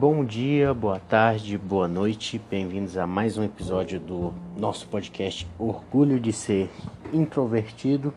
Bom 0.00 0.24
dia, 0.24 0.72
boa 0.72 0.98
tarde, 0.98 1.58
boa 1.58 1.86
noite, 1.86 2.40
bem-vindos 2.50 2.96
a 2.96 3.06
mais 3.06 3.36
um 3.36 3.44
episódio 3.44 4.00
do 4.00 4.32
nosso 4.56 4.88
podcast 4.88 5.46
Orgulho 5.58 6.18
de 6.18 6.32
Ser 6.32 6.70
Introvertido. 7.12 8.10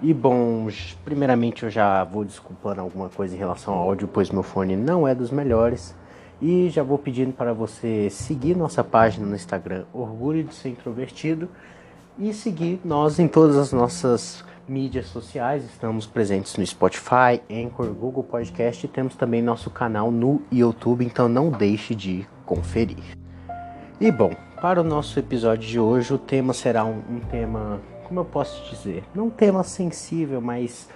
E 0.00 0.14
bom, 0.14 0.68
primeiramente 1.04 1.64
eu 1.64 1.70
já 1.70 2.04
vou 2.04 2.24
desculpando 2.24 2.82
alguma 2.82 3.08
coisa 3.08 3.34
em 3.34 3.36
relação 3.36 3.74
ao 3.74 3.80
áudio, 3.80 4.06
pois 4.06 4.30
meu 4.30 4.44
fone 4.44 4.76
não 4.76 5.08
é 5.08 5.12
dos 5.12 5.32
melhores. 5.32 5.92
E 6.40 6.68
já 6.68 6.84
vou 6.84 6.98
pedindo 6.98 7.32
para 7.32 7.52
você 7.52 8.08
seguir 8.08 8.56
nossa 8.56 8.84
página 8.84 9.26
no 9.26 9.34
Instagram 9.34 9.86
Orgulho 9.92 10.44
de 10.44 10.54
Ser 10.54 10.68
Introvertido 10.68 11.48
e 12.16 12.32
seguir 12.32 12.80
nós 12.84 13.18
em 13.18 13.26
todas 13.26 13.56
as 13.56 13.72
nossas 13.72 14.44
mídias 14.70 15.06
sociais, 15.06 15.64
estamos 15.64 16.06
presentes 16.06 16.56
no 16.56 16.64
Spotify, 16.64 17.42
Anchor, 17.50 17.88
Google 17.88 18.22
Podcast 18.22 18.86
e 18.86 18.88
temos 18.88 19.16
também 19.16 19.42
nosso 19.42 19.68
canal 19.68 20.12
no 20.12 20.40
YouTube, 20.50 21.04
então 21.04 21.28
não 21.28 21.50
deixe 21.50 21.92
de 21.92 22.24
conferir. 22.46 23.02
E 24.00 24.12
bom, 24.12 24.30
para 24.60 24.80
o 24.80 24.84
nosso 24.84 25.18
episódio 25.18 25.68
de 25.68 25.80
hoje, 25.80 26.14
o 26.14 26.18
tema 26.18 26.52
será 26.52 26.84
um, 26.84 27.02
um 27.10 27.18
tema, 27.18 27.80
como 28.04 28.20
eu 28.20 28.24
posso 28.24 28.70
dizer, 28.70 29.02
não 29.12 29.26
um 29.26 29.30
tema 29.30 29.64
sensível, 29.64 30.40
mas 30.40 30.88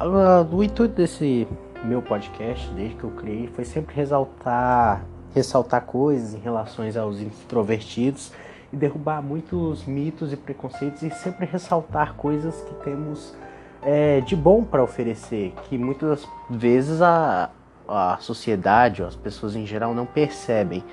uh, 0.00 0.56
o 0.56 0.64
intuito 0.64 0.94
desse 0.94 1.46
meu 1.84 2.00
podcast, 2.00 2.70
desde 2.70 2.96
que 2.96 3.04
eu 3.04 3.10
criei, 3.10 3.48
foi 3.48 3.66
sempre 3.66 3.94
ressaltar, 3.94 5.04
ressaltar 5.34 5.82
coisas 5.82 6.32
em 6.32 6.38
relação 6.38 6.86
aos 6.98 7.20
introvertidos 7.20 8.32
e 8.72 8.76
derrubar 8.76 9.22
muitos 9.22 9.84
mitos 9.84 10.32
e 10.32 10.36
preconceitos 10.36 11.02
e 11.02 11.10
sempre 11.10 11.46
ressaltar 11.46 12.14
coisas 12.14 12.60
que 12.62 12.74
temos 12.84 13.34
é, 13.82 14.20
de 14.20 14.36
bom 14.36 14.62
para 14.64 14.82
oferecer, 14.82 15.54
que 15.64 15.78
muitas 15.78 16.26
vezes 16.50 17.00
a, 17.00 17.50
a 17.86 18.18
sociedade 18.20 19.02
ou 19.02 19.08
as 19.08 19.16
pessoas 19.16 19.56
em 19.56 19.66
geral 19.66 19.94
não 19.94 20.06
percebem. 20.06 20.84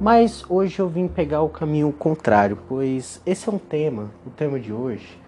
Mas 0.00 0.44
hoje 0.48 0.78
eu 0.78 0.88
vim 0.88 1.08
pegar 1.08 1.42
o 1.42 1.48
caminho 1.48 1.92
contrário, 1.92 2.58
pois 2.68 3.20
esse 3.26 3.48
é 3.48 3.52
um 3.52 3.58
tema, 3.58 4.10
o 4.26 4.30
tema 4.30 4.58
de 4.58 4.72
hoje. 4.72 5.18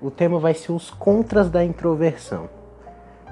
O 0.00 0.10
tema 0.10 0.38
vai 0.38 0.54
ser 0.54 0.72
os 0.72 0.90
contras 0.90 1.50
da 1.50 1.64
introversão. 1.64 2.48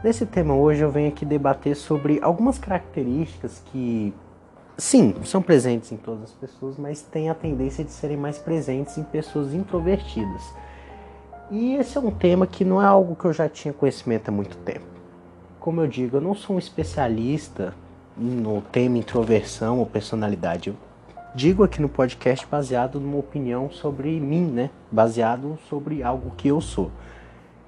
Nesse 0.02 0.26
tema 0.26 0.54
hoje 0.54 0.82
eu 0.82 0.90
venho 0.90 1.08
aqui 1.08 1.24
debater 1.24 1.74
sobre 1.74 2.18
algumas 2.22 2.58
características 2.58 3.62
que 3.66 4.12
sim, 4.78 5.14
são 5.24 5.42
presentes 5.42 5.90
em 5.92 5.96
todas 5.96 6.24
as 6.24 6.32
pessoas, 6.32 6.78
mas 6.78 7.02
têm 7.02 7.28
a 7.28 7.34
tendência 7.34 7.84
de 7.84 7.90
serem 7.90 8.16
mais 8.16 8.38
presentes 8.38 8.96
em 8.96 9.02
pessoas 9.02 9.52
introvertidas. 9.52 10.42
E 11.50 11.74
esse 11.74 11.98
é 11.98 12.00
um 12.00 12.10
tema 12.10 12.46
que 12.46 12.64
não 12.64 12.80
é 12.80 12.86
algo 12.86 13.16
que 13.16 13.24
eu 13.24 13.32
já 13.32 13.48
tinha 13.48 13.74
conhecimento 13.74 14.28
há 14.28 14.32
muito 14.32 14.56
tempo. 14.58 14.86
Como 15.58 15.80
eu 15.80 15.86
digo, 15.86 16.18
eu 16.18 16.20
não 16.20 16.34
sou 16.34 16.56
um 16.56 16.58
especialista 16.58 17.74
no 18.16 18.60
tema 18.60 18.98
introversão 18.98 19.78
ou 19.78 19.86
personalidade. 19.86 20.70
Eu 20.70 20.76
digo 21.34 21.64
aqui 21.64 21.80
no 21.80 21.88
podcast 21.88 22.46
baseado 22.46 23.00
numa 23.00 23.18
opinião 23.18 23.70
sobre 23.70 24.20
mim, 24.20 24.44
né? 24.44 24.70
Baseado 24.90 25.58
sobre 25.68 26.02
algo 26.02 26.32
que 26.36 26.48
eu 26.48 26.60
sou. 26.60 26.90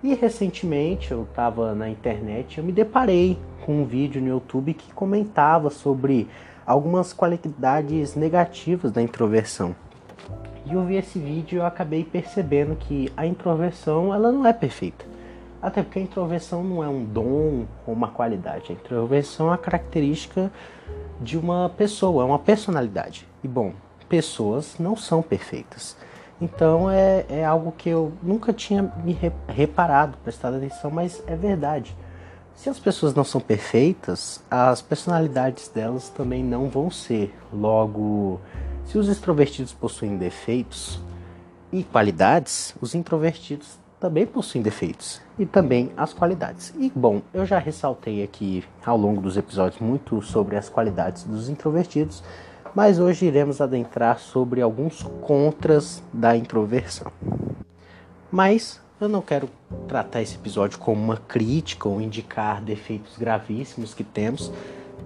E 0.02 0.14
recentemente 0.14 1.12
eu 1.12 1.24
estava 1.24 1.74
na 1.74 1.88
internet, 1.88 2.58
eu 2.58 2.64
me 2.64 2.72
deparei 2.72 3.38
com 3.64 3.82
um 3.82 3.84
vídeo 3.84 4.20
no 4.20 4.28
YouTube 4.28 4.72
que 4.72 4.92
comentava 4.94 5.68
sobre 5.68 6.26
algumas 6.70 7.12
qualidades 7.12 8.14
negativas 8.14 8.92
da 8.92 9.02
introversão. 9.02 9.74
E 10.64 10.72
eu 10.72 10.84
vi 10.84 10.96
esse 10.96 11.18
vídeo 11.18 11.56
e 11.56 11.58
eu 11.58 11.66
acabei 11.66 12.04
percebendo 12.04 12.76
que 12.76 13.12
a 13.16 13.26
introversão 13.26 14.14
ela 14.14 14.30
não 14.30 14.46
é 14.46 14.52
perfeita. 14.52 15.04
Até 15.60 15.82
porque 15.82 15.98
a 15.98 16.02
introversão 16.02 16.62
não 16.62 16.84
é 16.84 16.88
um 16.88 17.04
dom 17.04 17.66
ou 17.84 17.92
uma 17.92 18.06
qualidade. 18.06 18.70
A 18.70 18.72
introversão 18.72 19.46
é 19.46 19.50
uma 19.50 19.58
característica 19.58 20.50
de 21.20 21.36
uma 21.36 21.70
pessoa, 21.76 22.22
é 22.22 22.26
uma 22.26 22.38
personalidade. 22.38 23.26
E 23.42 23.48
bom, 23.48 23.72
pessoas 24.08 24.76
não 24.78 24.94
são 24.94 25.22
perfeitas. 25.22 25.96
Então 26.40 26.88
é, 26.88 27.26
é 27.28 27.44
algo 27.44 27.72
que 27.72 27.88
eu 27.88 28.12
nunca 28.22 28.52
tinha 28.52 28.92
me 29.04 29.18
reparado, 29.48 30.16
prestado 30.18 30.56
atenção, 30.56 30.88
mas 30.88 31.20
é 31.26 31.34
verdade. 31.34 31.96
Se 32.60 32.68
as 32.68 32.78
pessoas 32.78 33.14
não 33.14 33.24
são 33.24 33.40
perfeitas, 33.40 34.44
as 34.50 34.82
personalidades 34.82 35.68
delas 35.68 36.10
também 36.10 36.44
não 36.44 36.68
vão 36.68 36.90
ser. 36.90 37.34
Logo, 37.50 38.38
se 38.84 38.98
os 38.98 39.08
extrovertidos 39.08 39.72
possuem 39.72 40.18
defeitos 40.18 41.00
e 41.72 41.82
qualidades, 41.82 42.76
os 42.78 42.94
introvertidos 42.94 43.78
também 43.98 44.26
possuem 44.26 44.60
defeitos 44.62 45.22
e 45.38 45.46
também 45.46 45.90
as 45.96 46.12
qualidades. 46.12 46.74
E 46.78 46.92
bom, 46.94 47.22
eu 47.32 47.46
já 47.46 47.58
ressaltei 47.58 48.22
aqui 48.22 48.62
ao 48.84 48.98
longo 48.98 49.22
dos 49.22 49.38
episódios 49.38 49.80
muito 49.80 50.20
sobre 50.20 50.54
as 50.54 50.68
qualidades 50.68 51.24
dos 51.24 51.48
introvertidos, 51.48 52.22
mas 52.74 52.98
hoje 52.98 53.24
iremos 53.24 53.62
adentrar 53.62 54.18
sobre 54.18 54.60
alguns 54.60 55.02
contras 55.22 56.02
da 56.12 56.36
introversão. 56.36 57.10
Mas 58.30 58.82
eu 59.00 59.08
não 59.08 59.22
quero 59.22 59.48
tratar 59.88 60.20
esse 60.20 60.34
episódio 60.34 60.78
como 60.78 61.02
uma 61.02 61.16
crítica 61.16 61.88
ou 61.88 62.00
indicar 62.00 62.60
defeitos 62.60 63.16
gravíssimos 63.16 63.94
que 63.94 64.04
temos. 64.04 64.52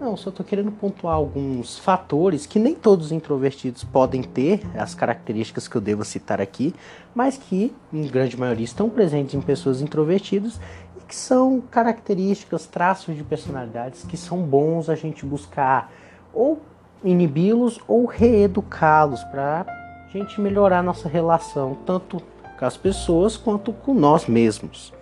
Não, 0.01 0.17
só 0.17 0.31
estou 0.31 0.45
querendo 0.45 0.73
pontuar 0.73 1.15
alguns 1.15 1.79
fatores 1.79 2.45
que 2.45 2.59
nem 2.59 2.75
todos 2.75 3.07
os 3.07 3.13
introvertidos 3.13 3.85
podem 3.85 4.23
ter, 4.23 4.61
as 4.77 4.95
características 4.95 5.69
que 5.69 5.77
eu 5.77 5.81
devo 5.81 6.05
citar 6.05 6.41
aqui, 6.41 6.75
mas 7.15 7.37
que, 7.37 7.73
em 7.93 8.03
grande 8.09 8.37
maioria, 8.37 8.65
estão 8.65 8.91
presentes 8.91 9.35
em 9.35 9.41
pessoas 9.41 9.81
introvertidas 9.81 10.61
e 10.97 11.05
que 11.07 11.15
são 11.15 11.61
características, 11.61 12.67
traços 12.67 13.17
de 13.17 13.23
personalidades 13.23 14.03
que 14.05 14.17
são 14.17 14.43
bons 14.43 14.89
a 14.89 14.97
gente 14.97 15.25
buscar 15.25 15.93
ou 16.33 16.61
inibi-los 17.05 17.79
ou 17.87 18.07
reeducá-los 18.07 19.23
para 19.25 19.65
a 19.69 20.09
gente 20.11 20.41
melhorar 20.41 20.83
nossa 20.83 21.09
relação, 21.09 21.77
tanto 21.87 22.21
com 22.59 22.65
as 22.65 22.77
pessoas 22.77 23.37
quanto 23.37 23.73
com 23.73 23.95
nós 23.95 24.27
mesmos. 24.27 24.93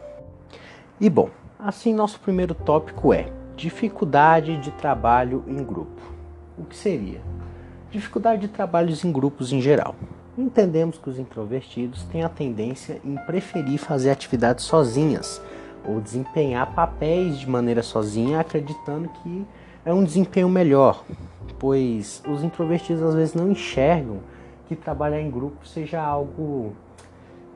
E 1.01 1.11
bom, 1.11 1.31
assim 1.59 1.95
nosso 1.95 2.21
primeiro 2.21 2.55
tópico 2.55 3.13
é 3.13 3.31
dificuldade 3.57 4.57
de 4.59 4.71
trabalho 4.73 5.45
em 5.47 5.63
grupo. 5.63 6.01
O 6.59 6.65
que 6.65 6.77
seria? 6.77 7.21
Dificuldade 7.91 8.43
de 8.43 8.49
trabalhos 8.49 9.05
em 9.05 9.13
grupos 9.13 9.53
em 9.53 9.61
geral. 9.61 9.95
Entendemos 10.37 10.99
que 10.99 11.11
os 11.11 11.19
introvertidos 11.19 12.05
têm 12.05 12.23
a 12.23 12.29
tendência 12.29 13.01
em 13.05 13.17
preferir 13.27 13.79
fazer 13.79 14.11
atividades 14.11 14.65
sozinhas 14.65 15.43
ou 15.87 16.01
desempenhar 16.01 16.75
papéis 16.75 17.39
de 17.39 17.49
maneira 17.49 17.83
sozinha, 17.83 18.41
acreditando 18.41 19.09
que 19.09 19.47
é 19.85 19.93
um 19.93 20.05
desempenho 20.05 20.49
melhor, 20.49 21.05
pois 21.59 22.23
os 22.27 22.43
introvertidos 22.43 23.03
às 23.03 23.15
vezes 23.15 23.35
não 23.35 23.51
enxergam 23.51 24.21
que 24.69 24.77
trabalhar 24.77 25.21
em 25.21 25.31
grupo 25.31 25.67
seja 25.67 26.01
algo 26.01 26.73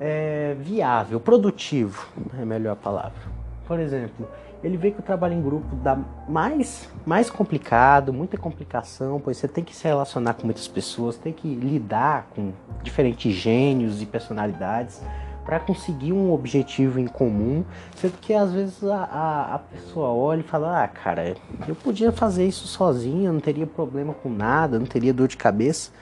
é, 0.01 0.55
viável, 0.59 1.19
produtivo, 1.21 2.07
é 2.39 2.45
melhor 2.45 2.73
a 2.73 2.77
palavra. 2.77 3.37
Por 3.67 3.81
exemplo, 3.81 4.29
ele 4.63 4.77
vê 4.77 4.91
que 4.91 5.01
o 5.01 5.03
trabalho 5.03 5.35
em 5.35 5.43
grupo 5.43 5.75
dá 5.77 5.99
mais, 6.29 6.89
mais 7.05 7.31
complicado, 7.31 8.13
muita 8.13 8.37
complicação, 8.37 9.21
pois 9.21 9.37
você 9.37 9.49
tem 9.49 9.63
que 9.63 9.75
se 9.75 9.85
relacionar 9.85 10.35
com 10.35 10.45
muitas 10.45 10.67
pessoas, 10.67 11.17
tem 11.17 11.33
que 11.33 11.49
lidar 11.55 12.29
com 12.35 12.53
diferentes 12.83 13.33
gênios 13.35 14.01
e 14.03 14.07
personalidades 14.07 15.01
para 15.45 15.61
conseguir 15.61 16.13
um 16.13 16.33
objetivo 16.33 16.99
em 16.99 17.07
comum, 17.07 17.65
sendo 17.95 18.19
que 18.19 18.35
às 18.35 18.53
vezes 18.53 18.83
a, 18.83 19.05
a, 19.05 19.55
a, 19.55 19.59
pessoa 19.61 20.09
olha 20.09 20.41
e 20.41 20.43
fala, 20.43 20.83
ah 20.83 20.89
cara, 20.89 21.37
eu 21.69 21.75
podia 21.77 22.11
fazer 22.11 22.45
isso 22.47 22.67
sozinho, 22.67 23.33
não 23.33 23.41
teria 23.41 23.67
problema 23.67 24.13
com 24.13 24.29
nada, 24.29 24.77
não 24.77 24.87
teria 24.87 25.15
dor 25.15 25.29
de 25.29 25.37
cabeça. 25.37 25.93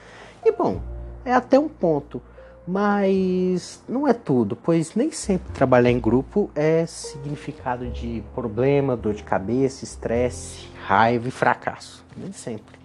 E 0.43 0.51
bom, 0.51 0.81
é 1.23 1.31
até 1.31 1.59
um 1.59 1.69
ponto. 1.69 2.19
Mas 2.67 3.83
não 3.87 4.07
é 4.07 4.13
tudo, 4.13 4.55
pois 4.55 4.95
nem 4.95 5.11
sempre 5.11 5.51
trabalhar 5.53 5.91
em 5.91 5.99
grupo 5.99 6.49
é 6.55 6.85
significado 6.87 7.87
de 7.91 8.23
problema, 8.33 8.97
dor 8.97 9.13
de 9.13 9.23
cabeça, 9.23 9.83
estresse, 9.83 10.67
raiva 10.83 11.27
e 11.27 11.31
fracasso. 11.31 12.03
Nem 12.17 12.31
sempre. 12.31 12.75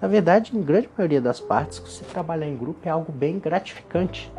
Na 0.00 0.08
verdade, 0.08 0.56
em 0.56 0.62
grande 0.62 0.88
maioria 0.96 1.20
das 1.20 1.38
partes, 1.38 1.78
você 1.78 2.04
trabalhar 2.04 2.48
em 2.48 2.56
grupo 2.56 2.80
é 2.84 2.90
algo 2.90 3.12
bem 3.12 3.38
gratificante. 3.38 4.30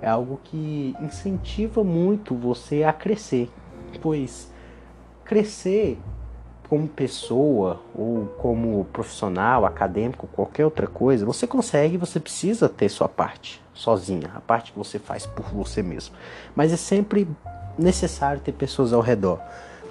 É 0.00 0.08
algo 0.08 0.40
que 0.42 0.94
incentiva 1.02 1.84
muito 1.84 2.34
você 2.34 2.82
a 2.82 2.92
crescer, 2.92 3.50
pois 4.00 4.50
crescer 5.22 5.98
como 6.70 6.86
pessoa 6.86 7.80
ou 7.92 8.26
como 8.38 8.84
profissional, 8.92 9.66
acadêmico, 9.66 10.28
qualquer 10.28 10.64
outra 10.64 10.86
coisa, 10.86 11.26
você 11.26 11.44
consegue, 11.44 11.96
você 11.96 12.20
precisa 12.20 12.68
ter 12.68 12.88
sua 12.88 13.08
parte 13.08 13.60
sozinha, 13.74 14.30
a 14.36 14.40
parte 14.40 14.70
que 14.70 14.78
você 14.78 14.96
faz 14.96 15.26
por 15.26 15.46
você 15.46 15.82
mesmo. 15.82 16.14
Mas 16.54 16.72
é 16.72 16.76
sempre 16.76 17.26
necessário 17.76 18.40
ter 18.40 18.52
pessoas 18.52 18.92
ao 18.92 19.00
redor, 19.00 19.40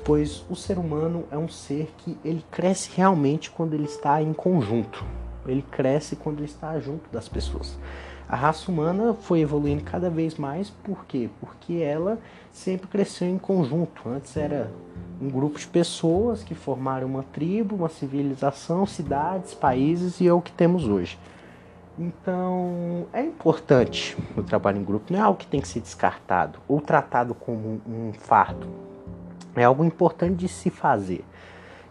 pois 0.06 0.46
o 0.50 0.56
ser 0.56 0.78
humano 0.78 1.26
é 1.30 1.38
um 1.38 1.50
ser 1.50 1.94
que 1.98 2.18
ele 2.24 2.46
cresce 2.50 2.92
realmente 2.96 3.52
quando 3.52 3.74
ele 3.74 3.84
está 3.84 4.22
em 4.22 4.32
conjunto. 4.32 5.04
Ele 5.46 5.66
cresce 5.70 6.16
quando 6.16 6.38
ele 6.38 6.46
está 6.46 6.80
junto 6.80 7.10
das 7.12 7.28
pessoas. 7.28 7.78
A 8.30 8.36
raça 8.36 8.72
humana 8.72 9.16
foi 9.16 9.40
evoluindo 9.40 9.84
cada 9.84 10.08
vez 10.08 10.36
mais, 10.36 10.70
por 10.70 11.04
quê? 11.06 11.28
Porque 11.40 11.78
ela 11.78 12.20
sempre 12.52 12.88
cresceu 12.88 13.28
em 13.28 13.40
conjunto. 13.40 14.08
Antes 14.08 14.38
era 14.38 14.70
um 15.20 15.28
grupo 15.32 15.58
de 15.58 15.66
pessoas 15.66 16.44
que 16.44 16.54
formaram 16.54 17.08
uma 17.08 17.24
tribo, 17.24 17.76
uma 17.76 17.90
civilização, 17.90 18.86
cidades, 18.86 19.56
países 19.56 20.22
e 20.22 20.28
é 20.28 20.32
o 20.32 20.42
que 20.42 20.52
temos 20.52 20.88
hoje. 20.88 21.18
Então, 21.98 23.08
é 23.12 23.24
importante 23.24 24.16
o 24.38 24.44
trabalho 24.44 24.78
em 24.80 24.84
grupo, 24.84 25.12
não 25.12 25.20
é 25.20 25.24
algo 25.24 25.40
que 25.40 25.48
tem 25.48 25.60
que 25.60 25.68
ser 25.68 25.80
descartado 25.80 26.60
ou 26.68 26.80
tratado 26.80 27.34
como 27.34 27.82
um 27.88 28.14
fardo. 28.14 28.68
É 29.56 29.64
algo 29.64 29.84
importante 29.84 30.36
de 30.36 30.48
se 30.48 30.70
fazer. 30.70 31.26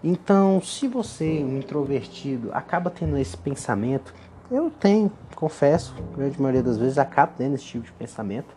Então, 0.05 0.62
se 0.62 0.87
você, 0.87 1.43
um 1.43 1.58
introvertido, 1.58 2.50
acaba 2.52 2.88
tendo 2.88 3.19
esse 3.19 3.37
pensamento, 3.37 4.14
eu 4.50 4.70
tenho, 4.70 5.10
confesso, 5.34 5.94
a 6.12 6.16
grande 6.16 6.40
maioria 6.40 6.62
das 6.62 6.78
vezes 6.78 6.98
acabo 6.98 7.32
tendo 7.36 7.54
esse 7.54 7.64
tipo 7.64 7.84
de 7.84 7.92
pensamento, 7.92 8.56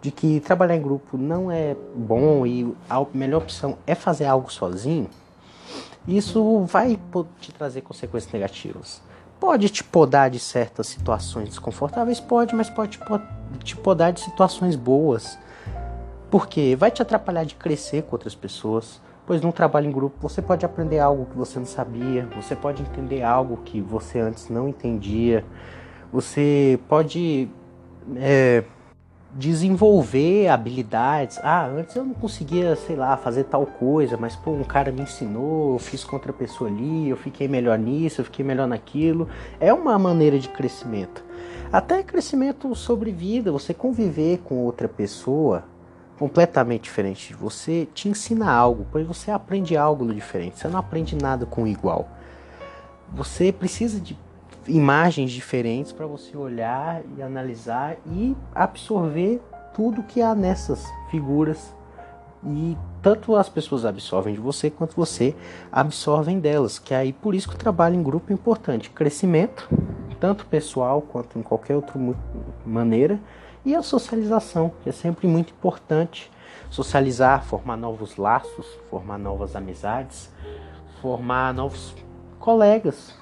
de 0.00 0.10
que 0.10 0.40
trabalhar 0.40 0.76
em 0.76 0.82
grupo 0.82 1.16
não 1.16 1.50
é 1.50 1.76
bom 1.94 2.46
e 2.46 2.74
a 2.88 3.04
melhor 3.12 3.42
opção 3.42 3.76
é 3.86 3.94
fazer 3.94 4.26
algo 4.26 4.52
sozinho, 4.52 5.08
isso 6.06 6.60
vai 6.66 6.98
te 7.40 7.52
trazer 7.52 7.80
consequências 7.80 8.32
negativas. 8.32 9.02
Pode 9.40 9.68
te 9.68 9.82
podar 9.82 10.30
de 10.30 10.38
certas 10.38 10.86
situações 10.86 11.48
desconfortáveis, 11.48 12.20
pode, 12.20 12.54
mas 12.54 12.70
pode 12.70 12.98
te 13.62 13.76
podar 13.76 14.12
de 14.12 14.20
situações 14.20 14.76
boas. 14.76 15.38
Porque 16.30 16.74
vai 16.76 16.90
te 16.90 17.02
atrapalhar 17.02 17.44
de 17.44 17.54
crescer 17.54 18.02
com 18.04 18.14
outras 18.14 18.34
pessoas. 18.34 19.00
Pois 19.26 19.42
num 19.42 19.50
trabalho 19.50 19.88
em 19.88 19.92
grupo 19.92 20.16
você 20.20 20.40
pode 20.40 20.64
aprender 20.64 21.00
algo 21.00 21.26
que 21.26 21.36
você 21.36 21.58
não 21.58 21.66
sabia, 21.66 22.28
você 22.36 22.54
pode 22.54 22.82
entender 22.82 23.22
algo 23.22 23.56
que 23.64 23.80
você 23.80 24.20
antes 24.20 24.48
não 24.48 24.68
entendia, 24.68 25.44
você 26.12 26.78
pode 26.88 27.48
é, 28.14 28.62
desenvolver 29.34 30.48
habilidades. 30.48 31.38
Ah, 31.42 31.66
antes 31.66 31.96
eu 31.96 32.04
não 32.04 32.14
conseguia, 32.14 32.76
sei 32.76 32.94
lá, 32.94 33.16
fazer 33.16 33.44
tal 33.44 33.66
coisa, 33.66 34.16
mas 34.16 34.36
pô, 34.36 34.52
um 34.52 34.62
cara 34.62 34.92
me 34.92 35.02
ensinou, 35.02 35.72
eu 35.72 35.78
fiz 35.80 36.04
com 36.04 36.14
outra 36.14 36.32
pessoa 36.32 36.70
ali, 36.70 37.08
eu 37.08 37.16
fiquei 37.16 37.48
melhor 37.48 37.76
nisso, 37.78 38.20
eu 38.20 38.24
fiquei 38.24 38.44
melhor 38.44 38.68
naquilo. 38.68 39.28
É 39.58 39.72
uma 39.72 39.98
maneira 39.98 40.38
de 40.38 40.48
crescimento. 40.48 41.24
Até 41.72 42.02
crescimento 42.02 42.72
sobre 42.76 43.10
vida, 43.10 43.50
você 43.50 43.74
conviver 43.74 44.38
com 44.44 44.64
outra 44.64 44.88
pessoa 44.88 45.64
completamente 46.18 46.84
diferente 46.84 47.28
de 47.28 47.34
você 47.34 47.86
te 47.94 48.08
ensina 48.08 48.50
algo, 48.50 48.86
pois 48.90 49.06
você 49.06 49.30
aprende 49.30 49.76
algo 49.76 50.12
diferente. 50.12 50.58
Você 50.58 50.68
não 50.68 50.78
aprende 50.78 51.16
nada 51.16 51.46
com 51.46 51.66
igual. 51.66 52.08
Você 53.12 53.52
precisa 53.52 54.00
de 54.00 54.18
imagens 54.66 55.30
diferentes 55.30 55.92
para 55.92 56.06
você 56.06 56.36
olhar 56.36 57.02
e 57.16 57.22
analisar 57.22 57.96
e 58.06 58.36
absorver 58.54 59.40
tudo 59.74 60.02
que 60.02 60.20
há 60.20 60.34
nessas 60.34 60.84
figuras. 61.10 61.74
E 62.44 62.76
tanto 63.02 63.34
as 63.34 63.48
pessoas 63.48 63.84
absorvem 63.84 64.34
de 64.34 64.40
você 64.40 64.70
quanto 64.70 64.94
você 64.94 65.34
absorvem 65.70 66.38
delas. 66.38 66.78
Que 66.78 66.94
é 66.94 66.98
aí 66.98 67.12
por 67.12 67.34
isso 67.34 67.48
que 67.48 67.54
o 67.54 67.58
trabalho 67.58 67.94
em 67.94 68.02
grupo 68.02 68.32
é 68.32 68.34
importante. 68.34 68.90
Crescimento, 68.90 69.68
tanto 70.18 70.46
pessoal 70.46 71.02
quanto 71.02 71.38
em 71.38 71.42
qualquer 71.42 71.76
outra 71.76 71.98
maneira. 72.64 73.20
E 73.66 73.74
a 73.74 73.82
socialização, 73.82 74.70
que 74.84 74.88
é 74.88 74.92
sempre 74.92 75.26
muito 75.26 75.52
importante. 75.52 76.30
Socializar, 76.70 77.44
formar 77.44 77.76
novos 77.76 78.16
laços, 78.16 78.64
formar 78.88 79.18
novas 79.18 79.56
amizades, 79.56 80.30
formar 81.02 81.52
novos 81.52 81.92
colegas, 82.38 83.18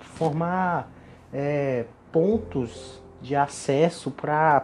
formar 0.00 0.88
é, 1.32 1.86
pontos 2.12 3.02
de 3.20 3.34
acesso 3.34 4.12
para 4.12 4.60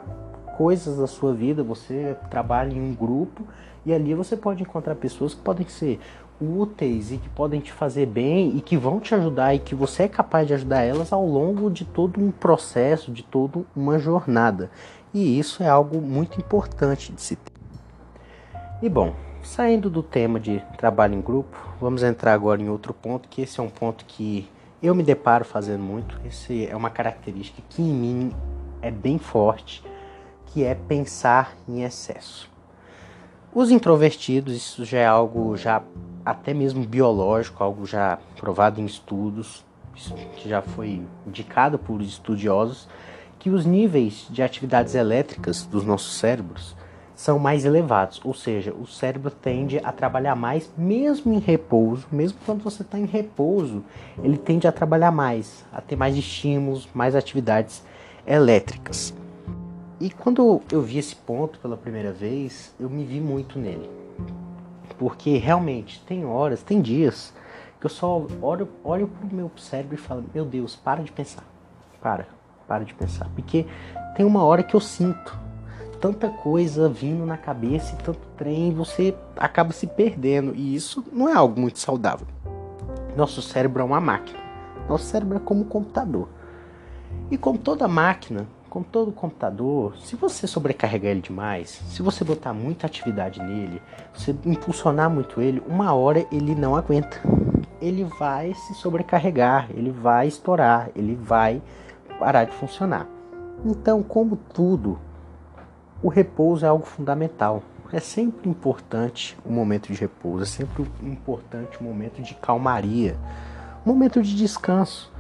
coisas 0.57 0.99
da 0.99 1.09
sua 1.09 1.35
vida. 1.35 1.65
Você 1.65 2.17
trabalha 2.31 2.73
em 2.73 2.81
um 2.81 2.95
grupo 2.95 3.45
e 3.85 3.93
ali 3.93 4.15
você 4.15 4.37
pode 4.37 4.63
encontrar 4.63 4.95
pessoas 4.95 5.35
que 5.35 5.41
podem 5.41 5.67
ser 5.67 5.99
úteis 6.41 7.13
e 7.13 7.19
que 7.19 7.29
podem 7.29 7.61
te 7.61 7.73
fazer 7.73 8.07
bem 8.07 8.57
e 8.57 8.61
que 8.61 8.77
vão 8.77 8.99
te 8.99 9.15
ajudar 9.15 9.55
e 9.55 9.59
que 9.59 9.75
você 9.75 10.05
é 10.05 10.09
capaz 10.09 10.47
de 10.47 10.55
ajudar 10.55 10.83
elas 10.83 11.13
ao 11.13 11.25
longo 11.27 11.71
de 11.71 11.85
todo 11.85 12.19
um 12.19 12.31
processo, 12.31 13.13
de 13.13 13.23
toda 13.23 13.65
uma 13.77 13.99
jornada. 13.99 14.71
E 15.13 15.39
isso 15.39 15.63
é 15.63 15.69
algo 15.69 16.01
muito 16.01 16.39
importante 16.39 17.13
de 17.13 17.21
se 17.21 17.37
ter. 17.37 17.53
E 18.83 18.89
bom, 18.89 19.15
saindo 19.43 19.91
do 19.91 20.03
tema 20.03 20.39
de 20.39 20.63
trabalho 20.79 21.15
em 21.15 21.21
grupo, 21.21 21.57
vamos 21.81 22.03
entrar 22.03 22.33
agora 22.33 22.63
em 22.63 22.69
outro 22.69 22.95
ponto, 22.95 23.29
que 23.29 23.43
esse 23.43 23.59
é 23.59 23.63
um 23.63 23.69
ponto 23.69 24.05
que 24.05 24.49
eu 24.83 24.95
me 24.95 25.03
deparo 25.03 25.45
fazendo 25.45 25.83
muito. 25.83 26.19
Esse 26.25 26.67
é 26.67 26.77
uma 26.77 26.91
característica 26.91 27.61
que 27.69 27.83
em 27.83 27.93
mim 27.93 28.33
é 28.81 28.91
bem 28.91 29.19
forte, 29.19 29.83
que 30.47 30.65
é 30.65 30.75
pensar 30.75 31.55
em 31.69 31.83
excesso. 31.83 32.51
Os 33.53 33.71
introvertidos, 33.71 34.55
isso 34.55 34.85
já 34.85 34.99
é 34.99 35.07
algo 35.07 35.57
já 35.57 35.83
até 36.25 36.55
mesmo 36.55 36.87
biológico, 36.87 37.65
algo 37.65 37.85
já 37.85 38.19
provado 38.37 38.81
em 38.81 38.87
estudos, 38.87 39.65
que 40.37 40.49
já 40.49 40.63
foi 40.63 41.03
indicado 41.27 41.79
por 41.79 42.01
estudiosos, 42.01 42.89
que 43.41 43.49
os 43.49 43.65
níveis 43.65 44.27
de 44.31 44.43
atividades 44.43 44.95
elétricas 44.95 45.65
dos 45.65 45.83
nossos 45.83 46.19
cérebros 46.19 46.77
são 47.17 47.39
mais 47.39 47.65
elevados, 47.65 48.21
ou 48.23 48.33
seja, 48.33 48.73
o 48.73 48.87
cérebro 48.87 49.31
tende 49.31 49.79
a 49.83 49.91
trabalhar 49.93 50.37
mais 50.37 50.71
mesmo 50.77 51.33
em 51.33 51.39
repouso, 51.39 52.07
mesmo 52.13 52.39
quando 52.45 52.63
você 52.63 52.83
está 52.83 52.99
em 52.99 53.07
repouso, 53.07 53.83
ele 54.23 54.37
tende 54.37 54.69
a 54.69 54.73
trabalhar 54.73 55.11
mais, 55.11 55.65
a 55.73 55.81
ter 55.81 55.97
mais 55.97 56.17
estímulos, 56.17 56.89
mais 56.95 57.17
atividades 57.17 57.83
elétricas. 58.27 59.15
E 59.99 60.11
quando 60.11 60.63
eu 60.71 60.81
vi 60.81 60.99
esse 60.99 61.17
ponto 61.17 61.59
pela 61.59 61.77
primeira 61.77 62.13
vez, 62.13 62.75
eu 62.79 62.89
me 62.89 63.05
vi 63.05 63.21
muito 63.21 63.59
nele. 63.59 63.91
Porque 64.99 65.39
realmente 65.39 66.03
tem 66.07 66.27
horas, 66.27 66.63
tem 66.63 66.81
dias 66.81 67.35
que 67.79 67.87
eu 67.87 67.91
só 67.91 68.27
olho, 68.43 68.69
olho 68.85 69.09
pro 69.09 69.35
meu 69.35 69.51
cérebro 69.57 69.95
e 69.95 69.99
falo: 69.99 70.25
Meu 70.35 70.45
Deus, 70.45 70.77
para 70.77 71.03
de 71.03 71.11
pensar. 71.11 71.45
Para, 72.01 72.27
para 72.71 72.85
de 72.85 72.95
pensar. 72.95 73.29
Porque 73.35 73.67
tem 74.15 74.25
uma 74.25 74.45
hora 74.45 74.63
que 74.63 74.77
eu 74.77 74.81
sinto 74.81 75.37
tanta 76.01 76.29
coisa 76.29 76.89
vindo 76.89 77.27
na 77.27 77.37
cabeça 77.37 77.95
e 77.95 78.03
tanto 78.03 78.21
trem, 78.37 78.73
você 78.73 79.13
acaba 79.37 79.73
se 79.73 79.89
perdendo. 79.89 80.55
E 80.55 80.73
isso 80.73 81.05
não 81.13 81.29
é 81.29 81.35
algo 81.35 81.61
muito 81.61 81.81
saudável. 81.81 82.29
Nosso 83.17 83.43
cérebro 83.43 83.83
é 83.83 83.85
uma 83.85 84.01
máquina. 84.01 84.39
Nosso 84.89 85.05
cérebro 85.07 85.37
é 85.37 85.41
como 85.41 85.63
um 85.63 85.65
computador. 85.65 86.29
E 87.29 87.37
como 87.37 87.59
toda 87.59 87.89
máquina, 87.89 88.47
como 88.69 88.85
todo 88.85 89.11
computador, 89.11 89.97
se 89.99 90.15
você 90.15 90.47
sobrecarregar 90.47 91.11
ele 91.11 91.21
demais, 91.21 91.83
se 91.89 92.03
você 92.03 92.23
botar 92.23 92.55
muita 92.55 92.87
atividade 92.87 93.43
nele, 93.43 93.83
você 94.15 94.35
impulsionar 94.47 95.11
muito 95.11 95.41
ele, 95.43 95.61
uma 95.67 95.93
hora 95.93 96.25
ele 96.31 96.55
não 96.55 96.77
aguenta. 96.77 97.21
Ele 97.81 98.05
vai 98.05 98.55
se 98.55 98.75
sobrecarregar, 98.75 99.69
ele 99.71 99.91
vai 99.91 100.29
estourar, 100.29 100.89
ele 100.95 101.17
vai 101.17 101.61
parar 102.21 102.45
de 102.45 102.53
funcionar. 102.53 103.07
Então, 103.65 104.03
como 104.03 104.37
tudo 104.37 104.99
o 106.03 106.09
repouso 106.09 106.67
é 106.67 106.69
algo 106.69 106.85
fundamental. 106.85 107.63
É 107.93 107.99
sempre 107.99 108.49
importante 108.49 109.37
o 109.45 109.49
um 109.49 109.53
momento 109.53 109.93
de 109.93 109.99
repouso, 109.99 110.45
é 110.45 110.47
sempre 110.47 110.87
importante 111.03 111.79
o 111.81 111.85
um 111.85 111.89
momento 111.89 112.23
de 112.23 112.35
calmaria, 112.35 113.17
um 113.85 113.93
momento 113.93 114.23
de 114.23 114.37
descanso. 114.37 115.11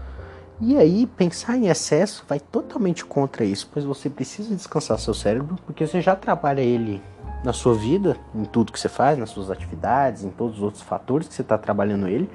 E 0.61 0.77
aí, 0.77 1.07
pensar 1.07 1.57
em 1.57 1.69
excesso 1.69 2.25
vai 2.29 2.39
totalmente 2.39 3.05
contra 3.05 3.45
isso, 3.45 3.69
pois 3.73 3.85
você 3.85 4.09
precisa 4.09 4.55
descansar 4.55 4.99
seu 4.99 5.15
cérebro, 5.15 5.59
porque 5.67 5.87
você 5.87 6.01
já 6.01 6.15
trabalha 6.15 6.61
ele 6.61 7.03
na 7.43 7.53
sua 7.53 7.75
vida, 7.75 8.17
em 8.35 8.45
tudo 8.45 8.71
que 8.71 8.79
você 8.79 8.89
faz, 8.89 9.19
nas 9.19 9.31
suas 9.31 9.51
atividades, 9.51 10.23
em 10.23 10.31
todos 10.31 10.59
os 10.59 10.63
outros 10.63 10.83
fatores 10.83 11.27
que 11.27 11.35
você 11.35 11.43
está 11.43 11.57
trabalhando 11.57 12.07
ele, 12.07 12.31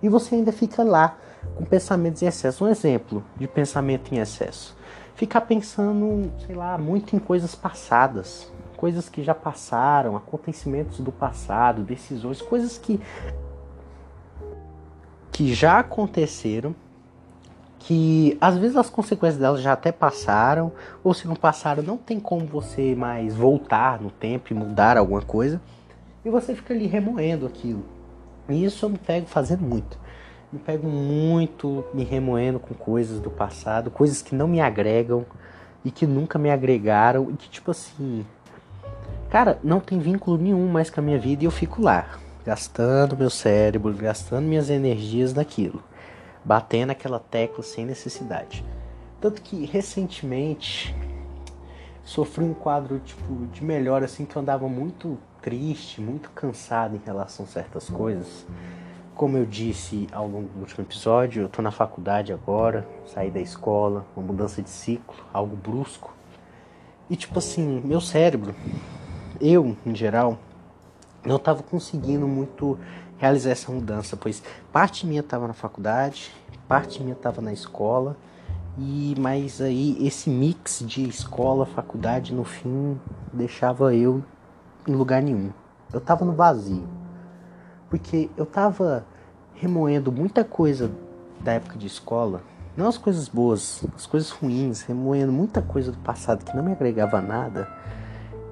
e 0.00 0.08
você 0.08 0.36
ainda 0.36 0.52
fica 0.52 0.84
lá 0.84 1.16
com 1.54 1.64
pensamentos 1.64 2.22
em 2.22 2.26
excesso. 2.26 2.64
Um 2.64 2.68
exemplo 2.68 3.24
de 3.36 3.46
pensamento 3.46 4.14
em 4.14 4.18
excesso 4.18 4.76
ficar 5.14 5.42
pensando, 5.42 6.30
sei 6.44 6.54
lá, 6.54 6.76
muito 6.76 7.14
em 7.14 7.18
coisas 7.18 7.54
passadas, 7.54 8.50
coisas 8.76 9.08
que 9.08 9.22
já 9.22 9.34
passaram, 9.34 10.16
acontecimentos 10.16 11.00
do 11.00 11.12
passado, 11.12 11.82
decisões, 11.82 12.42
coisas 12.42 12.78
que 12.78 13.00
que 15.30 15.52
já 15.52 15.80
aconteceram, 15.80 16.76
que 17.80 18.38
às 18.40 18.56
vezes 18.56 18.76
as 18.76 18.88
consequências 18.88 19.40
delas 19.40 19.60
já 19.60 19.72
até 19.72 19.90
passaram, 19.90 20.70
ou 21.02 21.12
se 21.12 21.26
não 21.26 21.34
passaram, 21.34 21.82
não 21.82 21.96
tem 21.96 22.20
como 22.20 22.46
você 22.46 22.94
mais 22.94 23.34
voltar 23.34 24.00
no 24.00 24.12
tempo 24.12 24.52
e 24.52 24.54
mudar 24.54 24.96
alguma 24.96 25.22
coisa, 25.22 25.60
e 26.24 26.30
você 26.30 26.54
fica 26.54 26.72
ali 26.72 26.86
remoendo 26.86 27.46
aquilo. 27.46 27.84
E 28.48 28.64
isso 28.64 28.84
eu 28.84 28.90
me 28.90 28.98
pego 28.98 29.26
fazendo 29.26 29.62
muito 29.62 29.98
me 30.54 30.60
pego 30.60 30.86
muito 30.86 31.84
me 31.92 32.04
remoendo 32.04 32.60
com 32.60 32.74
coisas 32.74 33.18
do 33.18 33.28
passado, 33.28 33.90
coisas 33.90 34.22
que 34.22 34.36
não 34.36 34.46
me 34.46 34.60
agregam 34.60 35.26
e 35.84 35.90
que 35.90 36.06
nunca 36.06 36.38
me 36.38 36.48
agregaram 36.48 37.28
e 37.28 37.36
que 37.36 37.48
tipo 37.48 37.72
assim, 37.72 38.24
cara, 39.28 39.58
não 39.64 39.80
tem 39.80 39.98
vínculo 39.98 40.38
nenhum 40.38 40.68
mais 40.68 40.90
com 40.90 41.00
a 41.00 41.02
minha 41.02 41.18
vida 41.18 41.42
e 41.42 41.46
eu 41.46 41.50
fico 41.50 41.82
lá, 41.82 42.20
gastando 42.46 43.16
meu 43.16 43.30
cérebro, 43.30 43.92
gastando 43.94 44.46
minhas 44.46 44.70
energias 44.70 45.34
naquilo, 45.34 45.82
batendo 46.44 46.90
aquela 46.90 47.18
tecla 47.18 47.64
sem 47.64 47.84
necessidade. 47.84 48.64
Tanto 49.20 49.42
que 49.42 49.64
recentemente 49.64 50.94
sofri 52.04 52.44
um 52.44 52.54
quadro 52.54 53.00
tipo 53.00 53.46
de 53.46 53.64
melhor 53.64 54.04
assim 54.04 54.24
que 54.24 54.36
eu 54.36 54.42
andava 54.42 54.68
muito 54.68 55.18
triste, 55.42 56.00
muito 56.00 56.30
cansado 56.30 56.94
em 56.94 57.00
relação 57.04 57.44
a 57.44 57.48
certas 57.48 57.90
coisas. 57.90 58.46
Como 59.14 59.38
eu 59.38 59.46
disse 59.46 60.08
ao 60.10 60.26
longo 60.26 60.48
do 60.48 60.60
último 60.60 60.84
episódio, 60.84 61.42
eu 61.42 61.48
tô 61.48 61.62
na 61.62 61.70
faculdade 61.70 62.32
agora, 62.32 62.84
saí 63.06 63.30
da 63.30 63.38
escola, 63.38 64.04
uma 64.16 64.26
mudança 64.26 64.60
de 64.60 64.68
ciclo, 64.68 65.14
algo 65.32 65.54
brusco. 65.54 66.12
E 67.08 67.14
tipo 67.14 67.38
assim, 67.38 67.80
meu 67.84 68.00
cérebro, 68.00 68.56
eu 69.40 69.76
em 69.86 69.94
geral, 69.94 70.36
não 71.24 71.36
estava 71.36 71.62
conseguindo 71.62 72.26
muito 72.26 72.76
realizar 73.16 73.50
essa 73.50 73.70
mudança, 73.70 74.16
pois 74.16 74.42
parte 74.72 75.06
minha 75.06 75.20
estava 75.20 75.46
na 75.46 75.54
faculdade, 75.54 76.32
parte 76.66 77.00
minha 77.00 77.14
estava 77.14 77.40
na 77.40 77.52
escola, 77.52 78.16
e 78.76 79.14
mas 79.16 79.60
aí 79.60 79.96
esse 80.04 80.28
mix 80.28 80.82
de 80.84 81.08
escola, 81.08 81.64
faculdade, 81.64 82.34
no 82.34 82.42
fim 82.42 83.00
deixava 83.32 83.94
eu 83.94 84.24
em 84.88 84.92
lugar 84.92 85.22
nenhum. 85.22 85.52
Eu 85.92 85.98
estava 86.00 86.24
no 86.24 86.32
vazio. 86.32 87.03
Porque 87.94 88.28
eu 88.36 88.42
estava 88.42 89.06
remoendo 89.54 90.10
muita 90.10 90.42
coisa 90.42 90.90
da 91.38 91.52
época 91.52 91.78
de 91.78 91.86
escola, 91.86 92.42
não 92.76 92.88
as 92.88 92.98
coisas 92.98 93.28
boas, 93.28 93.84
as 93.94 94.04
coisas 94.04 94.30
ruins, 94.30 94.82
remoendo 94.82 95.32
muita 95.32 95.62
coisa 95.62 95.92
do 95.92 95.98
passado 95.98 96.44
que 96.44 96.56
não 96.56 96.64
me 96.64 96.72
agregava 96.72 97.20
nada 97.20 97.68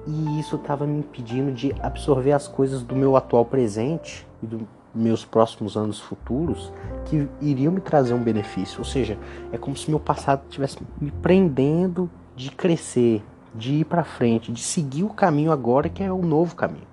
e 0.07 0.39
isso 0.39 0.55
estava 0.55 0.87
me 0.87 0.99
impedindo 0.99 1.51
de 1.51 1.75
absorver 1.81 2.31
as 2.31 2.47
coisas 2.47 2.83
do 2.83 2.95
meu 2.95 3.17
atual 3.17 3.43
presente 3.43 4.25
e 4.41 4.45
dos 4.45 4.61
meus 4.95 5.25
próximos 5.25 5.75
anos 5.75 5.99
futuros 5.99 6.71
que 7.03 7.27
iriam 7.41 7.73
me 7.73 7.81
trazer 7.81 8.13
um 8.13 8.23
benefício. 8.23 8.79
Ou 8.79 8.85
seja, 8.85 9.19
é 9.51 9.57
como 9.57 9.75
se 9.75 9.89
meu 9.89 9.99
passado 9.99 10.43
estivesse 10.47 10.77
me 11.01 11.11
prendendo 11.11 12.09
de 12.33 12.49
crescer, 12.49 13.21
de 13.53 13.73
ir 13.73 13.83
para 13.83 14.05
frente, 14.05 14.53
de 14.53 14.61
seguir 14.61 15.03
o 15.03 15.09
caminho 15.09 15.51
agora 15.51 15.89
que 15.89 16.01
é 16.01 16.09
o 16.09 16.21
novo 16.21 16.55
caminho. 16.55 16.92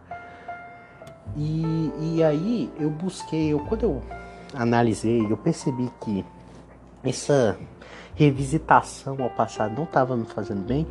E, 1.36 1.92
e 2.00 2.22
aí 2.22 2.70
eu 2.78 2.90
busquei, 2.90 3.52
eu, 3.52 3.60
quando 3.60 3.84
eu 3.84 4.02
analisei, 4.54 5.26
eu 5.30 5.36
percebi 5.36 5.90
que 6.00 6.24
essa 7.04 7.56
revisitação 8.14 9.16
ao 9.22 9.30
passado 9.30 9.74
não 9.76 9.84
estava 9.84 10.16
me 10.16 10.26
fazendo 10.26 10.66
bem 10.66 10.86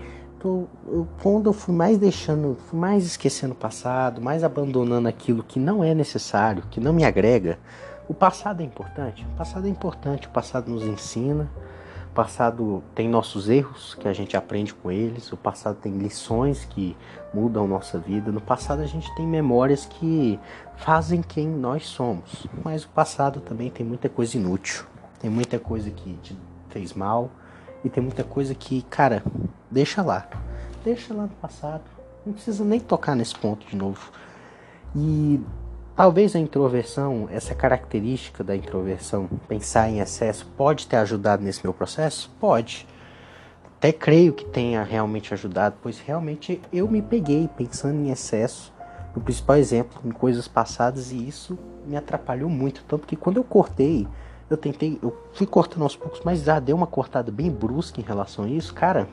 eu, 0.45 0.69
eu, 0.87 1.07
quando 1.21 1.47
eu 1.47 1.53
fui 1.53 1.73
mais 1.73 1.97
deixando, 1.97 2.57
fui 2.67 2.79
mais 2.79 3.05
esquecendo 3.05 3.53
o 3.53 3.57
passado, 3.57 4.21
mais 4.21 4.43
abandonando 4.43 5.07
aquilo 5.07 5.43
que 5.43 5.59
não 5.59 5.83
é 5.83 5.93
necessário, 5.93 6.63
que 6.69 6.79
não 6.79 6.93
me 6.93 7.03
agrega, 7.03 7.59
o 8.07 8.13
passado 8.13 8.61
é 8.61 8.63
importante. 8.63 9.25
O 9.33 9.37
passado 9.37 9.67
é 9.67 9.69
importante, 9.69 10.27
o 10.27 10.31
passado 10.31 10.69
nos 10.71 10.83
ensina. 10.83 11.49
O 12.09 12.11
passado 12.11 12.83
tem 12.95 13.07
nossos 13.07 13.49
erros 13.49 13.93
que 13.95 14.07
a 14.07 14.13
gente 14.13 14.35
aprende 14.35 14.73
com 14.73 14.91
eles. 14.91 15.31
O 15.31 15.37
passado 15.37 15.77
tem 15.77 15.95
lições 15.97 16.65
que 16.65 16.97
mudam 17.33 17.67
nossa 17.67 17.99
vida. 17.99 18.31
No 18.31 18.41
passado 18.41 18.81
a 18.81 18.85
gente 18.85 19.13
tem 19.15 19.27
memórias 19.27 19.85
que 19.85 20.39
fazem 20.75 21.21
quem 21.21 21.47
nós 21.47 21.85
somos. 21.85 22.47
Mas 22.63 22.83
o 22.83 22.89
passado 22.89 23.39
também 23.39 23.69
tem 23.69 23.85
muita 23.85 24.09
coisa 24.09 24.37
inútil. 24.37 24.85
Tem 25.19 25.29
muita 25.29 25.59
coisa 25.59 25.91
que 25.91 26.13
te 26.23 26.35
fez 26.69 26.93
mal 26.93 27.29
e 27.83 27.89
tem 27.89 28.01
muita 28.01 28.23
coisa 28.23 28.55
que, 28.55 28.81
cara, 28.83 29.23
deixa 29.69 30.01
lá. 30.01 30.27
Deixa 30.83 31.13
lá 31.13 31.23
no 31.23 31.29
passado. 31.29 31.83
Não 32.25 32.33
precisa 32.33 32.63
nem 32.65 32.79
tocar 32.79 33.15
nesse 33.15 33.35
ponto 33.35 33.67
de 33.67 33.75
novo. 33.75 34.11
E 34.95 35.39
talvez 35.99 36.33
a 36.33 36.39
introversão, 36.39 37.27
essa 37.29 37.53
característica 37.53 38.41
da 38.41 38.55
introversão, 38.55 39.29
pensar 39.49 39.89
em 39.89 39.99
excesso, 39.99 40.45
pode 40.55 40.87
ter 40.87 40.95
ajudado 40.95 41.43
nesse 41.43 41.61
meu 41.61 41.73
processo? 41.73 42.31
Pode. 42.39 42.87
Até 43.65 43.91
creio 43.91 44.31
que 44.31 44.45
tenha 44.45 44.81
realmente 44.81 45.33
ajudado, 45.33 45.75
pois 45.83 45.99
realmente 45.99 46.61
eu 46.71 46.87
me 46.87 47.01
peguei 47.01 47.49
pensando 47.49 47.99
em 47.99 48.11
excesso, 48.11 48.71
no 49.13 49.21
principal 49.21 49.57
exemplo, 49.57 49.99
em 50.05 50.11
coisas 50.11 50.47
passadas, 50.47 51.11
e 51.11 51.27
isso 51.27 51.59
me 51.85 51.97
atrapalhou 51.97 52.49
muito. 52.49 52.81
Tanto 52.87 53.05
que 53.05 53.17
quando 53.17 53.35
eu 53.35 53.43
cortei 53.43 54.07
eu 54.49 54.55
tentei, 54.55 54.97
eu 55.03 55.13
fui 55.33 55.45
cortando 55.45 55.81
aos 55.81 55.97
poucos, 55.97 56.21
mas 56.23 56.43
já 56.43 56.61
deu 56.61 56.77
uma 56.77 56.87
cortada 56.87 57.29
bem 57.29 57.51
brusca 57.51 57.99
em 57.99 58.05
relação 58.05 58.45
a 58.45 58.47
isso, 58.47 58.73
cara. 58.73 59.05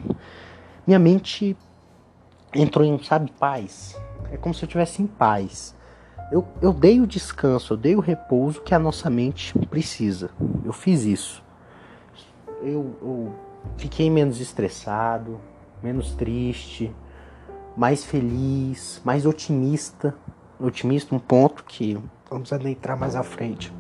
Minha 0.87 1.01
mente 1.01 1.57
entrou 2.55 2.87
em, 2.87 2.97
sabe, 3.03 3.33
paz. 3.41 4.01
É 4.31 4.37
como 4.37 4.55
se 4.55 4.65
eu 4.65 4.69
tivesse 4.69 5.03
em 5.03 5.07
paz. 5.09 5.76
Eu, 6.31 6.47
eu 6.61 6.73
dei 6.73 7.01
o 7.01 7.07
descanso, 7.07 7.75
eu 7.75 7.77
dei 7.77 7.95
o 7.95 8.01
repouso 8.01 8.61
que 8.61 8.75
a 8.75 8.79
nossa 8.79 9.09
mente 9.09 9.57
precisa. 9.67 10.31
Eu 10.65 10.73
fiz 10.73 11.05
isso. 11.05 11.43
Eu, 12.63 12.97
eu 13.01 13.35
fiquei 13.77 14.11
menos 14.11 14.41
estressado, 14.41 15.41
menos 15.81 16.13
triste, 16.15 16.93
mais 17.77 18.05
feliz, 18.05 19.01
mais 19.05 19.25
otimista. 19.25 20.15
Otimista, 20.59 21.15
um 21.15 21.19
ponto 21.19 21.63
que 21.65 21.99
vamos 22.29 22.53
adentrar 22.53 22.99
mais 22.99 23.15
à 23.15 23.23
frente. 23.23 23.73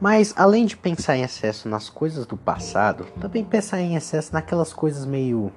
Mas 0.00 0.32
além 0.36 0.64
de 0.64 0.76
pensar 0.76 1.16
em 1.16 1.22
excesso 1.22 1.68
nas 1.68 1.90
coisas 1.90 2.26
do 2.26 2.36
passado, 2.36 3.04
também 3.20 3.44
pensar 3.44 3.80
em 3.80 3.96
excesso 3.96 4.32
naquelas 4.32 4.72
coisas 4.72 5.04
meio 5.04 5.52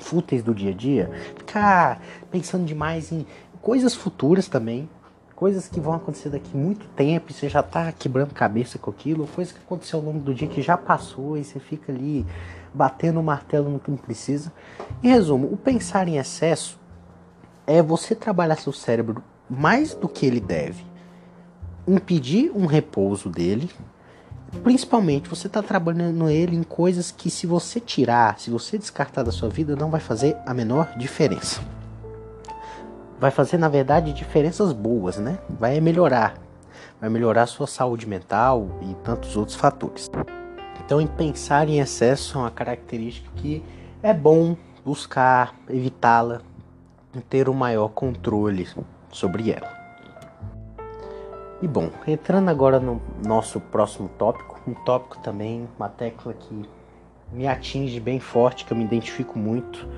fúteis 0.00 0.42
do 0.42 0.54
dia 0.54 0.70
a 0.70 0.74
dia, 0.74 1.10
ficar 1.36 2.00
pensando 2.30 2.64
demais 2.64 3.12
em 3.12 3.26
coisas 3.66 3.96
futuras 3.96 4.46
também, 4.46 4.88
coisas 5.34 5.66
que 5.66 5.80
vão 5.80 5.92
acontecer 5.92 6.28
daqui 6.28 6.56
muito 6.56 6.86
tempo 6.90 7.32
e 7.32 7.34
você 7.34 7.48
já 7.48 7.64
tá 7.64 7.90
quebrando 7.90 8.32
cabeça 8.32 8.78
com 8.78 8.92
aquilo, 8.92 9.26
coisa 9.26 9.52
que 9.52 9.58
aconteceu 9.58 9.98
ao 9.98 10.04
longo 10.04 10.20
do 10.20 10.32
dia 10.32 10.46
que 10.46 10.62
já 10.62 10.76
passou 10.76 11.36
e 11.36 11.42
você 11.42 11.58
fica 11.58 11.90
ali 11.90 12.24
batendo 12.72 13.18
o 13.18 13.24
martelo 13.24 13.68
no 13.68 13.80
que 13.80 13.90
não 13.90 13.98
precisa. 13.98 14.52
Em 15.02 15.08
resumo, 15.08 15.48
o 15.52 15.56
pensar 15.56 16.06
em 16.06 16.16
excesso 16.16 16.78
é 17.66 17.82
você 17.82 18.14
trabalhar 18.14 18.54
seu 18.54 18.72
cérebro 18.72 19.20
mais 19.50 19.94
do 19.94 20.08
que 20.08 20.24
ele 20.24 20.38
deve 20.38 20.84
impedir 21.88 22.52
um 22.54 22.66
repouso 22.66 23.28
dele. 23.28 23.68
Principalmente 24.62 25.28
você 25.28 25.48
está 25.48 25.60
trabalhando 25.60 26.30
ele 26.30 26.54
em 26.54 26.62
coisas 26.62 27.10
que 27.10 27.28
se 27.28 27.48
você 27.48 27.80
tirar, 27.80 28.38
se 28.38 28.48
você 28.48 28.78
descartar 28.78 29.24
da 29.24 29.32
sua 29.32 29.48
vida, 29.48 29.74
não 29.74 29.90
vai 29.90 30.00
fazer 30.00 30.36
a 30.46 30.54
menor 30.54 30.96
diferença. 30.96 31.60
Vai 33.18 33.30
fazer, 33.30 33.56
na 33.56 33.68
verdade, 33.68 34.12
diferenças 34.12 34.72
boas, 34.72 35.16
né? 35.16 35.38
Vai 35.48 35.80
melhorar. 35.80 36.34
Vai 37.00 37.08
melhorar 37.08 37.42
a 37.42 37.46
sua 37.46 37.66
saúde 37.66 38.06
mental 38.06 38.68
e 38.82 38.94
tantos 38.96 39.36
outros 39.36 39.56
fatores. 39.56 40.10
Então, 40.84 41.00
em 41.00 41.06
pensar 41.06 41.68
em 41.68 41.80
excesso 41.80 42.36
é 42.36 42.40
uma 42.42 42.50
característica 42.50 43.30
que 43.36 43.64
é 44.02 44.12
bom 44.12 44.54
buscar 44.84 45.54
evitá-la 45.68 46.42
e 47.14 47.20
ter 47.20 47.48
um 47.48 47.54
maior 47.54 47.88
controle 47.88 48.68
sobre 49.10 49.50
ela. 49.50 49.74
E 51.62 51.66
bom, 51.66 51.90
entrando 52.06 52.50
agora 52.50 52.78
no 52.78 53.00
nosso 53.26 53.58
próximo 53.58 54.10
tópico, 54.18 54.60
um 54.68 54.74
tópico 54.74 55.18
também, 55.18 55.66
uma 55.78 55.88
tecla 55.88 56.34
que 56.34 56.68
me 57.32 57.48
atinge 57.48 57.98
bem 57.98 58.20
forte, 58.20 58.66
que 58.66 58.72
eu 58.72 58.76
me 58.76 58.84
identifico 58.84 59.38
muito. 59.38 59.88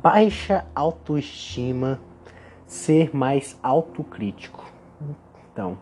Baixa 0.00 0.64
autoestima, 0.74 2.00
ser 2.66 3.14
mais 3.14 3.58
autocrítico. 3.62 4.64
Então, 5.52 5.78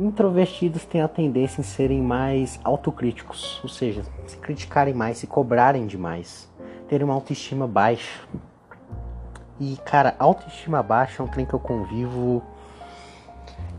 introvertidos 0.00 0.84
têm 0.84 1.02
a 1.02 1.08
tendência 1.08 1.60
em 1.60 1.64
serem 1.64 2.02
mais 2.02 2.58
autocríticos, 2.64 3.60
ou 3.62 3.68
seja, 3.68 4.02
se 4.26 4.36
criticarem 4.38 4.94
mais, 4.94 5.18
se 5.18 5.26
cobrarem 5.26 5.86
demais, 5.86 6.50
terem 6.88 7.04
uma 7.04 7.14
autoestima 7.14 7.66
baixa. 7.66 8.20
E 9.60 9.76
cara, 9.84 10.16
autoestima 10.18 10.82
baixa 10.82 11.22
é 11.22 11.24
um 11.24 11.28
trem 11.28 11.46
que 11.46 11.54
eu 11.54 11.60
convivo 11.60 12.42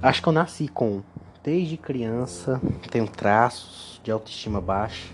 Acho 0.04 0.22
que 0.22 0.28
eu 0.28 0.34
nasci 0.34 0.68
com, 0.68 1.02
desde 1.42 1.78
criança, 1.78 2.60
tenho 2.92 3.08
traços 3.08 4.02
de 4.04 4.12
autoestima 4.12 4.60
baixa, 4.60 5.14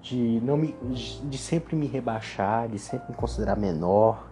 de 0.00 0.40
não 0.44 0.56
me, 0.56 0.76
de 1.24 1.36
sempre 1.36 1.74
me 1.74 1.88
rebaixar, 1.88 2.68
de 2.68 2.78
sempre 2.78 3.10
me 3.10 3.16
considerar 3.16 3.56
menor, 3.56 4.28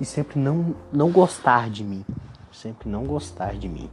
e 0.00 0.04
sempre 0.04 0.38
não 0.38 0.74
não 0.92 1.10
gostar 1.10 1.70
de 1.70 1.84
mim, 1.84 2.04
sempre 2.52 2.88
não 2.88 3.04
gostar 3.04 3.54
de 3.54 3.68
mim. 3.68 3.90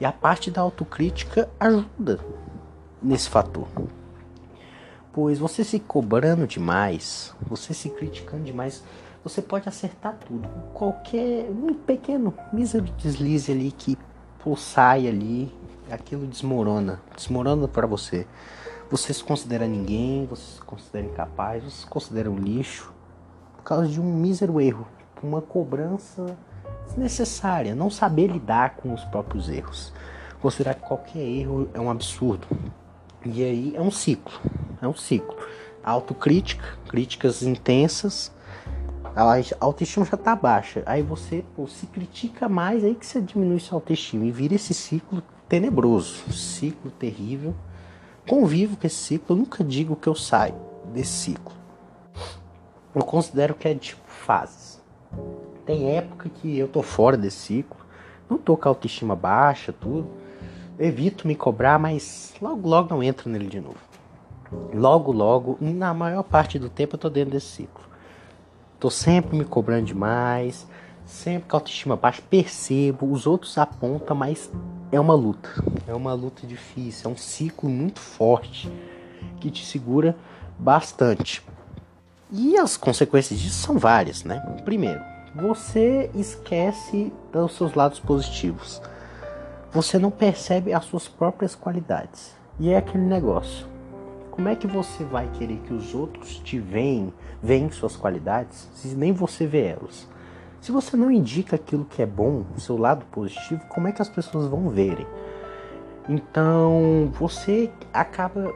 E 0.00 0.04
a 0.04 0.12
parte 0.12 0.50
da 0.50 0.60
autocrítica 0.60 1.48
ajuda 1.58 2.20
nesse 3.02 3.28
fator. 3.28 3.66
Pois 5.12 5.38
você 5.38 5.64
se 5.64 5.80
cobrando 5.80 6.46
demais, 6.46 7.34
você 7.42 7.74
se 7.74 7.90
criticando 7.90 8.44
demais, 8.44 8.84
você 9.24 9.42
pode 9.42 9.68
acertar 9.68 10.16
tudo. 10.26 10.48
Qualquer 10.72 11.50
um 11.50 11.74
pequeno 11.74 12.32
mísero 12.52 12.84
deslize 12.96 13.50
ali 13.50 13.72
que 13.72 13.98
sai 14.56 15.06
ali, 15.06 15.52
aquilo 15.90 16.26
desmorona, 16.26 17.02
desmorona 17.14 17.68
para 17.68 17.86
você. 17.86 18.26
Você 18.90 19.12
se 19.12 19.22
considera 19.22 19.66
ninguém, 19.66 20.24
você 20.24 20.54
se 20.54 20.60
considera 20.62 21.04
incapaz, 21.04 21.62
você 21.62 21.82
se 21.82 21.86
considera 21.86 22.30
um 22.30 22.36
lixo 22.36 22.92
por 23.56 23.62
causa 23.62 23.86
de 23.88 24.00
um 24.00 24.04
mísero 24.04 24.58
erro, 24.60 24.86
uma 25.26 25.42
cobrança 25.42 26.36
desnecessária, 26.86 27.74
não 27.74 27.90
saber 27.90 28.28
lidar 28.28 28.76
com 28.76 28.92
os 28.92 29.04
próprios 29.04 29.48
erros. 29.48 29.92
Considerar 30.40 30.74
que 30.74 30.82
qualquer 30.82 31.20
erro 31.20 31.68
é 31.74 31.80
um 31.80 31.90
absurdo. 31.90 32.46
E 33.24 33.42
aí 33.42 33.76
é 33.76 33.80
um 33.80 33.90
ciclo, 33.90 34.40
é 34.80 34.86
um 34.86 34.94
ciclo. 34.94 35.36
Autocrítica, 35.82 36.64
críticas 36.88 37.42
intensas, 37.42 38.32
A 39.16 39.34
autoestima 39.60 40.06
já 40.06 40.16
tá 40.16 40.36
baixa. 40.36 40.82
Aí 40.86 41.02
você 41.02 41.44
pô, 41.56 41.66
se 41.66 41.86
critica 41.86 42.48
mais, 42.48 42.84
aí 42.84 42.94
que 42.94 43.04
você 43.04 43.20
diminui 43.20 43.58
sua 43.58 43.76
autoestima 43.76 44.24
e 44.24 44.30
vira 44.30 44.54
esse 44.54 44.72
ciclo 44.72 45.22
tenebroso, 45.48 46.30
ciclo 46.32 46.90
terrível. 46.90 47.54
Convivo 48.28 48.76
com 48.76 48.86
esse 48.86 48.96
ciclo, 48.96 49.34
eu 49.34 49.36
nunca 49.36 49.64
digo 49.64 49.96
que 49.96 50.06
eu 50.06 50.14
saio 50.14 50.54
desse 50.92 51.12
ciclo. 51.12 51.52
Eu 52.94 53.02
considero 53.02 53.54
que 53.54 53.66
é 53.66 53.74
tipo 53.74 54.02
fases. 54.06 54.77
Tem 55.64 55.96
época 55.96 56.28
que 56.28 56.58
eu 56.58 56.68
tô 56.68 56.82
fora 56.82 57.16
desse 57.16 57.36
ciclo, 57.36 57.78
não 58.28 58.38
tô 58.38 58.56
com 58.56 58.68
a 58.68 58.70
autoestima 58.70 59.14
baixa, 59.14 59.72
tudo. 59.72 60.08
evito 60.78 61.26
me 61.26 61.34
cobrar, 61.34 61.78
mas 61.78 62.34
logo 62.40 62.68
logo 62.68 62.94
não 62.94 63.02
entro 63.02 63.28
nele 63.28 63.46
de 63.46 63.60
novo. 63.60 63.78
Logo 64.72 65.12
logo, 65.12 65.58
na 65.60 65.92
maior 65.92 66.22
parte 66.22 66.58
do 66.58 66.70
tempo 66.70 66.94
eu 66.94 66.98
tô 66.98 67.10
dentro 67.10 67.32
desse 67.32 67.46
ciclo. 67.46 67.84
Tô 68.80 68.90
sempre 68.90 69.36
me 69.36 69.44
cobrando 69.44 69.86
demais, 69.86 70.66
sempre 71.04 71.48
com 71.48 71.56
a 71.56 71.58
autoestima 71.58 71.96
baixa, 71.96 72.22
percebo, 72.22 73.10
os 73.10 73.26
outros 73.26 73.58
apontam, 73.58 74.16
mas 74.16 74.50
é 74.92 75.00
uma 75.00 75.14
luta. 75.14 75.50
É 75.86 75.94
uma 75.94 76.14
luta 76.14 76.46
difícil, 76.46 77.10
é 77.10 77.12
um 77.12 77.16
ciclo 77.16 77.68
muito 77.68 77.98
forte 77.98 78.72
que 79.40 79.50
te 79.50 79.66
segura 79.66 80.16
bastante. 80.58 81.42
E 82.30 82.56
as 82.58 82.76
consequências 82.76 83.40
disso 83.40 83.58
são 83.58 83.78
várias, 83.78 84.24
né? 84.24 84.40
Primeiro, 84.64 85.00
você 85.34 86.10
esquece 86.14 87.12
dos 87.32 87.56
seus 87.56 87.74
lados 87.74 88.00
positivos. 88.00 88.82
Você 89.72 89.98
não 89.98 90.10
percebe 90.10 90.72
as 90.72 90.84
suas 90.84 91.08
próprias 91.08 91.54
qualidades. 91.54 92.34
E 92.58 92.70
é 92.70 92.76
aquele 92.76 93.04
negócio 93.04 93.66
como 94.38 94.48
é 94.48 94.54
que 94.54 94.68
você 94.68 95.02
vai 95.02 95.28
querer 95.32 95.56
que 95.66 95.74
os 95.74 95.92
outros 95.92 96.38
te 96.38 96.60
veem, 96.60 97.12
veem 97.42 97.68
suas 97.72 97.96
qualidades, 97.96 98.68
se 98.72 98.94
nem 98.94 99.12
você 99.12 99.48
vê 99.48 99.66
elas? 99.66 100.06
Se 100.60 100.70
você 100.70 100.96
não 100.96 101.10
indica 101.10 101.56
aquilo 101.56 101.84
que 101.84 102.00
é 102.00 102.06
bom, 102.06 102.44
o 102.56 102.60
seu 102.60 102.76
lado 102.76 103.04
positivo, 103.06 103.60
como 103.68 103.88
é 103.88 103.92
que 103.92 104.00
as 104.00 104.08
pessoas 104.08 104.46
vão 104.46 104.68
verem? 104.70 105.08
Então, 106.08 107.10
você 107.18 107.68
acaba 107.92 108.54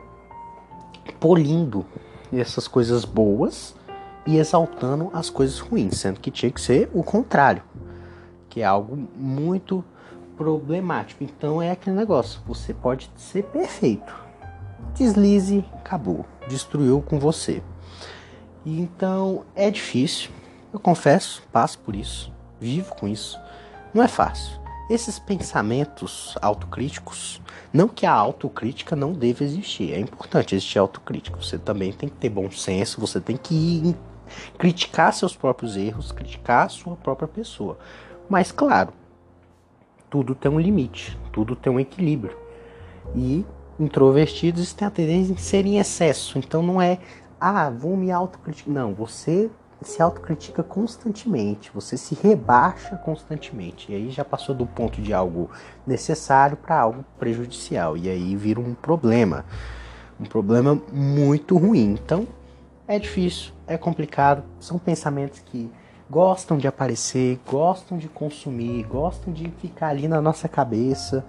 polindo 1.18 1.84
essas 2.40 2.66
coisas 2.66 3.04
boas 3.04 3.74
e 4.26 4.38
exaltando 4.38 5.10
as 5.12 5.28
coisas 5.28 5.58
ruins, 5.58 5.98
sendo 5.98 6.20
que 6.20 6.30
tinha 6.30 6.50
que 6.50 6.60
ser 6.60 6.90
o 6.94 7.02
contrário, 7.02 7.62
que 8.48 8.60
é 8.60 8.64
algo 8.64 8.96
muito 9.16 9.84
problemático. 10.36 11.24
Então 11.24 11.60
é 11.60 11.70
aquele 11.70 11.96
negócio, 11.96 12.40
você 12.46 12.72
pode 12.72 13.10
ser 13.16 13.44
perfeito, 13.44 14.14
deslize, 14.94 15.64
acabou, 15.74 16.24
destruiu 16.48 17.02
com 17.02 17.18
você. 17.18 17.62
Então 18.64 19.44
é 19.54 19.70
difícil, 19.70 20.30
eu 20.72 20.78
confesso, 20.78 21.42
passo 21.52 21.78
por 21.80 21.96
isso, 21.96 22.32
vivo 22.60 22.94
com 22.94 23.08
isso. 23.08 23.38
Não 23.92 24.02
é 24.02 24.08
fácil. 24.08 24.61
Esses 24.92 25.18
pensamentos 25.18 26.36
autocríticos, 26.42 27.40
não 27.72 27.88
que 27.88 28.04
a 28.04 28.12
autocrítica 28.12 28.94
não 28.94 29.14
deva 29.14 29.42
existir, 29.42 29.94
é 29.94 29.98
importante 29.98 30.54
existir 30.54 30.78
autocrítica. 30.78 31.34
Você 31.40 31.56
também 31.56 31.94
tem 31.94 32.10
que 32.10 32.16
ter 32.16 32.28
bom 32.28 32.50
senso, 32.50 33.00
você 33.00 33.18
tem 33.18 33.38
que 33.38 33.96
criticar 34.58 35.14
seus 35.14 35.34
próprios 35.34 35.78
erros, 35.78 36.12
criticar 36.12 36.66
a 36.66 36.68
sua 36.68 36.94
própria 36.94 37.26
pessoa. 37.26 37.78
Mas 38.28 38.52
claro, 38.52 38.92
tudo 40.10 40.34
tem 40.34 40.50
um 40.50 40.60
limite, 40.60 41.18
tudo 41.32 41.56
tem 41.56 41.72
um 41.72 41.80
equilíbrio. 41.80 42.36
E 43.16 43.46
introvertidos 43.80 44.74
têm 44.74 44.88
a 44.88 44.90
tendência 44.90 45.32
em 45.32 45.38
ser 45.38 45.64
em 45.64 45.78
excesso. 45.78 46.38
Então 46.38 46.62
não 46.62 46.82
é, 46.82 46.98
ah, 47.40 47.70
vou 47.70 47.96
me 47.96 48.12
autocriticar. 48.12 48.74
Não, 48.74 48.92
você 48.92 49.50
se 49.88 50.02
autocritica 50.02 50.62
constantemente, 50.62 51.70
você 51.74 51.96
se 51.96 52.14
rebaixa 52.14 52.96
constantemente. 52.96 53.92
E 53.92 53.94
aí 53.94 54.10
já 54.10 54.24
passou 54.24 54.54
do 54.54 54.66
ponto 54.66 55.00
de 55.00 55.12
algo 55.12 55.50
necessário 55.86 56.56
para 56.56 56.78
algo 56.78 57.04
prejudicial. 57.18 57.96
E 57.96 58.08
aí 58.08 58.36
vira 58.36 58.60
um 58.60 58.74
problema. 58.74 59.44
Um 60.20 60.24
problema 60.24 60.80
muito 60.92 61.56
ruim. 61.56 61.98
Então 62.02 62.26
é 62.86 62.98
difícil, 62.98 63.52
é 63.66 63.76
complicado. 63.76 64.42
São 64.60 64.78
pensamentos 64.78 65.40
que 65.40 65.70
gostam 66.10 66.58
de 66.58 66.68
aparecer, 66.68 67.40
gostam 67.46 67.96
de 67.96 68.08
consumir, 68.08 68.84
gostam 68.84 69.32
de 69.32 69.48
ficar 69.58 69.88
ali 69.88 70.06
na 70.06 70.20
nossa 70.20 70.48
cabeça 70.48 71.24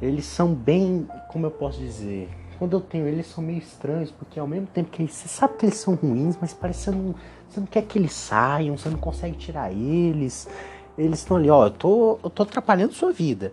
eles 0.00 0.26
são 0.26 0.54
bem, 0.54 1.08
como 1.28 1.46
eu 1.46 1.50
posso 1.50 1.78
dizer, 1.78 2.28
quando 2.58 2.76
eu 2.76 2.80
tenho 2.80 3.06
eles 3.06 3.26
são 3.26 3.42
meio 3.42 3.58
estranhos, 3.58 4.10
porque 4.10 4.38
ao 4.38 4.46
mesmo 4.46 4.66
tempo 4.66 4.90
que 4.90 5.02
eles, 5.02 5.12
você 5.12 5.28
sabe 5.28 5.56
que 5.56 5.66
eles 5.66 5.78
são 5.78 5.94
ruins, 5.94 6.36
mas 6.40 6.52
parece 6.52 6.90
que 6.90 7.14
você 7.56 7.60
não, 7.60 7.66
quer 7.66 7.82
que 7.82 7.98
eles 7.98 8.12
saiam, 8.12 8.76
você 8.76 8.88
não 8.88 8.98
consegue 8.98 9.36
tirar 9.36 9.72
eles. 9.72 10.48
Eles 10.96 11.20
estão 11.20 11.36
ali, 11.36 11.50
ó, 11.50 11.66
eu 11.66 11.70
tô, 11.70 12.18
eu 12.22 12.30
tô 12.30 12.42
atrapalhando 12.42 12.92
sua 12.92 13.12
vida. 13.12 13.52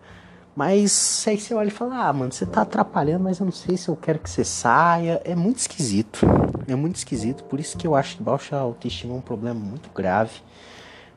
Mas 0.56 1.26
aí 1.28 1.40
você 1.40 1.54
olha 1.54 1.70
e 1.70 1.72
fala, 1.72 2.08
ah, 2.08 2.14
mano, 2.14 2.32
você 2.32 2.46
tá 2.46 2.62
atrapalhando, 2.62 3.24
mas 3.24 3.40
eu 3.40 3.46
não 3.46 3.52
sei 3.52 3.76
se 3.76 3.90
eu 3.90 3.96
quero 3.96 4.20
que 4.20 4.30
você 4.30 4.44
saia. 4.44 5.22
É 5.24 5.36
muito 5.36 5.58
esquisito. 5.58 6.26
É 6.68 6.76
muito 6.76 6.98
esquisito. 6.98 7.44
Por 7.46 7.60
isso 7.60 7.78
que 7.78 7.88
eu 7.88 7.96
acho 7.96 8.18
que 8.18 8.24
baixa 8.24 8.56
autoestima 8.56 9.14
é 9.14 9.18
um 9.18 9.22
problema 9.22 9.60
muito 9.60 9.90
grave. 9.90 10.42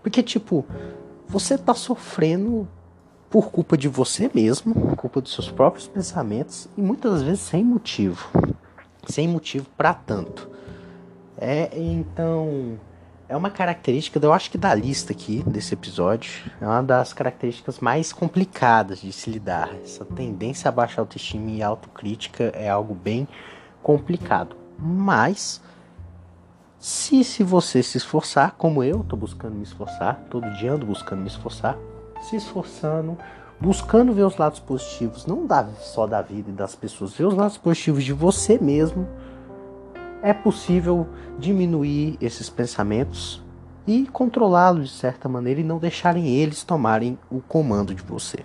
Porque, 0.03 0.23
tipo, 0.23 0.65
você 1.29 1.59
tá 1.59 1.75
sofrendo 1.75 2.67
por 3.29 3.51
culpa 3.51 3.77
de 3.77 3.89
você 3.89 4.31
mesmo, 4.33 4.73
por 4.73 4.97
culpa 4.97 5.21
dos 5.21 5.35
seus 5.35 5.51
próprios 5.51 5.87
pensamentos 5.89 6.69
e 6.77 6.81
muitas 6.81 7.23
vezes 7.23 7.41
sem 7.41 7.63
motivo, 7.63 8.31
sem 9.07 9.29
motivo 9.29 9.67
para 9.77 9.93
tanto. 9.93 10.49
É 11.39 11.71
então 11.79 12.79
é 13.29 13.37
uma 13.37 13.51
característica, 13.51 14.21
eu 14.23 14.33
acho 14.33 14.51
que 14.51 14.57
da 14.57 14.73
lista 14.73 15.13
aqui 15.13 15.43
desse 15.47 15.75
episódio, 15.75 16.31
é 16.61 16.67
uma 16.67 16.83
das 16.83 17.13
características 17.13 17.81
mais 17.81 18.13
complicadas 18.13 19.01
de 19.01 19.13
se 19.13 19.29
lidar. 19.29 19.69
Essa 19.83 20.05
tendência 20.05 20.69
a 20.69 20.73
baixa 20.73 21.01
autoestima 21.01 21.51
e 21.51 21.63
autocrítica 21.63 22.45
é 22.55 22.69
algo 22.69 22.95
bem 22.95 23.27
complicado. 23.83 24.57
Mas 24.79 25.61
se, 26.79 27.25
se 27.25 27.43
você 27.43 27.83
se 27.83 27.99
esforçar, 27.99 28.55
como 28.57 28.83
eu 28.85 29.01
estou 29.01 29.19
buscando 29.19 29.57
me 29.57 29.65
esforçar, 29.65 30.21
todo 30.31 30.49
dia 30.55 30.73
ando 30.73 30.87
buscando 30.87 31.21
me 31.21 31.29
esforçar, 31.29 31.77
se 32.21 32.37
esforçando, 32.37 33.19
buscando 33.61 34.13
ver 34.13 34.23
os 34.23 34.37
lados 34.37 34.61
positivos, 34.61 35.27
não 35.27 35.49
só 35.81 36.07
da 36.07 36.23
vida 36.23 36.51
e 36.51 36.53
das 36.53 36.77
pessoas, 36.77 37.15
ver 37.15 37.25
os 37.25 37.35
lados 37.35 37.59
positivos 37.59 38.05
de 38.05 38.13
você 38.13 38.57
mesmo, 38.59 39.09
é 40.23 40.33
possível 40.33 41.07
diminuir 41.39 42.17
esses 42.21 42.49
pensamentos 42.49 43.43
e 43.87 44.07
controlá-los 44.07 44.89
de 44.89 44.95
certa 44.95 45.29
maneira 45.29 45.61
e 45.61 45.65
não 45.65 45.79
deixarem 45.79 46.27
eles 46.29 46.65
tomarem 46.65 47.19
o 47.31 47.41
comando 47.41 47.95
de 47.95 48.03
você. 48.03 48.39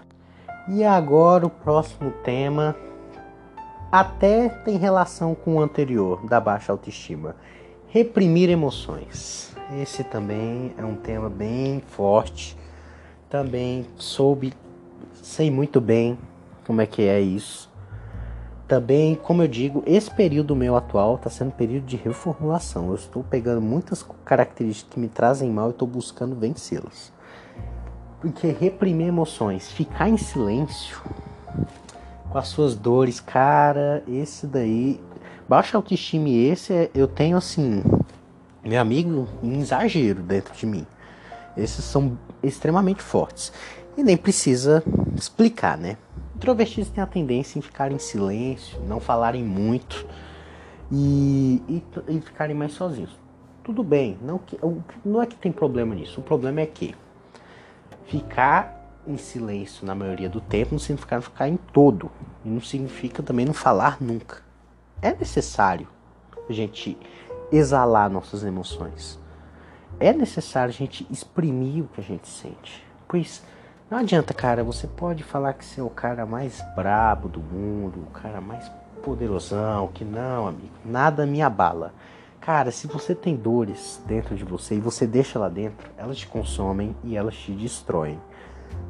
E 0.68 0.84
agora 0.84 1.46
o 1.46 1.50
próximo 1.50 2.12
tema 2.24 2.76
até 3.92 4.50
tem 4.50 4.78
relação 4.78 5.34
com 5.34 5.56
o 5.56 5.62
anterior, 5.62 6.26
da 6.28 6.40
baixa 6.40 6.72
autoestima. 6.72 7.36
Reprimir 7.88 8.50
emoções. 8.50 9.56
Esse 9.82 10.04
também 10.04 10.74
é 10.78 10.86
um 10.86 10.96
tema 10.96 11.30
bem 11.30 11.82
forte 11.88 12.58
também 13.32 13.88
soube, 13.96 14.52
sei 15.14 15.50
muito 15.50 15.80
bem 15.80 16.20
como 16.68 16.82
é 16.82 16.86
que 16.86 17.04
é 17.04 17.22
isso. 17.22 17.71
Também, 18.72 19.16
como 19.16 19.44
eu 19.44 19.50
digo, 19.50 19.84
esse 19.86 20.10
período 20.10 20.56
meu 20.56 20.78
atual 20.78 21.16
está 21.16 21.30
sendo 21.30 21.50
um 21.50 21.52
período 21.52 21.86
de 21.86 21.98
reformulação. 21.98 22.88
Eu 22.88 22.96
estou 22.96 23.22
pegando 23.22 23.60
muitas 23.60 24.02
características 24.24 24.94
que 24.94 24.98
me 24.98 25.10
trazem 25.10 25.52
mal 25.52 25.68
e 25.68 25.72
estou 25.72 25.86
buscando 25.86 26.38
vencê-las. 26.38 27.12
Porque 28.22 28.48
reprimir 28.48 29.08
emoções, 29.10 29.70
ficar 29.70 30.08
em 30.08 30.16
silêncio 30.16 31.02
com 32.30 32.38
as 32.38 32.48
suas 32.48 32.74
dores, 32.74 33.20
cara, 33.20 34.06
esse 34.08 34.48
daí, 34.48 35.02
baixa 35.50 35.76
autoestima 35.76 36.30
esse 36.30 36.90
eu 36.96 37.10
tenho 37.10 37.36
assim, 37.36 37.84
meu 38.64 38.80
amigo, 38.80 39.28
um 39.44 39.60
exagero 39.60 40.24
dentro 40.24 40.54
de 40.56 40.66
mim. 40.66 40.88
Esses 41.58 41.84
são 41.84 42.18
extremamente 42.42 43.02
fortes. 43.02 43.52
E 43.98 44.02
nem 44.02 44.16
precisa 44.16 44.82
explicar, 45.14 45.78
né? 45.78 45.98
Introvertidos 46.42 46.90
têm 46.90 47.04
a 47.04 47.08
tendência 47.08 47.60
em 47.60 47.62
ficar 47.62 47.92
em 47.92 48.00
silêncio, 48.00 48.82
não 48.88 49.00
falarem 49.00 49.44
muito 49.44 50.08
e, 50.92 51.62
e, 51.70 51.84
e 52.08 52.20
ficarem 52.20 52.56
mais 52.56 52.74
sozinhos. 52.74 53.16
Tudo 53.64 53.84
bem, 53.84 54.18
não, 54.24 54.40
que, 54.40 54.58
não 55.06 55.22
é 55.22 55.28
que 55.28 55.36
tem 55.36 55.52
problema 55.52 55.94
nisso. 55.94 56.20
O 56.20 56.24
problema 56.24 56.60
é 56.60 56.66
que 56.66 56.96
ficar 58.06 59.00
em 59.06 59.18
silêncio 59.18 59.86
na 59.86 59.94
maioria 59.94 60.28
do 60.28 60.42
tempo 60.42 60.72
não 60.72 60.80
significa 60.80 61.22
ficar 61.22 61.48
em 61.48 61.58
todo. 61.58 62.10
E 62.44 62.50
não 62.50 62.60
significa 62.60 63.22
também 63.22 63.46
não 63.46 63.54
falar 63.54 64.02
nunca. 64.02 64.42
É 65.00 65.14
necessário 65.14 65.88
a 66.50 66.52
gente 66.52 66.98
exalar 67.52 68.10
nossas 68.10 68.44
emoções 68.44 69.22
é 70.02 70.12
necessário 70.12 70.74
a 70.74 70.74
gente 70.74 71.06
exprimir 71.12 71.84
o 71.84 71.88
que 71.88 72.02
a 72.02 72.04
gente 72.04 72.28
sente. 72.28 72.84
Pois 73.08 73.44
não 73.92 73.98
adianta, 73.98 74.34
cara, 74.34 74.64
você 74.64 74.88
pode 74.88 75.22
falar 75.22 75.52
que 75.52 75.66
você 75.66 75.82
é 75.82 75.84
o 75.84 75.90
cara 75.90 76.26
mais 76.26 76.64
brabo 76.74 77.28
do 77.28 77.42
mundo, 77.42 78.08
o 78.08 78.12
cara 78.12 78.40
mais 78.40 78.72
poderosão, 79.04 79.90
que 79.90 80.06
não, 80.06 80.48
amigo, 80.48 80.72
nada 80.86 81.26
me 81.26 81.42
abala. 81.42 81.94
Cara, 82.40 82.72
se 82.72 82.88
você 82.88 83.14
tem 83.14 83.36
dores 83.36 84.02
dentro 84.08 84.34
de 84.34 84.46
você 84.46 84.76
e 84.76 84.80
você 84.80 85.06
deixa 85.06 85.38
lá 85.38 85.50
dentro, 85.50 85.92
elas 85.98 86.18
te 86.18 86.26
consomem 86.26 86.96
e 87.04 87.18
elas 87.18 87.36
te 87.36 87.52
destroem. 87.52 88.18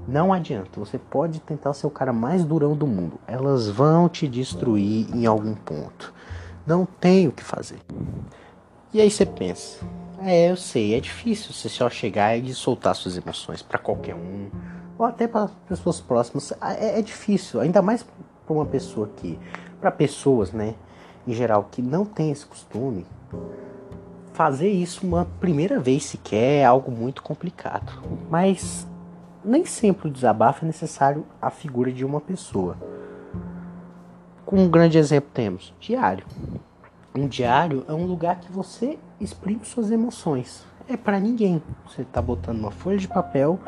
Não 0.07 0.31
adianta, 0.31 0.79
você 0.79 0.99
pode 0.99 1.39
tentar 1.39 1.73
ser 1.73 1.87
o 1.87 1.91
cara 1.91 2.13
mais 2.13 2.45
durão 2.45 2.75
do 2.75 2.85
mundo, 2.85 3.19
elas 3.25 3.67
vão 3.67 4.07
te 4.07 4.27
destruir 4.27 5.07
em 5.15 5.25
algum 5.25 5.55
ponto. 5.55 6.13
Não 6.63 6.85
tem 6.85 7.27
o 7.27 7.31
que 7.31 7.43
fazer. 7.43 7.79
E 8.93 9.01
aí 9.01 9.09
você 9.09 9.25
pensa, 9.25 9.83
é, 10.19 10.51
eu 10.51 10.55
sei, 10.55 10.93
é 10.93 10.99
difícil 10.99 11.51
você 11.51 11.67
só 11.67 11.89
chegar 11.89 12.37
e 12.37 12.53
soltar 12.53 12.95
suas 12.95 13.17
emoções 13.17 13.63
para 13.63 13.79
qualquer 13.79 14.13
um, 14.13 14.49
ou 15.01 15.07
até 15.07 15.27
para 15.27 15.49
pessoas 15.67 15.99
próximas. 15.99 16.53
É, 16.61 16.99
é 16.99 17.01
difícil, 17.01 17.59
ainda 17.59 17.81
mais 17.81 18.05
para 18.45 18.53
uma 18.53 18.67
pessoa 18.67 19.09
que, 19.17 19.39
para 19.79 19.89
pessoas, 19.89 20.51
né, 20.51 20.75
em 21.27 21.33
geral, 21.33 21.67
que 21.71 21.81
não 21.81 22.05
tem 22.05 22.29
esse 22.29 22.45
costume, 22.45 23.05
fazer 24.31 24.69
isso 24.69 25.05
uma 25.05 25.25
primeira 25.39 25.79
vez 25.79 26.05
sequer 26.05 26.59
é 26.59 26.65
algo 26.65 26.91
muito 26.91 27.23
complicado. 27.23 27.91
Mas 28.29 28.87
nem 29.43 29.65
sempre 29.65 30.07
o 30.07 30.11
desabafo 30.11 30.63
é 30.63 30.67
necessário 30.67 31.25
a 31.41 31.49
figura 31.49 31.91
de 31.91 32.05
uma 32.05 32.21
pessoa. 32.21 32.77
Com 34.45 34.57
um 34.57 34.69
grande 34.69 34.99
exemplo 34.99 35.31
temos 35.33 35.73
diário. 35.79 36.27
Um 37.15 37.27
diário 37.27 37.83
é 37.87 37.93
um 37.93 38.05
lugar 38.05 38.39
que 38.39 38.51
você 38.51 38.99
exprime 39.19 39.65
suas 39.65 39.89
emoções. 39.89 40.63
É 40.87 40.95
para 40.95 41.19
ninguém. 41.19 41.61
Você 41.87 42.03
está 42.03 42.21
botando 42.21 42.59
uma 42.59 42.71
folha 42.71 42.97
de 42.97 43.07
papel 43.07 43.59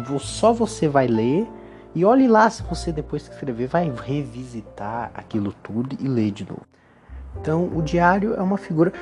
que 0.00 0.18
só 0.20 0.52
você 0.52 0.88
vai 0.88 1.06
ler 1.06 1.48
e 1.94 2.04
olhe 2.04 2.28
lá 2.28 2.48
se 2.50 2.62
você 2.62 2.92
depois 2.92 3.26
que 3.26 3.34
escrever 3.34 3.68
vai 3.68 3.90
revisitar 3.90 5.10
aquilo 5.14 5.52
tudo 5.62 5.96
e 5.98 6.06
ler 6.06 6.30
de 6.30 6.44
novo. 6.44 6.66
Então, 7.40 7.70
o 7.74 7.82
diário 7.82 8.34
é 8.34 8.42
uma 8.42 8.58
figura. 8.58 8.92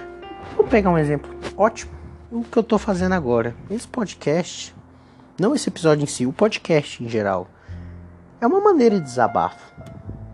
Vou 0.57 0.67
pegar 0.67 0.91
um 0.91 0.99
exemplo 0.99 1.35
ótimo. 1.57 1.93
O 2.31 2.43
que 2.43 2.57
eu 2.57 2.63
estou 2.63 2.79
fazendo 2.79 3.13
agora. 3.13 3.55
Esse 3.71 3.87
podcast, 3.87 4.75
não 5.39 5.55
esse 5.55 5.69
episódio 5.69 6.05
em 6.05 6.07
si, 6.07 6.27
o 6.27 6.33
podcast 6.33 7.03
em 7.03 7.09
geral, 7.09 7.49
é 8.41 8.47
uma 8.47 8.61
maneira 8.61 8.99
de 8.99 9.05
desabafo. 9.05 9.73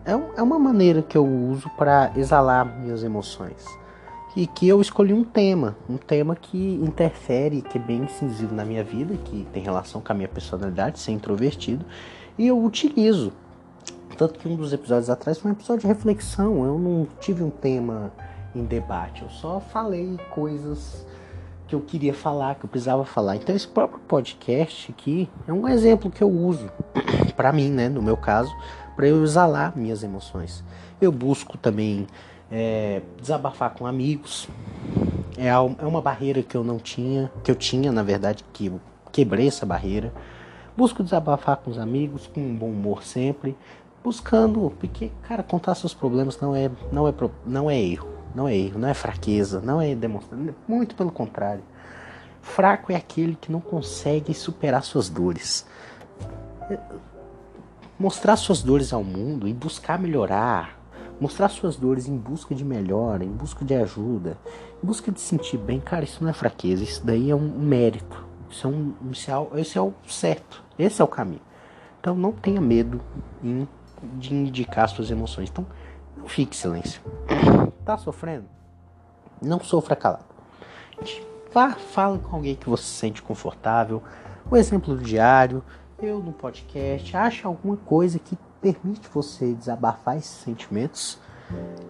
É, 0.05 0.15
um, 0.15 0.33
é 0.35 0.41
uma 0.41 0.57
maneira 0.57 1.01
que 1.01 1.17
eu 1.17 1.25
uso 1.25 1.69
para 1.77 2.11
exalar 2.15 2.65
minhas 2.65 3.03
emoções. 3.03 3.65
E 4.35 4.47
que 4.47 4.67
eu 4.67 4.79
escolhi 4.79 5.13
um 5.13 5.23
tema, 5.23 5.75
um 5.89 5.97
tema 5.97 6.35
que 6.35 6.75
interfere, 6.81 7.61
que 7.61 7.77
é 7.77 7.81
bem 7.81 8.03
incisivo 8.03 8.55
na 8.55 8.63
minha 8.63 8.83
vida, 8.83 9.15
que 9.25 9.45
tem 9.51 9.61
relação 9.61 9.99
com 9.99 10.11
a 10.11 10.15
minha 10.15 10.29
personalidade, 10.29 10.99
ser 10.99 11.11
introvertido, 11.11 11.85
e 12.37 12.47
eu 12.47 12.63
utilizo 12.63 13.33
tanto 14.17 14.39
que 14.39 14.47
um 14.47 14.55
dos 14.55 14.71
episódios 14.71 15.09
atrás 15.09 15.39
foi 15.39 15.49
um 15.49 15.53
episódio 15.53 15.81
de 15.81 15.87
reflexão. 15.87 16.63
Eu 16.63 16.77
não 16.77 17.07
tive 17.19 17.43
um 17.43 17.49
tema 17.49 18.11
em 18.53 18.63
debate. 18.63 19.23
Eu 19.23 19.29
só 19.29 19.59
falei 19.59 20.19
coisas 20.29 21.05
que 21.67 21.73
eu 21.73 21.81
queria 21.81 22.13
falar, 22.13 22.55
que 22.55 22.65
eu 22.65 22.69
precisava 22.69 23.05
falar. 23.05 23.37
Então 23.37 23.55
esse 23.55 23.67
próprio 23.67 23.99
podcast 24.01 24.91
aqui 24.91 25.29
é 25.47 25.53
um 25.53 25.67
exemplo 25.67 26.11
que 26.11 26.21
eu 26.21 26.29
uso 26.29 26.69
para 27.35 27.51
mim, 27.51 27.69
né, 27.69 27.89
no 27.89 28.01
meu 28.01 28.17
caso, 28.17 28.53
para 28.95 29.07
eu 29.07 29.23
exalar 29.23 29.75
minhas 29.75 30.03
emoções. 30.03 30.63
Eu 30.99 31.11
busco 31.11 31.57
também 31.57 32.05
é, 32.51 33.01
desabafar 33.19 33.73
com 33.73 33.85
amigos. 33.85 34.47
É, 35.37 35.47
é 35.47 35.85
uma 35.85 36.01
barreira 36.01 36.43
que 36.43 36.55
eu 36.55 36.63
não 36.63 36.77
tinha, 36.77 37.31
que 37.43 37.49
eu 37.49 37.55
tinha, 37.55 37.91
na 37.91 38.03
verdade, 38.03 38.43
que 38.51 38.67
eu 38.67 38.81
quebrei 39.11 39.47
essa 39.47 39.65
barreira. 39.65 40.13
Busco 40.75 41.03
desabafar 41.03 41.57
com 41.57 41.71
os 41.71 41.77
amigos, 41.77 42.27
com 42.27 42.41
um 42.41 42.55
bom 42.55 42.69
humor 42.69 43.03
sempre 43.03 43.55
buscando, 44.03 44.73
porque, 44.79 45.11
cara, 45.23 45.43
contar 45.43 45.75
seus 45.75 45.93
problemas 45.93 46.39
não 46.39 46.55
é, 46.55 46.69
não 46.91 47.07
é, 47.07 47.13
não 47.45 47.69
é 47.69 47.79
erro, 47.79 48.09
não 48.33 48.47
é 48.47 48.55
erro, 48.55 48.79
não 48.79 48.87
é 48.87 48.93
fraqueza, 48.93 49.61
não 49.61 49.81
é 49.81 49.93
demonstração, 49.95 50.55
muito 50.67 50.95
pelo 50.95 51.11
contrário. 51.11 51.63
Fraco 52.41 52.91
é 52.91 52.95
aquele 52.95 53.35
que 53.35 53.51
não 53.51 53.61
consegue 53.61 54.33
superar 54.33 54.83
suas 54.83 55.09
dores. 55.09 55.65
Mostrar 57.99 58.35
suas 58.35 58.63
dores 58.63 58.91
ao 58.91 59.03
mundo 59.03 59.47
e 59.47 59.53
buscar 59.53 59.99
melhorar, 59.99 60.80
mostrar 61.21 61.47
suas 61.47 61.77
dores 61.77 62.07
em 62.07 62.17
busca 62.17 62.53
de 62.53 62.65
melhora, 62.65 63.23
em 63.23 63.31
busca 63.31 63.63
de 63.63 63.75
ajuda, 63.75 64.37
em 64.83 64.85
busca 64.85 65.09
de 65.09 65.21
se 65.21 65.27
sentir 65.27 65.57
bem, 65.57 65.79
cara, 65.79 66.03
isso 66.03 66.21
não 66.21 66.29
é 66.29 66.33
fraqueza, 66.33 66.83
isso 66.83 67.05
daí 67.05 67.31
é 67.31 67.35
um 67.35 67.47
mérito. 67.47 68.25
Isso 68.49 68.67
é, 68.67 68.69
um, 68.69 68.93
isso 69.11 69.31
é, 69.31 69.61
esse 69.61 69.77
é 69.77 69.81
o 69.81 69.93
certo, 70.05 70.61
esse 70.77 71.01
é 71.01 71.05
o 71.05 71.07
caminho. 71.07 71.41
Então 72.01 72.13
não 72.13 72.33
tenha 72.33 72.59
medo 72.59 72.99
em 73.41 73.65
de 74.13 74.33
indicar 74.33 74.89
suas 74.89 75.11
emoções. 75.11 75.49
Então, 75.49 75.65
não 76.17 76.27
fique 76.27 76.55
em 76.55 76.59
silêncio. 76.59 77.01
Tá 77.85 77.97
sofrendo? 77.97 78.45
Não 79.41 79.59
sofra 79.59 79.95
calado. 79.95 80.25
Vá, 81.51 81.71
fala 81.71 82.19
com 82.19 82.35
alguém 82.35 82.55
que 82.55 82.69
você 82.69 82.83
se 82.83 82.89
sente 82.89 83.23
confortável. 83.23 84.03
O 84.51 84.55
exemplo 84.55 84.95
do 84.95 85.03
diário, 85.03 85.63
eu 85.99 86.19
no 86.19 86.31
podcast. 86.31 87.17
Ache 87.17 87.45
alguma 87.45 87.75
coisa 87.75 88.19
que 88.19 88.37
permite 88.61 89.09
você 89.13 89.53
desabafar 89.53 90.17
esses 90.17 90.31
sentimentos. 90.31 91.17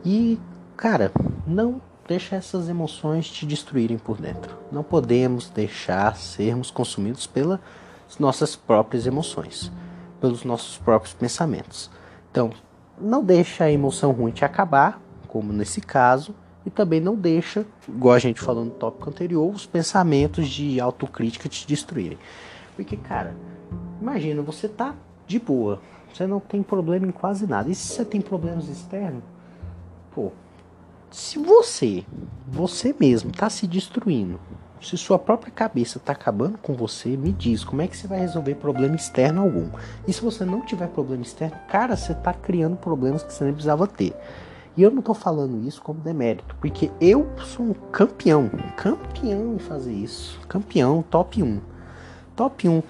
E, 0.04 0.40
cara, 0.76 1.12
não 1.46 1.82
deixa 2.08 2.36
essas 2.36 2.70
emoções 2.70 3.30
te 3.30 3.46
destruírem 3.46 3.98
por 3.98 4.20
dentro. 4.20 4.58
Não 4.72 4.84
podemos 4.84 5.50
deixar 5.50 6.16
sermos 6.16 6.72
consumidos 6.72 7.28
pelas 7.28 7.60
nossas 8.20 8.56
próprias 8.56 9.06
emoções, 9.06 9.72
pelos 10.20 10.44
nossos 10.44 10.78
próprios 10.78 11.14
pensamentos. 11.14 11.90
Então, 12.32 12.52
não 13.00 13.24
deixa 13.24 13.66
a 13.66 13.72
emoção 13.72 14.12
ruim 14.12 14.32
te 14.32 14.46
acabar, 14.46 15.02
como 15.28 15.54
nesse 15.54 15.82
caso, 15.82 16.36
e 16.66 16.70
também 16.70 17.00
não 17.00 17.16
deixa, 17.16 17.66
igual 17.88 18.14
a 18.14 18.20
gente 18.20 18.40
falou 18.40 18.64
no 18.64 18.72
tópico 18.72 19.10
anterior, 19.10 19.52
os 19.52 19.66
pensamentos 19.66 20.48
de 20.48 20.80
autocrítica 20.80 21.50
te 21.50 21.68
destruírem. 21.68 22.20
Porque, 22.76 22.96
cara, 22.96 23.36
imagina, 24.00 24.42
você 24.42 24.68
tá 24.68 24.94
de 25.26 25.40
boa, 25.40 25.82
você 26.14 26.28
não 26.28 26.40
tem 26.40 26.62
problema 26.62 27.08
em 27.08 27.12
quase 27.12 27.48
nada. 27.48 27.70
E 27.70 27.76
se 27.76 27.94
você 27.94 28.06
tem 28.06 28.22
problemas 28.22 28.68
externos, 28.68 29.24
pô, 30.14 30.32
se 31.10 31.38
você, 31.40 32.06
você 32.48 32.96
mesmo, 32.98 33.32
tá 33.32 33.50
se 33.50 33.68
destruindo, 33.68 34.40
se 34.82 34.98
sua 34.98 35.20
própria 35.20 35.52
cabeça 35.52 35.98
está 35.98 36.14
acabando 36.14 36.58
com 36.58 36.74
você, 36.74 37.10
me 37.10 37.32
diz 37.32 37.64
como 37.64 37.82
é 37.82 37.88
que 37.88 37.96
você 37.96 38.08
vai 38.08 38.20
resolver 38.20 38.56
problema 38.56 38.96
externo 38.96 39.42
algum. 39.42 39.70
E 40.08 40.14
se 40.14 40.22
você 40.22 40.44
não 40.44 40.62
tiver 40.62 40.88
problema 40.88 41.22
externo, 41.22 41.56
cara, 41.70 41.96
você 41.96 42.14
está 42.14 42.34
criando 42.34 42.76
problemas 42.78 43.24
que 43.24 43.34
você 43.34 43.44
nem 43.44 43.54
precisava 43.54 43.86
ter. 43.86 44.16
E 44.76 44.82
eu 44.82 44.90
não 44.90 45.00
estou 45.00 45.14
falando 45.14 45.68
isso 45.68 45.82
como 45.82 46.00
demérito, 46.00 46.56
porque 46.60 46.90
eu 47.00 47.30
sou 47.46 47.66
um 47.66 47.74
campeão, 47.74 48.50
campeão 48.78 49.56
em 49.56 49.60
fazer 49.60 49.94
isso, 49.94 50.40
campeão, 50.48 51.04
top 51.04 51.44
1. 51.44 51.60
Top 52.36 52.68
1. 52.68 52.82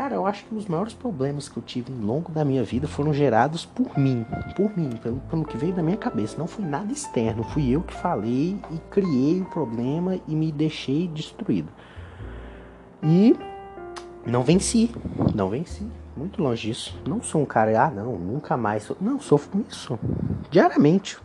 Cara, 0.00 0.14
eu 0.14 0.26
acho 0.26 0.46
que 0.46 0.54
os 0.54 0.64
maiores 0.64 0.94
problemas 0.94 1.46
que 1.46 1.58
eu 1.58 1.62
tive 1.62 1.92
ao 1.92 1.98
longo 1.98 2.32
da 2.32 2.42
minha 2.42 2.64
vida 2.64 2.88
foram 2.88 3.12
gerados 3.12 3.66
por 3.66 3.98
mim, 3.98 4.24
por 4.56 4.74
mim, 4.74 4.88
pelo, 4.96 5.20
pelo 5.28 5.44
que 5.44 5.58
veio 5.58 5.74
da 5.74 5.82
minha 5.82 5.98
cabeça. 5.98 6.38
Não 6.38 6.46
foi 6.46 6.64
nada 6.64 6.90
externo, 6.90 7.44
fui 7.44 7.68
eu 7.68 7.82
que 7.82 7.92
falei 7.92 8.58
e 8.70 8.78
criei 8.90 9.42
o 9.42 9.44
problema 9.44 10.18
e 10.26 10.34
me 10.34 10.50
deixei 10.50 11.06
destruído. 11.06 11.68
E 13.02 13.36
não 14.24 14.42
venci, 14.42 14.90
não 15.34 15.50
venci. 15.50 15.86
Muito 16.16 16.42
longe 16.42 16.68
disso. 16.68 16.98
Não 17.06 17.22
sou 17.22 17.42
um 17.42 17.44
cara, 17.44 17.84
ah, 17.84 17.90
não, 17.90 18.18
nunca 18.18 18.56
mais. 18.56 18.84
Sou... 18.84 18.96
Não, 18.98 19.20
sofro 19.20 19.50
com 19.50 19.64
isso 19.68 19.98
diariamente. 20.50 21.18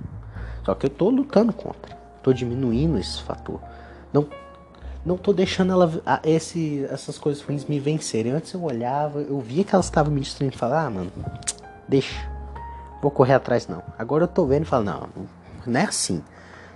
Só 0.65 0.75
que 0.75 0.87
eu 0.87 0.89
tô 0.89 1.09
lutando 1.09 1.53
contra. 1.53 1.95
Tô 2.21 2.33
diminuindo 2.33 2.97
esse 2.97 3.23
fator. 3.23 3.61
Não 4.11 4.27
não 5.05 5.17
tô 5.17 5.31
deixando 5.31 5.71
ela 5.71 6.19
esse, 6.23 6.83
essas 6.89 7.17
coisas 7.17 7.43
ruins 7.43 7.65
me 7.65 7.79
vencerem. 7.79 8.31
Antes 8.31 8.51
eu 8.53 8.63
olhava, 8.63 9.21
eu 9.21 9.39
via 9.39 9.63
que 9.63 9.75
elas 9.75 9.85
estavam 9.85 10.11
me 10.11 10.19
destruindo 10.19 10.55
e 10.55 10.57
falava, 10.57 10.87
ah, 10.87 10.89
mano, 10.89 11.11
deixa. 11.87 12.27
Vou 13.01 13.11
correr 13.11 13.33
atrás 13.33 13.67
não. 13.67 13.83
Agora 13.99 14.23
eu 14.23 14.27
tô 14.27 14.45
vendo 14.45 14.63
e 14.63 14.65
falo, 14.65 14.83
não, 14.83 15.09
não 15.65 15.79
é 15.79 15.83
assim. 15.83 16.23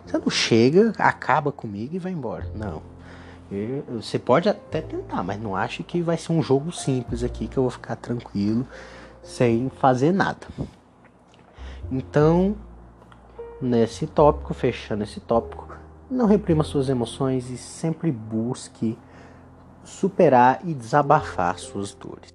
Você 0.06 0.18
não 0.18 0.30
chega, 0.30 0.94
acaba 0.98 1.52
comigo 1.52 1.96
e 1.96 2.00
vai 2.00 2.12
embora. 2.12 2.46
Não. 2.56 2.82
Você 3.96 4.20
pode 4.20 4.48
até 4.48 4.80
tentar, 4.80 5.24
mas 5.24 5.42
não 5.42 5.56
ache 5.56 5.82
que 5.82 6.02
vai 6.02 6.18
ser 6.18 6.32
um 6.32 6.42
jogo 6.42 6.72
simples 6.72 7.24
aqui 7.24 7.48
que 7.48 7.58
eu 7.58 7.64
vou 7.64 7.72
ficar 7.72 7.96
tranquilo 7.96 8.66
sem 9.24 9.72
fazer 9.80 10.12
nada. 10.12 10.48
Então, 11.92 12.56
nesse 13.60 14.06
tópico, 14.06 14.54
fechando 14.54 15.04
esse 15.04 15.20
tópico, 15.20 15.68
não 16.10 16.26
reprima 16.26 16.64
suas 16.64 16.90
emoções 16.90 17.50
e 17.50 17.58
sempre 17.58 18.12
busque 18.12 18.98
superar 19.84 20.60
e 20.64 20.74
desabafar 20.74 21.58
suas 21.60 21.94
dores. 21.94 22.34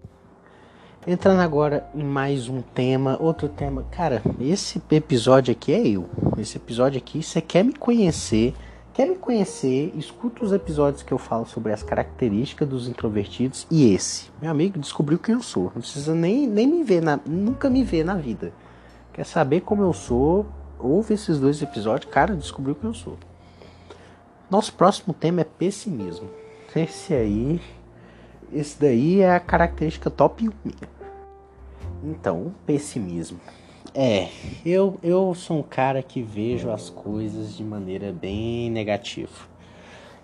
Entrando 1.07 1.41
agora 1.41 1.87
em 1.95 2.03
mais 2.03 2.49
um 2.49 2.63
tema, 2.63 3.19
outro 3.21 3.49
tema. 3.49 3.85
Cara, 3.91 4.23
esse 4.41 4.81
episódio 4.91 5.53
aqui 5.53 5.73
é 5.73 5.87
eu. 5.87 6.09
Esse 6.39 6.57
episódio 6.57 6.97
aqui, 6.97 7.23
você 7.23 7.43
quer 7.43 7.63
me 7.63 7.75
conhecer, 7.75 8.55
quer 8.95 9.07
me 9.07 9.17
conhecer, 9.17 9.93
escuta 9.97 10.45
os 10.45 10.53
episódios 10.53 11.03
que 11.03 11.13
eu 11.13 11.19
falo 11.19 11.45
sobre 11.45 11.73
as 11.73 11.83
características 11.83 12.67
dos 12.67 12.89
introvertidos 12.89 13.67
e 13.71 13.93
esse. 13.93 14.31
Meu 14.41 14.51
amigo 14.51 14.79
descobriu 14.79 15.19
quem 15.19 15.35
eu 15.35 15.43
sou. 15.43 15.65
Não 15.65 15.83
precisa 15.83 16.15
nem, 16.15 16.47
nem 16.47 16.67
me 16.67 16.83
ver, 16.83 17.03
na, 17.03 17.21
nunca 17.27 17.69
me 17.69 17.85
ver 17.85 18.05
na 18.05 18.15
vida. 18.15 18.53
Quer 19.13 19.27
saber 19.27 19.61
como 19.61 19.83
eu 19.83 19.93
sou? 19.93 20.47
Ouve 20.79 21.15
esses 21.15 21.39
dois 21.39 21.61
episódios, 21.61 22.11
cara, 22.11 22.35
descobriu 22.35 22.75
quem 22.75 22.89
eu 22.89 22.95
sou. 22.95 23.19
Nosso 24.55 24.73
próximo 24.75 25.13
tema 25.13 25.41
é 25.41 25.45
pessimismo. 25.45 26.31
Esse 26.77 27.13
aí, 27.13 27.61
esse 28.53 28.81
daí 28.81 29.21
é 29.21 29.35
a 29.35 29.41
característica 29.41 30.09
top 30.09 30.49
1 30.49 30.53
Então, 32.05 32.55
pessimismo. 32.65 33.41
É, 33.93 34.29
eu, 34.65 34.97
eu 35.03 35.35
sou 35.35 35.59
um 35.59 35.63
cara 35.65 36.05
que 36.05 36.23
vejo 36.23 36.71
as 36.71 36.89
coisas 36.89 37.57
de 37.57 37.65
maneira 37.65 38.13
bem 38.13 38.71
negativa. 38.71 39.33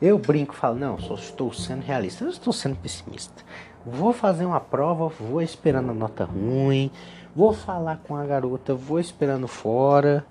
Eu 0.00 0.16
brinco, 0.16 0.54
falo, 0.54 0.78
não, 0.78 0.96
só 0.96 1.14
estou 1.14 1.52
sendo 1.52 1.82
realista, 1.82 2.22
eu 2.22 2.30
estou 2.30 2.52
sendo 2.52 2.76
pessimista. 2.76 3.44
Vou 3.84 4.12
fazer 4.12 4.44
uma 4.44 4.60
prova, 4.60 5.08
vou 5.08 5.40
esperando 5.40 5.90
a 5.90 5.94
nota 5.94 6.24
ruim, 6.24 6.90
vou 7.34 7.52
falar 7.52 8.00
com 8.06 8.14
a 8.14 8.24
garota, 8.24 8.74
vou 8.74 9.00
esperando 9.00 9.48
fora, 9.48 10.24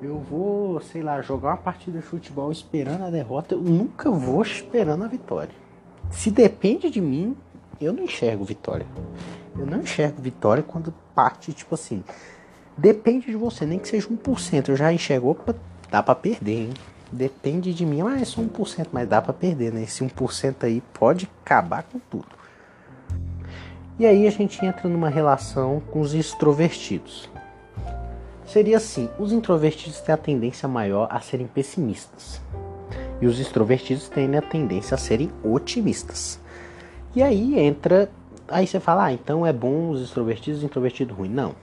eu 0.00 0.18
vou, 0.18 0.80
sei 0.80 1.02
lá, 1.02 1.20
jogar 1.20 1.50
uma 1.50 1.56
partida 1.56 1.98
de 1.98 2.04
futebol 2.04 2.50
esperando 2.50 3.04
a 3.04 3.10
derrota, 3.10 3.54
eu 3.54 3.60
nunca 3.60 4.10
vou 4.10 4.42
esperando 4.42 5.04
a 5.04 5.08
vitória. 5.08 5.54
Se 6.10 6.30
depende 6.30 6.88
de 6.88 7.00
mim, 7.00 7.36
eu 7.80 7.92
não 7.92 8.04
enxergo 8.04 8.44
vitória. 8.44 8.86
Eu 9.58 9.66
não 9.66 9.80
enxergo 9.80 10.22
vitória 10.22 10.62
quando 10.62 10.92
parte, 11.14 11.52
tipo 11.52 11.74
assim, 11.74 12.02
depende 12.76 13.26
de 13.26 13.36
você, 13.36 13.66
nem 13.66 13.78
que 13.78 13.88
seja 13.88 14.08
1%, 14.08 14.68
eu 14.68 14.76
já 14.76 14.92
enxergo, 14.92 15.30
opa, 15.30 15.54
dá 15.90 16.02
pra 16.02 16.14
perder, 16.14 16.68
hein? 16.68 16.74
depende 17.10 17.72
de 17.72 17.86
mim, 17.86 18.02
mas 18.02 18.22
é 18.22 18.24
só 18.24 18.42
1%, 18.42 18.88
mas 18.92 19.08
dá 19.08 19.22
para 19.22 19.32
perder, 19.32 19.72
né? 19.72 19.82
Esse 19.82 20.04
1% 20.04 20.64
aí 20.64 20.82
pode 20.92 21.28
acabar 21.42 21.82
com 21.84 21.98
tudo. 21.98 22.35
E 23.98 24.04
aí 24.04 24.26
a 24.26 24.30
gente 24.30 24.62
entra 24.64 24.90
numa 24.90 25.08
relação 25.08 25.80
com 25.90 26.00
os 26.00 26.12
extrovertidos. 26.12 27.30
Seria 28.44 28.76
assim, 28.76 29.08
os 29.18 29.32
introvertidos 29.32 30.00
têm 30.00 30.14
a 30.14 30.18
tendência 30.18 30.68
maior 30.68 31.08
a 31.10 31.18
serem 31.20 31.46
pessimistas. 31.46 32.40
E 33.22 33.26
os 33.26 33.40
extrovertidos 33.40 34.08
têm 34.10 34.36
a 34.36 34.42
tendência 34.42 34.94
a 34.94 34.98
serem 34.98 35.30
otimistas. 35.42 36.38
E 37.14 37.22
aí 37.22 37.58
entra, 37.58 38.10
aí 38.46 38.66
você 38.66 38.78
fala, 38.78 39.06
ah, 39.06 39.12
então 39.14 39.46
é 39.46 39.52
bom 39.52 39.88
os 39.88 40.02
extrovertidos 40.02 40.62
e 40.62 40.66
introvertido 40.66 41.14
ruim. 41.14 41.30
Não. 41.30 41.54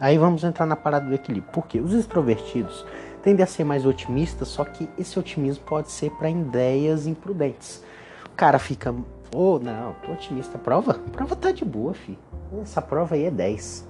Aí 0.00 0.16
vamos 0.16 0.44
entrar 0.44 0.64
na 0.64 0.76
parada 0.76 1.06
do 1.06 1.14
equilíbrio. 1.14 1.52
Porque 1.52 1.78
os 1.78 1.92
extrovertidos 1.92 2.86
tende 3.22 3.42
a 3.42 3.46
ser 3.46 3.64
mais 3.64 3.84
otimista, 3.84 4.46
só 4.46 4.64
que 4.64 4.88
esse 4.98 5.18
otimismo 5.18 5.62
pode 5.64 5.90
ser 5.90 6.10
para 6.12 6.30
ideias 6.30 7.06
imprudentes. 7.06 7.84
O 8.26 8.36
cara 8.36 8.58
fica, 8.58 8.94
ô, 9.34 9.54
oh, 9.54 9.58
não, 9.58 9.94
tô 10.04 10.12
otimista, 10.12 10.58
prova? 10.58 10.94
Prova 10.94 11.34
tá 11.34 11.50
de 11.50 11.64
boa, 11.64 11.92
fi. 11.92 12.18
Essa 12.62 12.80
prova 12.80 13.14
aí 13.14 13.24
é 13.24 13.30
10. 13.30 13.88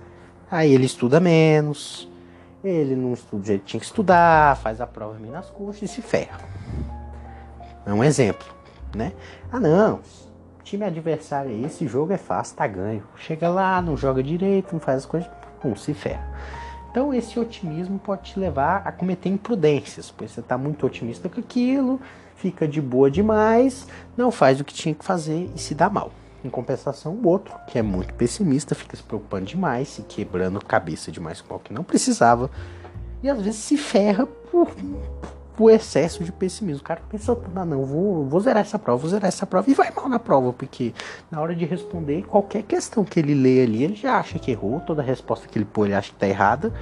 Aí 0.50 0.72
ele 0.72 0.86
estuda 0.86 1.20
menos, 1.20 2.08
ele 2.62 2.96
não 2.96 3.12
estuda 3.12 3.42
do 3.42 3.46
jeito 3.46 3.60
que 3.62 3.66
tinha 3.66 3.80
que 3.80 3.86
estudar, 3.86 4.56
faz 4.56 4.80
a 4.80 4.86
prova 4.86 5.18
meio 5.18 5.32
nas 5.32 5.50
costas 5.50 5.90
e 5.90 5.92
se 5.94 6.02
ferra. 6.02 6.38
É 7.84 7.92
um 7.92 8.02
exemplo, 8.02 8.46
né? 8.94 9.12
Ah, 9.52 9.60
não, 9.60 10.00
time 10.64 10.84
adversário 10.84 11.50
aí, 11.50 11.64
esse 11.64 11.86
jogo 11.86 12.12
é 12.12 12.16
fácil, 12.16 12.56
tá 12.56 12.66
ganho. 12.66 13.04
Chega 13.16 13.48
lá, 13.48 13.80
não 13.82 13.96
joga 13.96 14.22
direito, 14.22 14.72
não 14.72 14.80
faz 14.80 14.98
as 14.98 15.06
coisas, 15.06 15.30
pum, 15.60 15.76
se 15.76 15.92
ferra. 15.92 16.26
Então 16.90 17.12
esse 17.12 17.38
otimismo 17.38 17.98
pode 17.98 18.32
te 18.32 18.40
levar 18.40 18.82
a 18.84 18.90
cometer 18.90 19.28
imprudências, 19.28 20.10
pois 20.10 20.30
você 20.30 20.40
está 20.40 20.56
muito 20.56 20.86
otimista 20.86 21.28
com 21.28 21.40
aquilo, 21.40 22.00
fica 22.36 22.66
de 22.66 22.80
boa 22.80 23.10
demais, 23.10 23.86
não 24.16 24.30
faz 24.30 24.60
o 24.60 24.64
que 24.64 24.74
tinha 24.74 24.94
que 24.94 25.04
fazer 25.04 25.50
e 25.54 25.58
se 25.58 25.74
dá 25.74 25.88
mal. 25.88 26.12
Em 26.44 26.50
compensação, 26.50 27.12
o 27.12 27.28
outro, 27.28 27.54
que 27.68 27.78
é 27.78 27.82
muito 27.82 28.12
pessimista, 28.14 28.74
fica 28.74 28.96
se 28.96 29.02
preocupando 29.02 29.46
demais, 29.46 29.88
se 29.88 30.02
quebrando 30.02 30.62
cabeça 30.62 31.10
demais 31.10 31.40
com 31.40 31.54
o 31.54 31.58
que 31.58 31.72
não 31.72 31.82
precisava, 31.82 32.50
e 33.22 33.30
às 33.30 33.40
vezes 33.40 33.60
se 33.60 33.78
ferra 33.78 34.26
por, 34.26 34.68
por 35.56 35.70
excesso 35.70 36.22
de 36.22 36.30
pessimismo. 36.30 36.82
O 36.82 36.84
cara 36.84 37.00
pensa, 37.08 37.34
ah, 37.56 37.64
não, 37.64 37.82
vou, 37.86 38.26
vou 38.26 38.40
zerar 38.40 38.60
essa 38.60 38.78
prova, 38.78 39.00
vou 39.00 39.10
zerar 39.10 39.28
essa 39.28 39.46
prova, 39.46 39.70
e 39.70 39.72
vai 39.72 39.90
mal 39.90 40.06
na 40.06 40.18
prova, 40.18 40.52
porque 40.52 40.92
na 41.30 41.40
hora 41.40 41.54
de 41.54 41.64
responder 41.64 42.24
qualquer 42.24 42.62
questão 42.62 43.04
que 43.04 43.18
ele 43.18 43.34
lê 43.34 43.62
ali, 43.62 43.82
ele 43.82 43.94
já 43.94 44.18
acha 44.18 44.38
que 44.38 44.50
errou, 44.50 44.80
toda 44.80 45.02
resposta 45.02 45.48
que 45.48 45.56
ele 45.56 45.64
pôr, 45.64 45.86
ele 45.86 45.94
acha 45.94 46.10
que 46.10 46.18
tá 46.18 46.28
errada. 46.28 46.74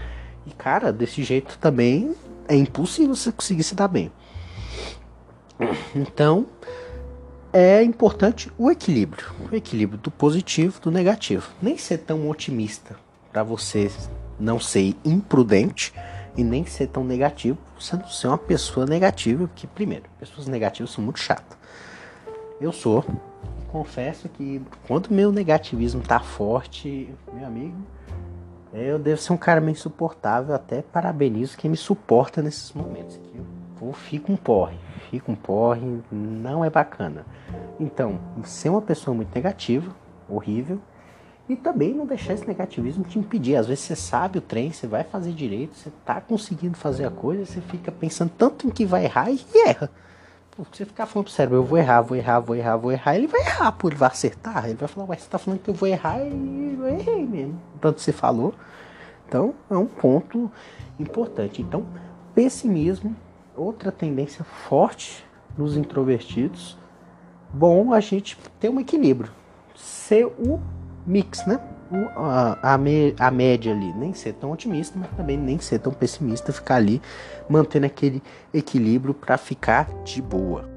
E 0.45 0.51
cara, 0.51 0.93
desse 0.93 1.23
jeito 1.23 1.57
também 1.59 2.17
é 2.49 2.57
impossível 2.57 3.15
você 3.15 3.31
conseguir 3.31 3.63
se 3.63 3.77
dar 3.77 3.87
bem. 3.87 4.11
Então, 5.95 6.47
é 7.53 7.83
importante 7.83 8.51
o 8.57 8.71
equilíbrio, 8.71 9.27
o 9.51 9.55
equilíbrio 9.55 9.99
do 9.99 10.11
positivo 10.11 10.81
do 10.81 10.91
negativo. 10.91 11.51
Nem 11.61 11.77
ser 11.77 11.99
tão 11.99 12.29
otimista 12.31 12.97
para 13.31 13.43
você 13.43 13.91
não 14.39 14.59
ser 14.59 14.97
imprudente 15.05 15.93
e 16.37 16.43
nem 16.43 16.65
ser 16.65 16.87
tão 16.87 17.05
negativo, 17.05 17.59
você 17.79 17.97
não 17.97 18.09
ser 18.09 18.29
uma 18.29 18.39
pessoa 18.39 18.87
negativa, 18.87 19.47
porque 19.47 19.67
primeiro, 19.67 20.05
pessoas 20.19 20.47
negativas 20.47 20.91
são 20.91 21.05
muito 21.05 21.19
chatas. 21.19 21.59
Eu 22.61 22.73
sou, 22.73 23.05
confesso 23.69 24.29
que 24.29 24.63
quando 24.87 25.11
meu 25.11 25.31
negativismo 25.31 26.03
tá 26.03 26.21
forte, 26.21 27.13
meu 27.33 27.47
amigo, 27.47 27.77
eu 28.73 28.99
devo 28.99 29.21
ser 29.21 29.33
um 29.33 29.37
cara 29.37 29.61
meio 29.61 29.73
insuportável, 29.73 30.55
até 30.55 30.81
parabenizo 30.81 31.59
quem 31.59 31.71
me 31.71 31.77
suporta 31.77 32.41
nesses 32.41 32.73
momentos. 32.73 33.21
Eu 33.81 33.93
fico 33.93 34.33
um 34.33 34.37
porre, 34.37 34.77
fico 35.13 35.31
um 35.31 35.35
porre, 35.35 36.01
não 36.11 36.65
é 36.65 36.71
bacana. 36.71 37.27
Então, 37.79 38.19
ser 38.45 38.71
uma 38.71 38.81
pessoa 38.81 39.15
muito 39.15 39.35
negativa, 39.35 39.95
horrível, 40.27 40.81
e 41.47 41.55
também 41.55 41.93
não 41.93 42.07
deixar 42.07 42.33
esse 42.33 42.49
negativismo 42.49 43.05
te 43.05 43.19
impedir. 43.19 43.57
Às 43.57 43.67
vezes 43.67 43.85
você 43.85 43.95
sabe 43.95 44.39
o 44.39 44.41
trem, 44.41 44.73
você 44.73 44.87
vai 44.87 45.05
fazer 45.05 45.33
direito, 45.33 45.75
você 45.75 45.93
tá 46.03 46.19
conseguindo 46.19 46.79
fazer 46.79 47.05
a 47.05 47.11
coisa, 47.11 47.45
você 47.45 47.61
fica 47.61 47.93
pensando 47.93 48.31
tanto 48.39 48.67
em 48.67 48.71
que 48.71 48.87
vai 48.87 49.05
errar 49.05 49.31
e 49.31 49.39
erra. 49.67 49.91
Pô, 50.57 50.65
você 50.65 50.87
ficar 50.87 51.05
falando 51.05 51.27
pro 51.27 51.35
cérebro, 51.35 51.59
eu 51.59 51.65
vou 51.65 51.77
errar, 51.77 52.01
vou 52.01 52.17
errar, 52.17 52.41
vou 52.41 52.57
errar, 52.57 52.77
vou 52.77 52.93
errar, 52.93 53.15
ele 53.15 53.27
vai 53.27 53.43
errar, 53.43 53.73
pô, 53.73 53.89
ele 53.89 53.97
vai 53.97 54.09
acertar, 54.09 54.65
ele 54.65 54.77
vai 54.77 54.89
falar, 54.89 55.09
ué, 55.09 55.17
você 55.17 55.29
tá 55.29 55.37
falando 55.37 55.61
que 55.61 55.69
eu 55.69 55.75
vou 55.75 55.89
errar 55.89 56.21
e 56.21 56.79
eu 56.79 56.89
errei 56.89 57.27
mesmo. 57.27 57.61
Tanto 57.83 58.01
você 58.01 58.13
falou. 58.13 58.55
Então, 59.29 59.55
é 59.71 59.77
um 59.77 59.87
ponto 59.87 60.51
importante. 60.99 61.61
Então, 61.61 61.85
pessimismo, 62.35 63.15
outra 63.57 63.93
tendência 63.93 64.45
forte 64.45 65.25
nos 65.57 65.77
introvertidos. 65.77 66.79
Bom 67.53 67.93
a 67.93 68.01
gente 68.01 68.39
ter 68.59 68.69
um 68.69 68.81
equilíbrio. 68.81 69.31
Ser 69.75 70.27
o 70.27 70.61
mix, 71.07 71.47
né? 71.47 71.61
a, 72.17 72.75
a, 72.75 72.79
me, 72.79 73.15
a 73.19 73.31
média 73.31 73.73
ali, 73.73 73.93
nem 73.93 74.15
ser 74.15 74.35
tão 74.35 74.51
otimista, 74.53 74.99
mas 74.99 75.11
também 75.11 75.37
nem 75.37 75.59
ser 75.59 75.79
tão 75.79 75.93
pessimista, 75.93 76.53
ficar 76.53 76.77
ali 76.77 77.03
mantendo 77.49 77.87
aquele 77.87 78.23
equilíbrio 78.53 79.13
para 79.13 79.37
ficar 79.37 79.89
de 80.05 80.23
boa. 80.23 80.69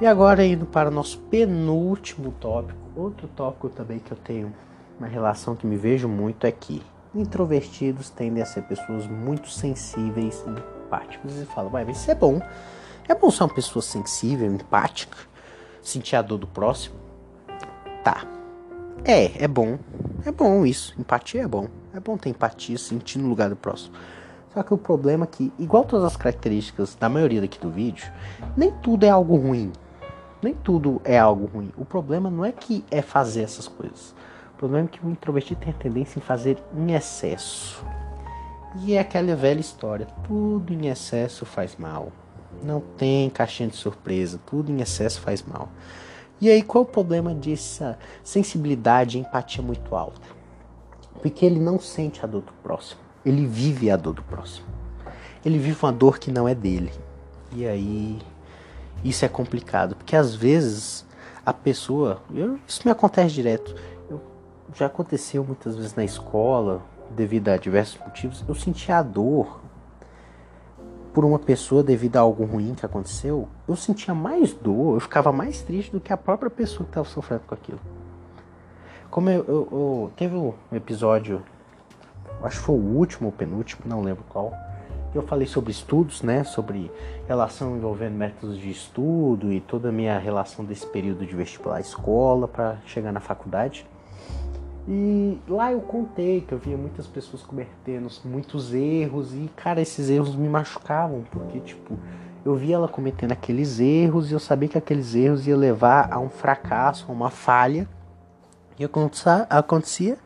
E 0.00 0.06
agora 0.06 0.44
indo 0.44 0.66
para 0.66 0.90
o 0.90 0.92
nosso 0.92 1.18
penúltimo 1.30 2.32
tópico, 2.38 2.78
outro 2.94 3.26
tópico 3.28 3.68
também 3.68 3.98
que 3.98 4.12
eu 4.12 4.18
tenho 4.18 4.52
uma 4.98 5.08
relação 5.08 5.56
que 5.56 5.66
me 5.66 5.76
vejo 5.76 6.08
muito 6.08 6.46
é 6.46 6.52
que 6.52 6.82
introvertidos 7.14 8.10
tendem 8.10 8.42
a 8.42 8.46
ser 8.46 8.62
pessoas 8.62 9.06
muito 9.06 9.48
sensíveis 9.48 10.44
e 10.46 10.77
empáticos. 10.88 11.38
E 11.38 11.44
fala, 11.44 11.68
vai, 11.68 11.84
mas 11.84 11.98
isso 11.98 12.10
é 12.10 12.14
bom. 12.14 12.40
É 13.06 13.14
bom 13.14 13.30
ser 13.30 13.44
uma 13.44 13.54
pessoa 13.54 13.82
sensível, 13.82 14.50
empática, 14.50 15.16
sentir 15.82 16.16
a 16.16 16.22
dor 16.22 16.38
do 16.38 16.46
próximo. 16.46 16.96
Tá, 18.02 18.26
é, 19.04 19.44
é 19.44 19.48
bom. 19.48 19.78
É 20.24 20.32
bom 20.32 20.66
isso. 20.66 20.94
Empatia 20.98 21.42
é 21.42 21.46
bom. 21.46 21.68
É 21.94 22.00
bom 22.00 22.16
ter 22.16 22.30
empatia, 22.30 22.76
sentir 22.76 23.18
no 23.18 23.28
lugar 23.28 23.48
do 23.48 23.56
próximo. 23.56 23.94
Só 24.52 24.62
que 24.62 24.74
o 24.74 24.78
problema 24.78 25.24
é 25.24 25.26
que, 25.26 25.52
igual 25.58 25.84
todas 25.84 26.04
as 26.04 26.16
características 26.16 26.94
da 26.94 27.08
maioria 27.08 27.40
daqui 27.40 27.58
do 27.58 27.70
vídeo, 27.70 28.10
nem 28.56 28.70
tudo 28.70 29.04
é 29.04 29.10
algo 29.10 29.36
ruim. 29.36 29.72
Nem 30.42 30.54
tudo 30.54 31.00
é 31.04 31.18
algo 31.18 31.46
ruim. 31.46 31.72
O 31.76 31.84
problema 31.84 32.30
não 32.30 32.44
é 32.44 32.52
que 32.52 32.84
é 32.90 33.02
fazer 33.02 33.42
essas 33.42 33.66
coisas. 33.66 34.14
O 34.54 34.58
problema 34.58 34.86
é 34.86 34.88
que 34.88 35.04
o 35.04 35.10
introvertido 35.10 35.60
tem 35.60 35.70
a 35.70 35.76
tendência 35.76 36.18
em 36.18 36.22
fazer 36.22 36.58
em 36.76 36.92
excesso. 36.92 37.84
E 38.84 38.94
é 38.94 39.00
aquela 39.00 39.34
velha 39.34 39.60
história: 39.60 40.06
tudo 40.26 40.72
em 40.72 40.88
excesso 40.88 41.44
faz 41.44 41.76
mal. 41.76 42.12
Não 42.62 42.80
tem 42.80 43.30
caixinha 43.30 43.68
de 43.68 43.76
surpresa, 43.76 44.40
tudo 44.46 44.72
em 44.72 44.80
excesso 44.80 45.20
faz 45.20 45.42
mal. 45.42 45.68
E 46.40 46.48
aí 46.48 46.62
qual 46.62 46.84
o 46.84 46.86
problema 46.86 47.34
dessa 47.34 47.98
sensibilidade 48.22 49.18
e 49.18 49.20
empatia 49.20 49.62
muito 49.62 49.94
alta? 49.94 50.20
Porque 51.20 51.44
ele 51.44 51.58
não 51.58 51.80
sente 51.80 52.24
a 52.24 52.28
dor 52.28 52.42
do 52.42 52.52
próximo, 52.62 53.00
ele 53.24 53.46
vive 53.46 53.90
a 53.90 53.96
dor 53.96 54.14
do 54.14 54.22
próximo. 54.22 54.66
Ele 55.44 55.58
vive 55.58 55.78
uma 55.82 55.92
dor 55.92 56.18
que 56.18 56.30
não 56.30 56.48
é 56.48 56.54
dele. 56.54 56.92
E 57.52 57.66
aí 57.66 58.18
isso 59.04 59.24
é 59.24 59.28
complicado, 59.28 59.96
porque 59.96 60.14
às 60.16 60.34
vezes 60.34 61.04
a 61.44 61.52
pessoa, 61.52 62.20
eu, 62.34 62.58
isso 62.66 62.82
me 62.84 62.90
acontece 62.90 63.34
direto. 63.34 63.74
Eu, 64.10 64.20
já 64.74 64.86
aconteceu 64.86 65.42
muitas 65.44 65.76
vezes 65.76 65.94
na 65.94 66.04
escola, 66.04 66.82
devido 67.10 67.48
a 67.48 67.56
diversos 67.56 67.98
motivos, 68.00 68.44
eu 68.48 68.54
senti 68.54 68.92
a 68.92 69.02
dor 69.02 69.60
por 71.12 71.24
uma 71.24 71.38
pessoa 71.38 71.82
devido 71.82 72.16
a 72.16 72.20
algo 72.20 72.44
ruim 72.44 72.74
que 72.74 72.86
aconteceu, 72.86 73.48
eu 73.66 73.74
sentia 73.74 74.14
mais 74.14 74.52
dor, 74.52 74.94
eu 74.94 75.00
ficava 75.00 75.32
mais 75.32 75.62
triste 75.62 75.90
do 75.90 76.00
que 76.00 76.12
a 76.12 76.16
própria 76.16 76.50
pessoa 76.50 76.84
que 76.84 76.90
estava 76.90 77.08
sofrendo 77.08 77.42
com 77.46 77.54
aquilo. 77.54 77.80
Como 79.10 79.28
eu, 79.30 79.44
eu, 79.48 79.68
eu 79.72 80.12
teve 80.16 80.36
um 80.36 80.54
episódio, 80.70 81.42
acho 82.42 82.58
que 82.58 82.64
foi 82.64 82.76
o 82.76 82.96
último 82.96 83.28
ou 83.28 83.32
penúltimo, 83.32 83.82
não 83.86 84.02
lembro 84.02 84.22
qual, 84.28 84.52
eu 85.14 85.22
falei 85.22 85.46
sobre 85.46 85.70
estudos, 85.70 86.22
né? 86.22 86.44
Sobre 86.44 86.90
relação 87.26 87.76
envolvendo 87.76 88.14
métodos 88.14 88.58
de 88.58 88.70
estudo 88.70 89.52
e 89.52 89.60
toda 89.60 89.88
a 89.88 89.92
minha 89.92 90.18
relação 90.18 90.64
desse 90.64 90.86
período 90.86 91.24
de 91.24 91.34
vestibular 91.34 91.80
escola 91.80 92.46
para 92.46 92.76
chegar 92.84 93.10
na 93.10 93.20
faculdade. 93.20 93.86
E 94.90 95.38
lá 95.46 95.70
eu 95.70 95.82
contei 95.82 96.40
que 96.40 96.52
eu 96.52 96.58
via 96.58 96.74
muitas 96.74 97.06
pessoas 97.06 97.42
cometendo 97.42 98.08
muitos 98.24 98.72
erros 98.72 99.34
e, 99.34 99.50
cara, 99.54 99.82
esses 99.82 100.08
erros 100.08 100.34
me 100.34 100.48
machucavam, 100.48 101.24
porque, 101.30 101.60
tipo, 101.60 101.98
eu 102.42 102.56
via 102.56 102.76
ela 102.76 102.88
cometendo 102.88 103.32
aqueles 103.32 103.78
erros 103.80 104.30
e 104.30 104.32
eu 104.32 104.40
sabia 104.40 104.66
que 104.66 104.78
aqueles 104.78 105.14
erros 105.14 105.46
iam 105.46 105.58
levar 105.58 106.10
a 106.10 106.18
um 106.18 106.30
fracasso, 106.30 107.04
a 107.06 107.12
uma 107.12 107.28
falha. 107.28 107.86
E 108.78 108.84
acontecia, 109.50 110.16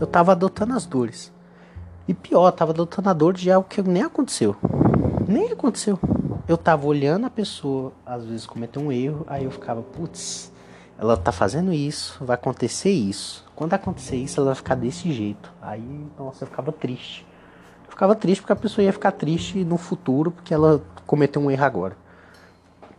eu 0.00 0.08
tava 0.08 0.32
adotando 0.32 0.74
as 0.74 0.84
dores. 0.84 1.32
E 2.08 2.12
pior, 2.12 2.50
tava 2.50 2.72
adotando 2.72 3.10
a 3.10 3.12
dor 3.12 3.34
de 3.34 3.48
algo 3.48 3.68
que 3.68 3.80
nem 3.80 4.02
aconteceu. 4.02 4.56
Nem 5.28 5.52
aconteceu. 5.52 5.96
Eu 6.48 6.58
tava 6.58 6.84
olhando 6.84 7.26
a 7.26 7.30
pessoa, 7.30 7.92
às 8.04 8.24
vezes, 8.24 8.44
cometer 8.44 8.80
um 8.80 8.90
erro, 8.90 9.24
aí 9.28 9.44
eu 9.44 9.52
ficava, 9.52 9.82
putz, 9.82 10.50
ela 10.98 11.16
tá 11.16 11.30
fazendo 11.30 11.72
isso, 11.72 12.24
vai 12.24 12.34
acontecer 12.34 12.90
isso. 12.90 13.48
Quando 13.60 13.74
acontecer 13.74 14.16
isso, 14.16 14.40
ela 14.40 14.46
vai 14.46 14.54
ficar 14.54 14.74
desse 14.74 15.12
jeito. 15.12 15.52
Aí, 15.60 16.06
nossa, 16.18 16.44
eu 16.44 16.48
ficava 16.48 16.72
triste. 16.72 17.26
Eu 17.84 17.90
ficava 17.90 18.16
triste 18.16 18.40
porque 18.40 18.54
a 18.54 18.56
pessoa 18.56 18.82
ia 18.82 18.90
ficar 18.90 19.12
triste 19.12 19.62
no 19.64 19.76
futuro 19.76 20.30
porque 20.30 20.54
ela 20.54 20.82
cometeu 21.06 21.42
um 21.42 21.50
erro 21.50 21.64
agora. 21.66 21.96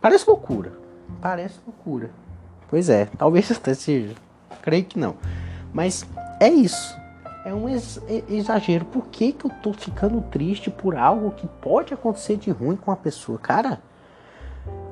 Parece 0.00 0.24
loucura. 0.24 0.72
Parece 1.20 1.58
loucura. 1.66 2.12
Pois 2.70 2.88
é, 2.88 3.06
talvez 3.18 3.50
até 3.50 3.74
seja. 3.74 4.14
Creio 4.62 4.84
que 4.84 5.00
não. 5.00 5.16
Mas 5.74 6.06
é 6.38 6.48
isso. 6.48 6.96
É 7.44 7.52
um 7.52 7.68
exagero. 7.68 8.84
Por 8.84 9.08
que, 9.08 9.32
que 9.32 9.44
eu 9.44 9.50
tô 9.64 9.72
ficando 9.72 10.20
triste 10.20 10.70
por 10.70 10.94
algo 10.94 11.32
que 11.32 11.48
pode 11.60 11.92
acontecer 11.92 12.36
de 12.36 12.52
ruim 12.52 12.76
com 12.76 12.92
a 12.92 12.96
pessoa? 12.96 13.36
Cara, 13.36 13.82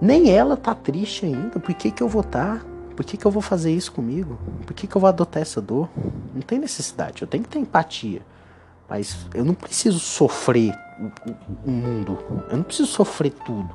nem 0.00 0.32
ela 0.32 0.56
tá 0.56 0.74
triste 0.74 1.26
ainda. 1.26 1.60
Por 1.60 1.72
que, 1.76 1.92
que 1.92 2.02
eu 2.02 2.08
vou 2.08 2.22
estar? 2.22 2.58
Tá? 2.58 2.79
Por 2.96 3.04
que, 3.04 3.16
que 3.16 3.24
eu 3.24 3.30
vou 3.30 3.42
fazer 3.42 3.72
isso 3.72 3.92
comigo? 3.92 4.38
Por 4.66 4.74
que, 4.74 4.86
que 4.86 4.96
eu 4.96 5.00
vou 5.00 5.08
adotar 5.08 5.42
essa 5.42 5.60
dor? 5.60 5.88
Não 6.34 6.42
tem 6.42 6.58
necessidade, 6.58 7.22
eu 7.22 7.28
tenho 7.28 7.44
que 7.44 7.50
ter 7.50 7.58
empatia. 7.58 8.22
Mas 8.88 9.16
eu 9.34 9.44
não 9.44 9.54
preciso 9.54 10.00
sofrer 10.00 10.74
o, 11.64 11.70
mundo. 11.70 12.18
Eu 12.50 12.56
não 12.56 12.64
preciso 12.64 12.88
sofrer 12.88 13.32
tudo. 13.32 13.70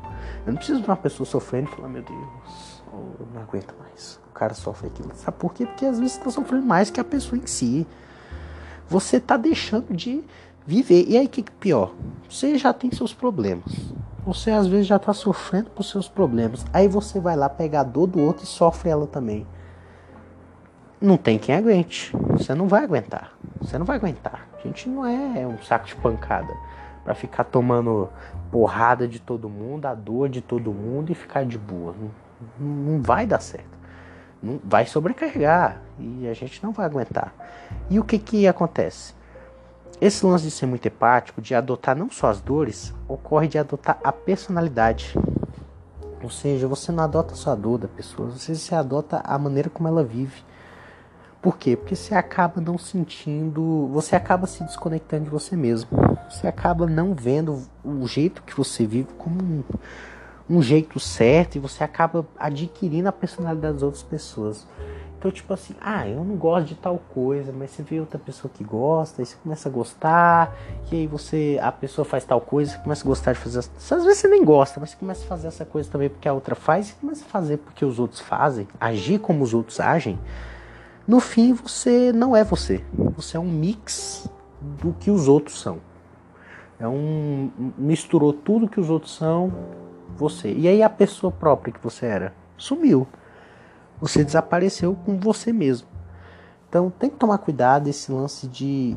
Eu 0.46 0.52
não 0.52 0.58
preciso 0.58 0.82
de 0.82 0.88
uma 0.88 0.98
pessoa 0.98 1.26
sofrendo 1.26 1.70
e 1.72 1.76
falar, 1.76 1.88
meu 1.88 2.04
Deus, 2.04 2.84
eu 2.92 3.28
não 3.34 3.42
aguento 3.42 3.74
mais. 3.80 4.20
O 4.30 4.34
cara 4.34 4.54
sofre 4.54 4.88
aquilo. 4.88 5.12
Sabe 5.16 5.38
por 5.38 5.54
quê? 5.54 5.66
Porque 5.66 5.86
às 5.86 5.98
vezes 5.98 6.14
você 6.14 6.20
está 6.20 6.32
sofrendo 6.32 6.66
mais 6.66 6.90
que 6.90 7.00
a 7.00 7.04
pessoa 7.04 7.42
em 7.42 7.48
si. 7.48 7.88
Você 8.90 9.16
está 9.16 9.38
deixando 9.38 9.94
de 9.96 10.22
viver. 10.68 11.06
E 11.08 11.18
aí, 11.18 11.26
o 11.26 11.30
que, 11.30 11.44
que 11.44 11.52
pior? 11.54 11.94
Você 12.30 12.58
já 12.58 12.74
tem 12.74 12.92
seus 12.92 13.14
problemas. 13.14 13.74
Você 14.26 14.50
às 14.50 14.66
vezes 14.66 14.88
já 14.88 14.96
está 14.96 15.14
sofrendo 15.14 15.70
por 15.70 15.84
seus 15.84 16.08
problemas. 16.08 16.66
Aí 16.74 16.88
você 16.88 17.20
vai 17.20 17.36
lá 17.36 17.48
pegar 17.48 17.82
a 17.82 17.84
dor 17.84 18.08
do 18.08 18.20
outro 18.20 18.44
e 18.44 18.48
sofre 18.48 18.90
ela 18.90 19.06
também. 19.06 19.46
Não 21.00 21.16
tem 21.16 21.38
quem 21.38 21.54
aguente. 21.54 22.12
Você 22.32 22.56
não 22.56 22.68
vai 22.68 22.84
aguentar. 22.84 23.34
Você 23.62 23.78
não 23.78 23.86
vai 23.86 23.98
aguentar. 23.98 24.48
A 24.58 24.68
gente 24.68 24.90
não 24.90 25.06
é 25.06 25.46
um 25.46 25.62
saco 25.62 25.86
de 25.86 25.96
pancada 25.96 26.52
para 27.04 27.14
ficar 27.14 27.44
tomando 27.44 28.10
porrada 28.52 29.08
de 29.08 29.20
todo 29.20 29.48
mundo, 29.48 29.86
a 29.86 29.94
dor 29.94 30.28
de 30.28 30.42
todo 30.42 30.74
mundo 30.74 31.12
e 31.12 31.16
ficar 31.16 31.46
de 31.46 31.60
boa. 31.60 31.94
Não, 32.60 32.68
não 32.68 33.02
vai 33.04 33.28
dar 33.28 33.40
certo. 33.40 33.78
Não, 34.42 34.60
vai 34.64 34.88
sobrecarregar 34.88 35.82
e 36.00 36.28
a 36.28 36.34
gente 36.34 36.64
não 36.64 36.72
vai 36.72 36.88
aguentar. 36.88 37.32
E 37.92 38.00
o 38.00 38.04
que 38.04 38.18
que 38.18 38.48
acontece? 38.48 39.14
Esse 40.02 40.26
lance 40.26 40.44
de 40.44 40.52
ser 40.52 40.66
muito 40.66 40.88
empático, 40.88 41.42
de 41.42 41.56
adotar 41.56 41.96
não 41.96 42.10
só 42.10 42.28
as 42.28 42.42
dores, 42.42 42.94
ocorre 43.08 43.48
de 43.48 43.58
adotar 43.58 43.98
a 44.04 44.12
personalidade. 44.12 45.16
Ou 46.22 46.30
seja, 46.30 46.68
você 46.68 46.92
não 46.92 47.04
adota 47.04 47.34
só 47.34 47.52
a 47.52 47.56
dor 47.56 47.78
da 47.78 47.88
pessoa, 47.88 48.30
você 48.30 48.56
se 48.56 48.76
adota 48.76 49.22
a 49.24 49.38
maneira 49.40 49.70
como 49.70 49.88
ela 49.88 50.04
vive. 50.04 50.44
Por 51.42 51.58
quê? 51.58 51.78
Porque 51.78 51.96
você 51.96 52.14
acaba 52.14 52.60
não 52.60 52.78
sentindo, 52.78 53.88
você 53.94 54.16
acaba 54.16 54.48
se 54.48 54.64
desconectando 54.64 55.26
de 55.26 55.30
você 55.30 55.56
mesmo. 55.56 55.90
Você 56.30 56.48
acaba 56.48 56.88
não 56.88 57.14
vendo 57.14 57.62
o 57.84 58.06
jeito 58.08 58.42
que 58.42 58.58
você 58.58 58.86
vive 58.86 59.08
como 59.18 59.42
um, 59.42 59.64
um 60.50 60.62
jeito 60.62 61.00
certo 61.00 61.56
e 61.56 61.60
você 61.60 61.84
acaba 61.84 62.26
adquirindo 62.38 63.08
a 63.08 63.12
personalidade 63.14 63.76
das 63.76 63.84
outras 63.84 64.04
pessoas. 64.04 64.68
Então, 65.18 65.32
tipo 65.32 65.54
assim, 65.54 65.74
ah, 65.82 66.08
eu 66.08 66.24
não 66.24 66.36
gosto 66.36 66.68
de 66.68 66.76
tal 66.76 67.00
coisa, 67.14 67.52
mas 67.52 67.72
você 67.72 67.82
vê 67.82 68.00
outra 68.00 68.20
pessoa 68.20 68.52
que 68.54 68.64
gosta, 68.64 69.22
aí 69.22 69.26
você 69.26 69.36
começa 69.42 69.70
a 69.70 69.72
gostar, 69.72 70.56
e 70.92 70.96
aí 70.96 71.08
você, 71.08 71.58
a 71.62 71.72
pessoa 71.72 72.06
faz 72.06 72.24
tal 72.26 72.42
coisa, 72.42 72.72
você 72.74 72.78
começa 72.80 73.04
a 73.04 73.08
gostar 73.08 73.34
de 73.34 73.40
fazer. 73.40 73.60
Às 73.60 73.90
vezes 73.90 74.18
você 74.20 74.28
nem 74.28 74.44
gosta, 74.44 74.80
mas 74.80 74.92
você 74.92 74.98
começa 74.98 75.24
a 75.24 75.28
fazer 75.28 75.48
essa 75.48 75.66
coisa 75.66 75.90
também 75.90 76.10
porque 76.10 76.28
a 76.28 76.34
outra 76.34 76.54
faz, 76.54 76.90
e 76.90 76.94
começa 76.96 77.24
a 77.24 77.28
fazer 77.28 77.58
porque 77.58 77.84
os 77.84 77.98
outros 77.98 78.20
fazem, 78.20 78.68
agir 78.80 79.20
como 79.20 79.44
os 79.44 79.54
outros 79.54 79.80
agem. 79.80 80.20
No 81.08 81.20
fim, 81.20 81.54
você 81.54 82.12
não 82.12 82.36
é 82.36 82.44
você. 82.44 82.84
Você 83.16 83.38
é 83.38 83.40
um 83.40 83.50
mix 83.50 84.28
do 84.60 84.94
que 84.94 85.12
os 85.12 85.28
outros 85.28 85.62
são. 85.62 85.80
É 86.80 86.88
um. 86.88 87.52
misturou 87.78 88.34
tudo 88.34 88.68
que 88.68 88.80
os 88.80 88.90
outros 88.90 89.16
são, 89.16 89.54
você. 90.18 90.52
E 90.52 90.68
aí 90.68 90.84
a 90.84 90.90
pessoa 90.90 91.32
própria 91.32 91.72
que 91.72 91.80
você 91.82 92.06
era 92.06 92.34
sumiu. 92.58 93.08
Você 94.00 94.24
desapareceu 94.24 94.96
com 95.06 95.18
você 95.18 95.54
mesmo. 95.54 95.88
Então 96.70 96.90
tem 96.90 97.10
que 97.10 97.16
tomar 97.16 97.38
cuidado 97.38 97.88
esse 97.88 98.12
lance 98.12 98.48
de 98.48 98.96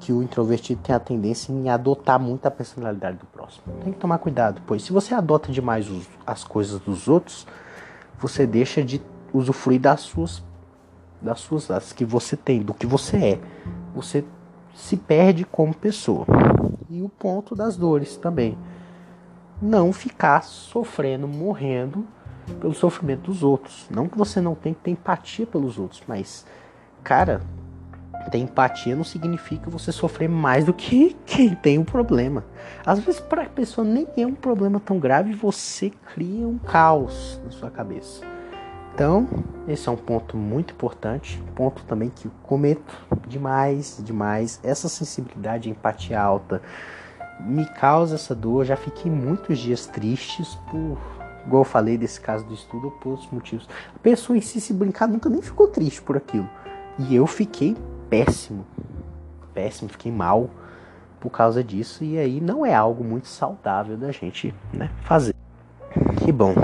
que 0.00 0.12
o 0.12 0.22
introvertido 0.22 0.80
tem 0.82 0.94
a 0.94 0.98
tendência 0.98 1.52
em 1.52 1.68
adotar 1.68 2.18
muito 2.18 2.46
a 2.46 2.50
personalidade 2.50 3.18
do 3.18 3.26
próximo. 3.26 3.64
Tem 3.84 3.92
que 3.92 3.98
tomar 3.98 4.18
cuidado, 4.18 4.62
pois 4.66 4.82
se 4.82 4.92
você 4.92 5.14
adota 5.14 5.52
demais 5.52 5.90
os, 5.90 6.08
as 6.26 6.42
coisas 6.42 6.80
dos 6.80 7.06
outros, 7.06 7.46
você 8.18 8.46
deixa 8.46 8.82
de 8.82 9.02
usufruir 9.32 9.80
das 9.80 10.00
suas 10.00 10.42
das 11.20 11.40
suas 11.40 11.66
das 11.66 11.92
que 11.92 12.02
você 12.02 12.34
tem, 12.34 12.62
do 12.62 12.72
que 12.72 12.86
você 12.86 13.16
é. 13.18 13.40
Você 13.94 14.24
se 14.74 14.96
perde 14.96 15.44
como 15.44 15.74
pessoa. 15.74 16.24
E 16.88 17.02
o 17.02 17.10
ponto 17.10 17.54
das 17.54 17.76
dores 17.76 18.16
também. 18.16 18.56
Não 19.60 19.92
ficar 19.92 20.42
sofrendo, 20.42 21.28
morrendo 21.28 22.06
pelo 22.54 22.74
sofrimento 22.74 23.30
dos 23.30 23.42
outros. 23.42 23.86
Não 23.90 24.08
que 24.08 24.16
você 24.16 24.40
não 24.40 24.54
tenha 24.54 24.74
que 24.74 24.80
ter 24.80 24.90
empatia 24.90 25.46
pelos 25.46 25.78
outros, 25.78 26.02
mas, 26.06 26.46
cara, 27.02 27.40
ter 28.30 28.38
empatia 28.38 28.94
não 28.94 29.04
significa 29.04 29.70
você 29.70 29.92
sofrer 29.92 30.28
mais 30.28 30.64
do 30.64 30.72
que 30.72 31.16
quem 31.26 31.54
tem 31.54 31.78
um 31.78 31.84
problema. 31.84 32.44
Às 32.84 32.98
vezes, 33.00 33.20
para 33.20 33.42
a 33.42 33.48
pessoa 33.48 33.84
nem 33.84 34.06
é 34.16 34.26
um 34.26 34.34
problema 34.34 34.80
tão 34.80 34.98
grave, 34.98 35.32
você 35.32 35.90
cria 36.14 36.46
um 36.46 36.58
caos 36.58 37.40
na 37.44 37.50
sua 37.50 37.70
cabeça. 37.70 38.24
Então, 38.92 39.26
esse 39.66 39.88
é 39.88 39.92
um 39.92 39.96
ponto 39.96 40.36
muito 40.36 40.74
importante, 40.74 41.42
ponto 41.54 41.82
também 41.84 42.10
que 42.10 42.26
eu 42.26 42.32
cometo 42.42 42.94
demais, 43.26 44.00
demais. 44.04 44.60
Essa 44.62 44.88
sensibilidade, 44.88 45.70
empatia 45.70 46.20
alta 46.20 46.60
me 47.40 47.64
causa 47.64 48.16
essa 48.16 48.34
dor. 48.34 48.64
Já 48.64 48.76
fiquei 48.76 49.10
muitos 49.10 49.58
dias 49.58 49.86
tristes 49.86 50.56
por 50.70 50.98
igual 51.50 51.62
eu 51.62 51.64
falei 51.64 51.98
desse 51.98 52.20
caso 52.20 52.44
do 52.44 52.54
estudo, 52.54 52.92
por 52.92 53.10
outros 53.10 53.28
motivos. 53.30 53.68
A 53.94 53.98
pessoa 53.98 54.38
em 54.38 54.40
si, 54.40 54.60
se 54.60 54.72
brincar, 54.72 55.08
nunca 55.08 55.28
nem 55.28 55.42
ficou 55.42 55.66
triste 55.66 56.00
por 56.00 56.16
aquilo. 56.16 56.48
E 56.96 57.14
eu 57.14 57.26
fiquei 57.26 57.76
péssimo. 58.08 58.64
Péssimo, 59.52 59.90
fiquei 59.90 60.12
mal 60.12 60.48
por 61.18 61.30
causa 61.30 61.62
disso. 61.64 62.04
E 62.04 62.16
aí 62.18 62.40
não 62.40 62.64
é 62.64 62.72
algo 62.72 63.02
muito 63.02 63.26
saudável 63.26 63.96
da 63.96 64.12
gente 64.12 64.54
né, 64.72 64.90
fazer. 65.02 65.34
Que 66.24 66.30
bom. 66.30 66.54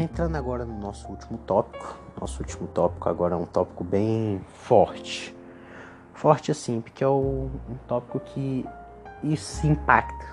Entrando 0.00 0.34
agora 0.34 0.64
no 0.64 0.76
nosso 0.76 1.08
último 1.08 1.38
tópico. 1.46 1.96
Nosso 2.20 2.42
último 2.42 2.66
tópico 2.66 3.08
agora 3.08 3.34
é 3.34 3.38
um 3.38 3.46
tópico 3.46 3.84
bem 3.84 4.40
forte. 4.48 5.34
Forte 6.14 6.50
assim, 6.50 6.80
porque 6.80 7.04
é 7.04 7.08
um 7.08 7.48
tópico 7.86 8.18
que 8.18 8.66
isso 9.22 9.66
impacta. 9.68 10.26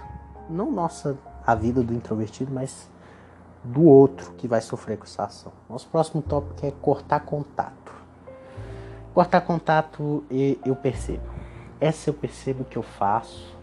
Não 0.49 0.71
nossa 0.71 1.15
a 1.45 1.53
vida 1.53 1.83
do 1.83 1.93
introvertido, 1.93 2.51
mas 2.51 2.89
do 3.63 3.83
outro 3.83 4.31
que 4.33 4.47
vai 4.47 4.61
sofrer 4.61 4.97
com 4.97 5.03
essa 5.03 5.23
ação. 5.23 5.51
Nosso 5.69 5.87
próximo 5.87 6.21
tópico 6.21 6.65
é 6.65 6.71
cortar 6.71 7.19
contato. 7.21 7.93
Cortar 9.13 9.41
contato 9.41 10.23
eu 10.65 10.75
percebo. 10.75 11.23
Essa 11.79 12.09
eu 12.09 12.13
percebo 12.13 12.63
que 12.63 12.77
eu 12.77 12.83
faço. 12.83 13.57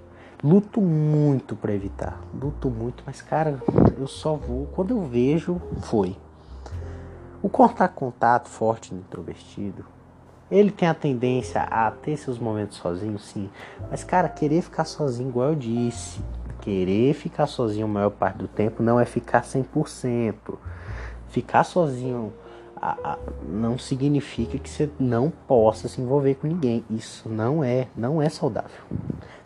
Luto 0.45 0.81
muito 0.81 1.57
para 1.57 1.73
evitar. 1.73 2.21
Luto 2.35 2.69
muito, 2.71 3.03
mas 3.07 3.23
cara, 3.23 3.59
eu 3.99 4.07
só 4.07 4.35
vou 4.35 4.67
quando 4.67 4.91
eu 4.91 5.03
vejo, 5.03 5.61
foi. 5.83 6.17
O 7.43 7.49
cortar 7.49 7.89
contato 7.89 8.49
forte 8.49 8.93
no 8.93 9.01
introvertido, 9.01 9.85
ele 10.51 10.71
tem 10.71 10.89
a 10.89 10.95
tendência 10.95 11.63
a 11.63 11.91
ter 11.91 12.17
seus 12.17 12.39
momentos 12.39 12.77
sozinho, 12.77 13.19
sim. 13.19 13.51
Mas 13.91 14.05
cara, 14.05 14.29
querer 14.29 14.63
ficar 14.63 14.85
sozinho, 14.85 15.31
igual 15.31 15.49
eu 15.49 15.55
disse, 15.55 16.21
querer 16.67 17.15
ficar 17.15 17.47
sozinho 17.47 17.87
a 17.87 17.89
maior 17.89 18.11
parte 18.11 18.39
do 18.39 18.49
tempo 18.49 18.83
não 18.83 18.99
é 18.99 19.05
ficar 19.05 19.43
100%. 19.43 20.35
Ficar 21.29 21.63
sozinho 21.63 22.33
a, 22.75 23.13
a, 23.13 23.19
não 23.49 23.79
significa 23.79 24.59
que 24.59 24.69
você 24.69 24.91
não 24.99 25.31
possa 25.31 25.87
se 25.87 26.01
envolver 26.01 26.35
com 26.35 26.49
ninguém. 26.49 26.85
Isso 26.91 27.29
não 27.29 27.63
é, 27.63 27.87
não 27.97 28.21
é 28.21 28.29
saudável. 28.29 28.83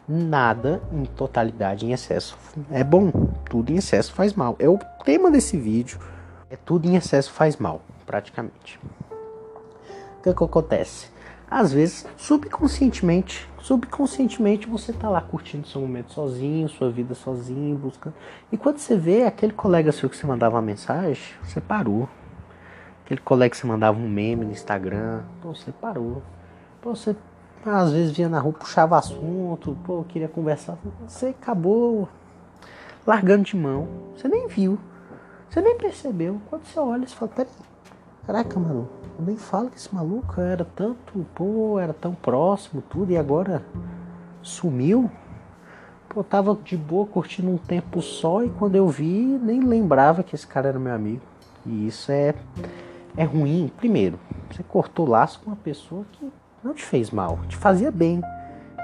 nada 0.09 0.81
em 0.91 1.05
totalidade 1.05 1.85
em 1.85 1.93
excesso 1.93 2.39
é 2.71 2.83
bom, 2.83 3.13
tudo 3.51 3.71
em 3.71 3.77
excesso 3.77 4.15
faz 4.15 4.33
mal. 4.33 4.57
É 4.59 4.67
o 4.67 4.79
tema 5.05 5.31
desse 5.31 5.59
vídeo, 5.59 6.01
é 6.49 6.57
tudo 6.57 6.89
em 6.89 6.97
excesso 6.97 7.31
faz 7.31 7.59
mal, 7.59 7.83
praticamente. 8.07 8.81
O 10.19 10.23
que, 10.23 10.33
que 10.33 10.45
acontece? 10.45 11.09
Às 11.51 11.73
vezes, 11.73 12.07
subconscientemente, 12.17 13.51
subconscientemente 13.59 14.69
você 14.69 14.93
tá 14.93 15.09
lá 15.11 15.21
curtindo 15.21 15.67
seu 15.67 15.81
momento 15.81 16.13
sozinho, 16.13 16.69
sua 16.69 16.91
vida 16.91 17.15
sozinho, 17.15 17.77
buscando. 17.77 18.15
E 18.53 18.57
quando 18.57 18.79
você 18.79 18.97
vê 18.97 19.25
aquele 19.25 19.53
colega 19.53 19.91
seu 19.91 20.09
que 20.09 20.17
você 20.17 20.27
mandava 20.27 20.55
uma 20.55 20.63
mensagem, 20.63 21.23
você 21.43 21.61
parou. 21.61 22.09
Aquele 23.05 23.21
colega 23.21 23.51
que 23.51 23.57
você 23.57 23.67
mandava 23.67 23.99
um 23.99 24.09
meme 24.09 24.45
no 24.45 24.53
Instagram, 24.53 25.23
pô, 25.43 25.53
você 25.53 25.73
parou. 25.73 26.23
Pô, 26.81 26.95
você 26.95 27.17
às 27.67 27.93
vezes 27.93 28.17
via 28.17 28.29
na 28.29 28.39
rua, 28.39 28.53
puxava 28.53 28.97
assunto, 28.97 29.77
pô, 29.85 30.05
queria 30.05 30.29
conversar. 30.29 30.79
Você 31.07 31.27
acabou 31.27 32.09
largando 33.07 33.43
de 33.43 33.57
mão. 33.57 33.89
Você 34.17 34.29
nem 34.29 34.47
viu. 34.47 34.79
Você 35.49 35.61
nem 35.61 35.77
percebeu. 35.77 36.41
Quando 36.49 36.65
você 36.65 36.79
olha, 36.79 37.07
você 37.07 37.15
fala, 37.15 37.33
peraí, 37.35 37.51
caraca, 38.27 38.59
mano, 38.59 38.89
eu 39.19 39.25
nem 39.25 39.37
falo 39.37 39.71
que 39.71 39.77
esse 39.77 39.95
maluco 39.95 40.41
era 40.41 40.65
tanto, 40.65 41.27
pô, 41.35 41.79
era 41.79 41.93
tão 41.93 42.15
próximo, 42.15 42.83
tudo, 42.83 43.13
e 43.13 43.17
agora 43.17 43.63
sumiu. 44.43 45.11
Pô, 46.09 46.25
tava 46.25 46.59
de 46.65 46.77
boa 46.77 47.07
curtindo 47.07 47.51
um 47.51 47.59
tempo 47.59 48.01
só 48.03 48.43
e 48.43 48.51
quando 48.51 48.75
eu 48.75 48.89
vi, 48.89 49.39
nem 49.43 49.61
lembrava 49.61 50.23
que 50.23 50.35
esse 50.35 50.47
cara 50.47 50.69
era 50.69 50.79
meu 50.79 50.95
amigo. 50.95 51.23
E 51.65 51.87
isso 51.87 52.11
é, 52.11 52.35
é 53.17 53.25
ruim. 53.25 53.71
Primeiro, 53.77 54.19
você 54.51 54.63
cortou 54.63 55.09
laço 55.09 55.41
com 55.41 55.51
uma 55.51 55.57
pessoa 55.57 56.05
que 56.13 56.33
não 56.65 56.75
te 56.75 56.85
fez 56.85 57.11
mal, 57.11 57.39
te 57.49 57.57
fazia 57.57 57.91
bem. 57.91 58.23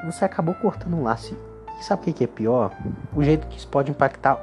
Você 0.05 0.24
acabou 0.24 0.55
cortando 0.55 0.95
um 0.95 1.03
laço. 1.03 1.37
E 1.80 1.84
sabe 1.84 2.11
o 2.11 2.14
que 2.14 2.24
é 2.24 2.26
pior? 2.26 2.72
O 3.14 3.22
jeito 3.22 3.47
que 3.49 3.59
isso 3.59 3.68
pode 3.68 3.91
impactar 3.91 4.41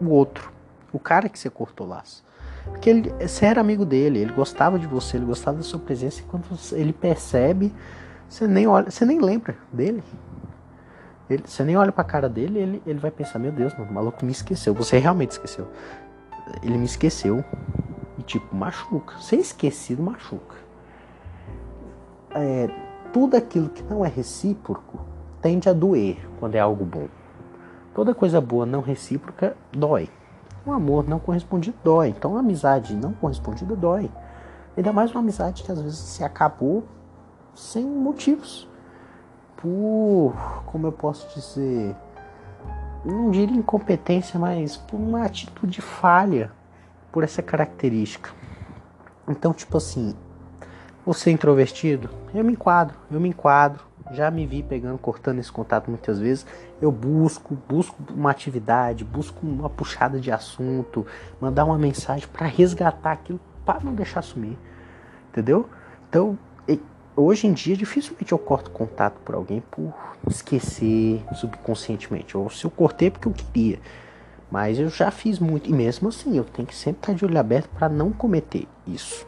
o 0.00 0.08
outro, 0.10 0.52
o 0.92 0.98
cara 0.98 1.28
que 1.28 1.38
você 1.38 1.48
cortou 1.48 1.86
laço. 1.86 2.23
Porque 2.64 2.90
ele, 2.90 3.14
você 3.20 3.46
era 3.46 3.60
amigo 3.60 3.84
dele, 3.84 4.18
ele 4.18 4.32
gostava 4.32 4.78
de 4.78 4.86
você, 4.86 5.16
ele 5.16 5.26
gostava 5.26 5.58
da 5.58 5.62
sua 5.62 5.78
presença. 5.78 6.20
E 6.20 6.24
quando 6.24 6.44
ele 6.72 6.92
percebe, 6.92 7.72
você 8.28 8.46
nem 8.46 8.66
olha, 8.66 8.90
você 8.90 9.04
nem 9.04 9.20
lembra 9.20 9.56
dele. 9.72 10.02
Ele, 11.28 11.42
você 11.46 11.64
nem 11.64 11.76
olha 11.76 11.92
pra 11.92 12.04
cara 12.04 12.28
dele, 12.28 12.58
ele, 12.58 12.82
ele 12.86 12.98
vai 12.98 13.10
pensar: 13.10 13.38
Meu 13.38 13.52
Deus, 13.52 13.72
mano, 13.74 13.90
o 13.90 13.94
maluco 13.94 14.24
me 14.24 14.32
esqueceu. 14.32 14.74
Você 14.74 14.98
realmente 14.98 15.32
esqueceu. 15.32 15.68
Ele 16.62 16.76
me 16.76 16.84
esqueceu. 16.84 17.44
E 18.18 18.22
tipo, 18.22 18.54
machuca. 18.54 19.18
Ser 19.18 19.36
esquecido 19.36 20.02
machuca 20.02 20.64
é, 22.34 22.68
tudo 23.12 23.36
aquilo 23.36 23.68
que 23.68 23.82
não 23.84 24.04
é 24.04 24.08
recíproco 24.08 25.00
tende 25.40 25.68
a 25.68 25.72
doer 25.72 26.18
quando 26.40 26.56
é 26.56 26.60
algo 26.60 26.84
bom. 26.84 27.06
Toda 27.94 28.12
coisa 28.12 28.40
boa 28.40 28.66
não 28.66 28.80
recíproca 28.80 29.56
dói. 29.72 30.10
Um 30.66 30.72
amor 30.72 31.06
não 31.08 31.18
correspondido 31.18 31.76
dói. 31.84 32.08
Então, 32.08 32.32
uma 32.32 32.40
amizade 32.40 32.94
não 32.94 33.12
correspondida 33.12 33.76
dói. 33.76 34.10
Ainda 34.76 34.92
mais 34.92 35.10
uma 35.10 35.20
amizade 35.20 35.62
que 35.62 35.70
às 35.70 35.80
vezes 35.80 35.98
se 35.98 36.24
acabou 36.24 36.84
sem 37.54 37.84
motivos. 37.84 38.68
Por, 39.56 40.34
como 40.66 40.86
eu 40.86 40.92
posso 40.92 41.28
dizer, 41.34 41.94
não 43.04 43.30
diria 43.30 43.56
incompetência, 43.56 44.38
mas 44.38 44.76
por 44.76 44.96
uma 44.96 45.24
atitude 45.24 45.80
falha, 45.80 46.50
por 47.12 47.22
essa 47.22 47.42
característica. 47.42 48.30
Então, 49.28 49.52
tipo 49.52 49.76
assim, 49.76 50.14
você 51.04 51.30
é 51.30 51.32
introvertido? 51.32 52.10
Eu 52.34 52.44
me 52.44 52.52
enquadro, 52.52 52.96
eu 53.10 53.20
me 53.20 53.28
enquadro. 53.28 53.84
Já 54.12 54.30
me 54.30 54.46
vi 54.46 54.62
pegando, 54.62 54.98
cortando 54.98 55.38
esse 55.38 55.50
contato 55.50 55.88
muitas 55.88 56.18
vezes. 56.18 56.46
Eu 56.80 56.92
busco, 56.92 57.56
busco 57.68 57.96
uma 58.12 58.30
atividade, 58.30 59.04
busco 59.04 59.46
uma 59.46 59.70
puxada 59.70 60.20
de 60.20 60.30
assunto, 60.30 61.06
mandar 61.40 61.64
uma 61.64 61.78
mensagem 61.78 62.28
para 62.28 62.46
resgatar 62.46 63.12
aquilo, 63.12 63.40
para 63.64 63.80
não 63.80 63.94
deixar 63.94 64.22
sumir. 64.22 64.58
Entendeu? 65.30 65.68
Então, 66.08 66.38
hoje 67.16 67.46
em 67.46 67.52
dia, 67.52 67.76
dificilmente 67.76 68.32
eu 68.32 68.38
corto 68.38 68.70
contato 68.70 69.18
por 69.24 69.34
alguém 69.34 69.62
por 69.70 69.92
esquecer 70.28 71.24
subconscientemente. 71.34 72.36
Ou 72.36 72.50
se 72.50 72.64
eu 72.64 72.70
cortei 72.70 73.08
é 73.08 73.10
porque 73.10 73.28
eu 73.28 73.32
queria. 73.32 73.80
Mas 74.50 74.78
eu 74.78 74.88
já 74.88 75.10
fiz 75.10 75.38
muito. 75.38 75.68
E 75.68 75.72
mesmo 75.72 76.08
assim, 76.08 76.36
eu 76.36 76.44
tenho 76.44 76.66
que 76.66 76.74
sempre 76.74 77.00
estar 77.00 77.14
de 77.14 77.24
olho 77.24 77.38
aberto 77.38 77.68
para 77.70 77.88
não 77.88 78.12
cometer 78.12 78.68
isso. 78.86 79.26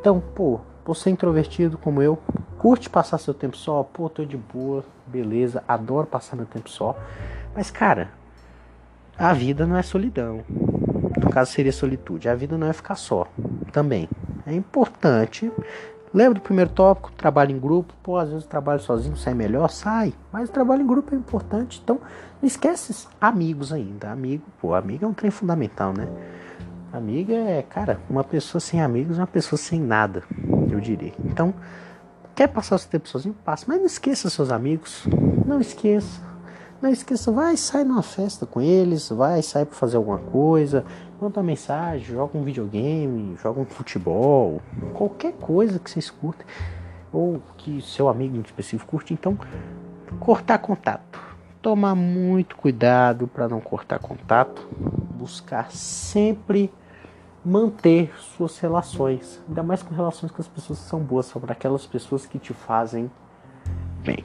Então, 0.00 0.20
pô, 0.20 0.60
você 0.88 1.10
é 1.10 1.12
introvertido 1.12 1.76
como 1.76 2.00
eu, 2.00 2.18
curte 2.56 2.88
passar 2.88 3.18
seu 3.18 3.34
tempo 3.34 3.58
só, 3.58 3.82
pô, 3.82 4.08
tô 4.08 4.24
de 4.24 4.38
boa, 4.38 4.82
beleza, 5.06 5.62
adoro 5.68 6.06
passar 6.06 6.34
meu 6.34 6.46
tempo 6.46 6.70
só. 6.70 6.96
Mas, 7.54 7.70
cara, 7.70 8.08
a 9.18 9.34
vida 9.34 9.66
não 9.66 9.76
é 9.76 9.82
solidão. 9.82 10.42
No 11.22 11.28
caso, 11.28 11.52
seria 11.52 11.72
solitude. 11.72 12.26
A 12.26 12.34
vida 12.34 12.56
não 12.56 12.66
é 12.66 12.72
ficar 12.72 12.94
só 12.94 13.28
também. 13.70 14.08
É 14.46 14.54
importante. 14.54 15.52
Lembra 16.14 16.38
do 16.38 16.40
primeiro 16.40 16.70
tópico? 16.70 17.12
Trabalho 17.12 17.54
em 17.54 17.58
grupo. 17.58 17.92
Pô, 18.02 18.16
às 18.16 18.30
vezes 18.30 18.46
trabalho 18.46 18.80
sozinho 18.80 19.14
sai 19.14 19.34
melhor, 19.34 19.68
sai. 19.68 20.14
Mas 20.32 20.48
o 20.48 20.52
trabalho 20.52 20.80
em 20.80 20.86
grupo 20.86 21.14
é 21.14 21.18
importante. 21.18 21.82
Então, 21.84 22.00
não 22.40 22.46
esquece 22.46 23.06
amigos 23.20 23.74
ainda. 23.74 24.10
Amigo, 24.10 24.44
pô, 24.58 24.74
amigo 24.74 25.04
é 25.04 25.08
um 25.08 25.12
trem 25.12 25.30
fundamental, 25.30 25.92
né? 25.92 26.08
Amiga 26.90 27.34
é, 27.34 27.62
cara, 27.62 28.00
uma 28.08 28.24
pessoa 28.24 28.60
sem 28.60 28.80
amigos 28.80 29.18
é 29.18 29.20
uma 29.20 29.26
pessoa 29.26 29.58
sem 29.58 29.78
nada, 29.78 30.22
eu 30.70 30.80
diria. 30.80 31.12
Então, 31.22 31.52
quer 32.34 32.48
passar 32.48 32.78
seu 32.78 32.88
tempo 32.88 33.06
sozinho? 33.08 33.34
Passa. 33.44 33.66
Mas 33.68 33.78
não 33.78 33.86
esqueça 33.86 34.30
seus 34.30 34.50
amigos. 34.50 35.06
Não 35.44 35.60
esqueça. 35.60 36.26
Não 36.80 36.90
esqueça, 36.90 37.32
vai 37.32 37.56
sair 37.56 37.84
numa 37.84 38.02
festa 38.02 38.46
com 38.46 38.60
eles, 38.60 39.08
vai 39.08 39.42
sair 39.42 39.66
para 39.66 39.74
fazer 39.74 39.96
alguma 39.96 40.18
coisa, 40.18 40.84
manda 41.20 41.40
uma 41.40 41.46
mensagem, 41.46 42.06
joga 42.06 42.38
um 42.38 42.44
videogame, 42.44 43.36
joga 43.42 43.60
um 43.60 43.64
futebol, 43.64 44.62
qualquer 44.94 45.32
coisa 45.32 45.80
que 45.80 45.90
vocês 45.90 46.08
curtem, 46.08 46.46
ou 47.12 47.42
que 47.56 47.82
seu 47.82 48.08
amigo 48.08 48.36
em 48.36 48.40
específico 48.40 48.92
curte. 48.92 49.12
Então, 49.12 49.36
cortar 50.20 50.58
contato. 50.58 51.20
Tomar 51.60 51.96
muito 51.96 52.56
cuidado 52.56 53.26
para 53.26 53.48
não 53.48 53.60
cortar 53.60 53.98
contato, 53.98 54.68
buscar 55.18 55.72
sempre 55.72 56.72
manter 57.44 58.12
suas 58.18 58.58
relações, 58.58 59.40
ainda 59.48 59.62
mais 59.62 59.82
com 59.82 59.94
relações 59.94 60.30
com 60.30 60.40
as 60.40 60.48
pessoas 60.48 60.78
que 60.78 60.84
são 60.86 61.00
boas, 61.00 61.26
são 61.26 61.40
para 61.40 61.52
aquelas 61.52 61.86
pessoas 61.86 62.24
que 62.24 62.38
te 62.38 62.52
fazem 62.52 63.10
bem. 64.02 64.24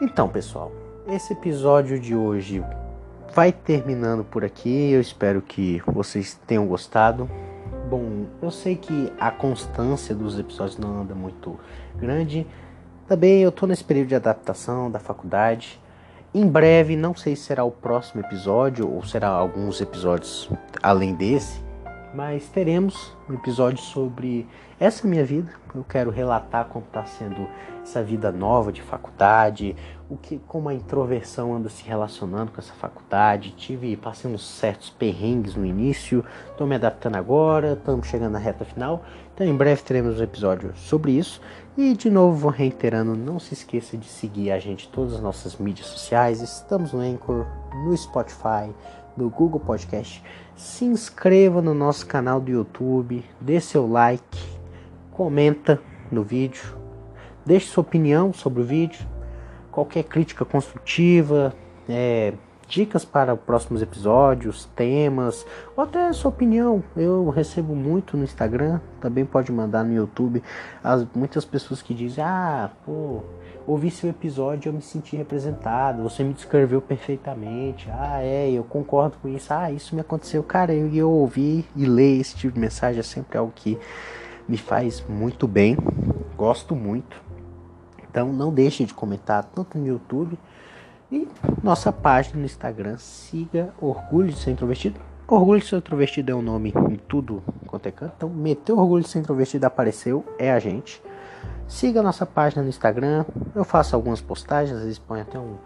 Então, 0.00 0.28
pessoal, 0.28 0.72
esse 1.06 1.32
episódio 1.32 2.00
de 2.00 2.14
hoje 2.14 2.64
vai 3.34 3.52
terminando 3.52 4.24
por 4.24 4.44
aqui. 4.44 4.90
Eu 4.90 5.00
espero 5.00 5.40
que 5.40 5.82
vocês 5.86 6.40
tenham 6.46 6.66
gostado. 6.66 7.28
Bom, 7.88 8.26
eu 8.42 8.50
sei 8.50 8.76
que 8.76 9.12
a 9.18 9.30
constância 9.30 10.14
dos 10.14 10.38
episódios 10.38 10.78
não 10.78 11.02
anda 11.02 11.14
muito 11.14 11.58
grande. 11.96 12.46
Também 13.06 13.42
eu 13.42 13.52
tô 13.52 13.66
nesse 13.66 13.84
período 13.84 14.08
de 14.08 14.14
adaptação 14.14 14.90
da 14.90 14.98
faculdade. 14.98 15.80
Em 16.34 16.46
breve, 16.46 16.94
não 16.94 17.16
sei 17.16 17.34
se 17.34 17.44
será 17.44 17.64
o 17.64 17.70
próximo 17.70 18.20
episódio 18.20 18.86
ou 18.86 19.02
será 19.02 19.28
alguns 19.28 19.80
episódios 19.80 20.50
além 20.82 21.14
desse, 21.14 21.58
mas 22.14 22.46
teremos 22.50 23.16
um 23.30 23.32
episódio 23.32 23.82
sobre 23.82 24.46
essa 24.78 25.08
minha 25.08 25.24
vida. 25.24 25.50
Eu 25.74 25.82
quero 25.84 26.10
relatar 26.10 26.66
como 26.66 26.84
está 26.84 27.02
sendo 27.06 27.48
essa 27.82 28.02
vida 28.02 28.30
nova 28.30 28.70
de 28.70 28.82
faculdade, 28.82 29.74
o 30.10 30.18
que, 30.18 30.38
como 30.46 30.68
a 30.68 30.74
introversão 30.74 31.54
anda 31.54 31.70
se 31.70 31.82
relacionando 31.82 32.52
com 32.52 32.60
essa 32.60 32.74
faculdade. 32.74 33.52
Tive, 33.52 33.96
passei 33.96 34.30
uns 34.30 34.46
certos 34.46 34.90
perrengues 34.90 35.54
no 35.54 35.64
início, 35.64 36.22
estou 36.50 36.66
me 36.66 36.74
adaptando 36.74 37.16
agora, 37.16 37.72
estamos 37.72 38.06
chegando 38.06 38.32
na 38.32 38.38
reta 38.38 38.66
final. 38.66 39.02
Então, 39.38 39.46
em 39.46 39.56
breve 39.56 39.80
teremos 39.82 40.18
um 40.18 40.24
episódio 40.24 40.72
sobre 40.74 41.12
isso. 41.12 41.40
E 41.76 41.94
de 41.94 42.10
novo 42.10 42.36
vou 42.36 42.50
reiterando, 42.50 43.14
não 43.14 43.38
se 43.38 43.54
esqueça 43.54 43.96
de 43.96 44.08
seguir 44.08 44.50
a 44.50 44.58
gente 44.58 44.88
em 44.88 44.90
todas 44.90 45.14
as 45.14 45.20
nossas 45.20 45.56
mídias 45.58 45.86
sociais. 45.86 46.40
Estamos 46.40 46.92
no 46.92 46.98
Anchor, 46.98 47.46
no 47.72 47.96
Spotify, 47.96 48.68
no 49.16 49.30
Google 49.30 49.60
Podcast. 49.60 50.20
Se 50.56 50.84
inscreva 50.84 51.62
no 51.62 51.72
nosso 51.72 52.04
canal 52.04 52.40
do 52.40 52.50
YouTube, 52.50 53.24
dê 53.40 53.60
seu 53.60 53.88
like, 53.88 54.40
comenta 55.12 55.80
no 56.10 56.24
vídeo, 56.24 56.76
deixe 57.46 57.68
sua 57.68 57.82
opinião 57.82 58.32
sobre 58.32 58.60
o 58.60 58.64
vídeo, 58.64 59.06
qualquer 59.70 60.02
crítica 60.02 60.44
construtiva, 60.44 61.54
é, 61.88 62.32
dicas 62.68 63.04
para 63.04 63.34
próximos 63.34 63.80
episódios, 63.80 64.66
temas, 64.76 65.46
ou 65.74 65.82
até 65.82 66.12
sua 66.12 66.28
opinião. 66.28 66.84
Eu 66.94 67.30
recebo 67.30 67.74
muito 67.74 68.16
no 68.16 68.24
Instagram, 68.24 68.80
também 69.00 69.24
pode 69.24 69.50
mandar 69.50 69.82
no 69.82 69.94
YouTube. 69.94 70.42
As, 70.84 71.06
muitas 71.14 71.44
pessoas 71.44 71.80
que 71.80 71.94
dizem: 71.94 72.22
Ah, 72.22 72.70
pô, 72.84 73.22
ouvi 73.66 73.90
seu 73.90 74.10
episódio 74.10 74.68
eu 74.68 74.72
me 74.74 74.82
senti 74.82 75.16
representado, 75.16 76.02
você 76.02 76.22
me 76.22 76.34
descreveu 76.34 76.80
perfeitamente. 76.80 77.88
Ah, 77.90 78.22
é, 78.22 78.50
eu 78.50 78.62
concordo 78.62 79.16
com 79.22 79.28
isso. 79.28 79.52
Ah, 79.52 79.72
isso 79.72 79.94
me 79.94 80.02
aconteceu. 80.02 80.42
Cara, 80.42 80.74
eu, 80.74 80.92
eu 80.94 81.10
ouvi 81.10 81.64
e 81.74 81.86
ler 81.86 82.20
esse 82.20 82.36
tipo 82.36 82.52
de 82.52 82.60
mensagem 82.60 83.00
é 83.00 83.02
sempre 83.02 83.38
algo 83.38 83.52
que 83.54 83.78
me 84.46 84.58
faz 84.58 85.04
muito 85.08 85.48
bem, 85.48 85.76
gosto 86.36 86.76
muito. 86.76 87.16
Então 88.10 88.32
não 88.32 88.52
deixe 88.52 88.84
de 88.84 88.94
comentar 88.94 89.44
tanto 89.44 89.78
no 89.78 89.86
YouTube 89.86 90.38
e 91.10 91.26
nossa 91.62 91.92
página 91.92 92.38
no 92.38 92.44
Instagram. 92.44 92.96
Siga 92.98 93.72
Orgulho 93.80 94.28
de 94.28 94.38
Ser 94.38 94.50
Introvertido. 94.50 95.00
Orgulho 95.26 95.60
de 95.60 95.66
Ser 95.66 95.76
Introvertido 95.76 96.32
é 96.32 96.34
o 96.34 96.38
um 96.38 96.42
nome 96.42 96.72
em 96.90 96.96
tudo 96.96 97.42
quanto 97.66 97.86
é 97.86 97.90
canto. 97.90 98.14
Então, 98.16 98.28
meteu 98.28 98.78
Orgulho 98.78 99.02
de 99.02 99.08
Ser 99.08 99.18
Introvertido 99.18 99.66
apareceu, 99.66 100.24
é 100.38 100.52
a 100.52 100.58
gente. 100.58 101.02
Siga 101.66 102.02
nossa 102.02 102.24
página 102.24 102.62
no 102.62 102.68
Instagram. 102.68 103.24
Eu 103.54 103.64
faço 103.64 103.94
algumas 103.94 104.20
postagens, 104.20 104.76
às 104.76 104.84
vezes 104.84 104.98
ponho 104.98 105.22
até 105.22 105.38
um, 105.38 105.56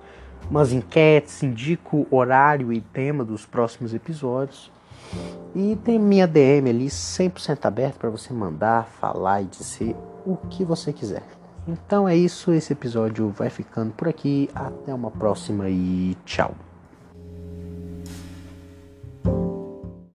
umas 0.51 0.73
enquetes, 0.73 1.43
indico 1.43 2.07
horário 2.11 2.73
e 2.73 2.81
tema 2.81 3.25
dos 3.25 3.47
próximos 3.47 3.95
episódios. 3.95 4.71
E 5.55 5.77
tem 5.85 5.99
minha 5.99 6.27
DM 6.27 6.71
ali 6.71 6.87
100% 6.87 7.65
aberto 7.67 7.99
para 7.99 8.11
você 8.11 8.33
mandar, 8.33 8.87
falar 8.87 9.43
e 9.43 9.45
dizer 9.45 9.95
o 10.25 10.37
que 10.37 10.65
você 10.65 10.93
quiser. 10.93 11.42
Então 11.67 12.09
é 12.09 12.17
isso, 12.17 12.53
esse 12.53 12.73
episódio 12.73 13.29
vai 13.31 13.49
ficando 13.51 13.93
por 13.93 14.09
aqui. 14.09 14.51
Até 14.55 14.93
uma 14.93 15.11
próxima 15.11 15.69
e 15.69 16.17
tchau. 16.25 16.55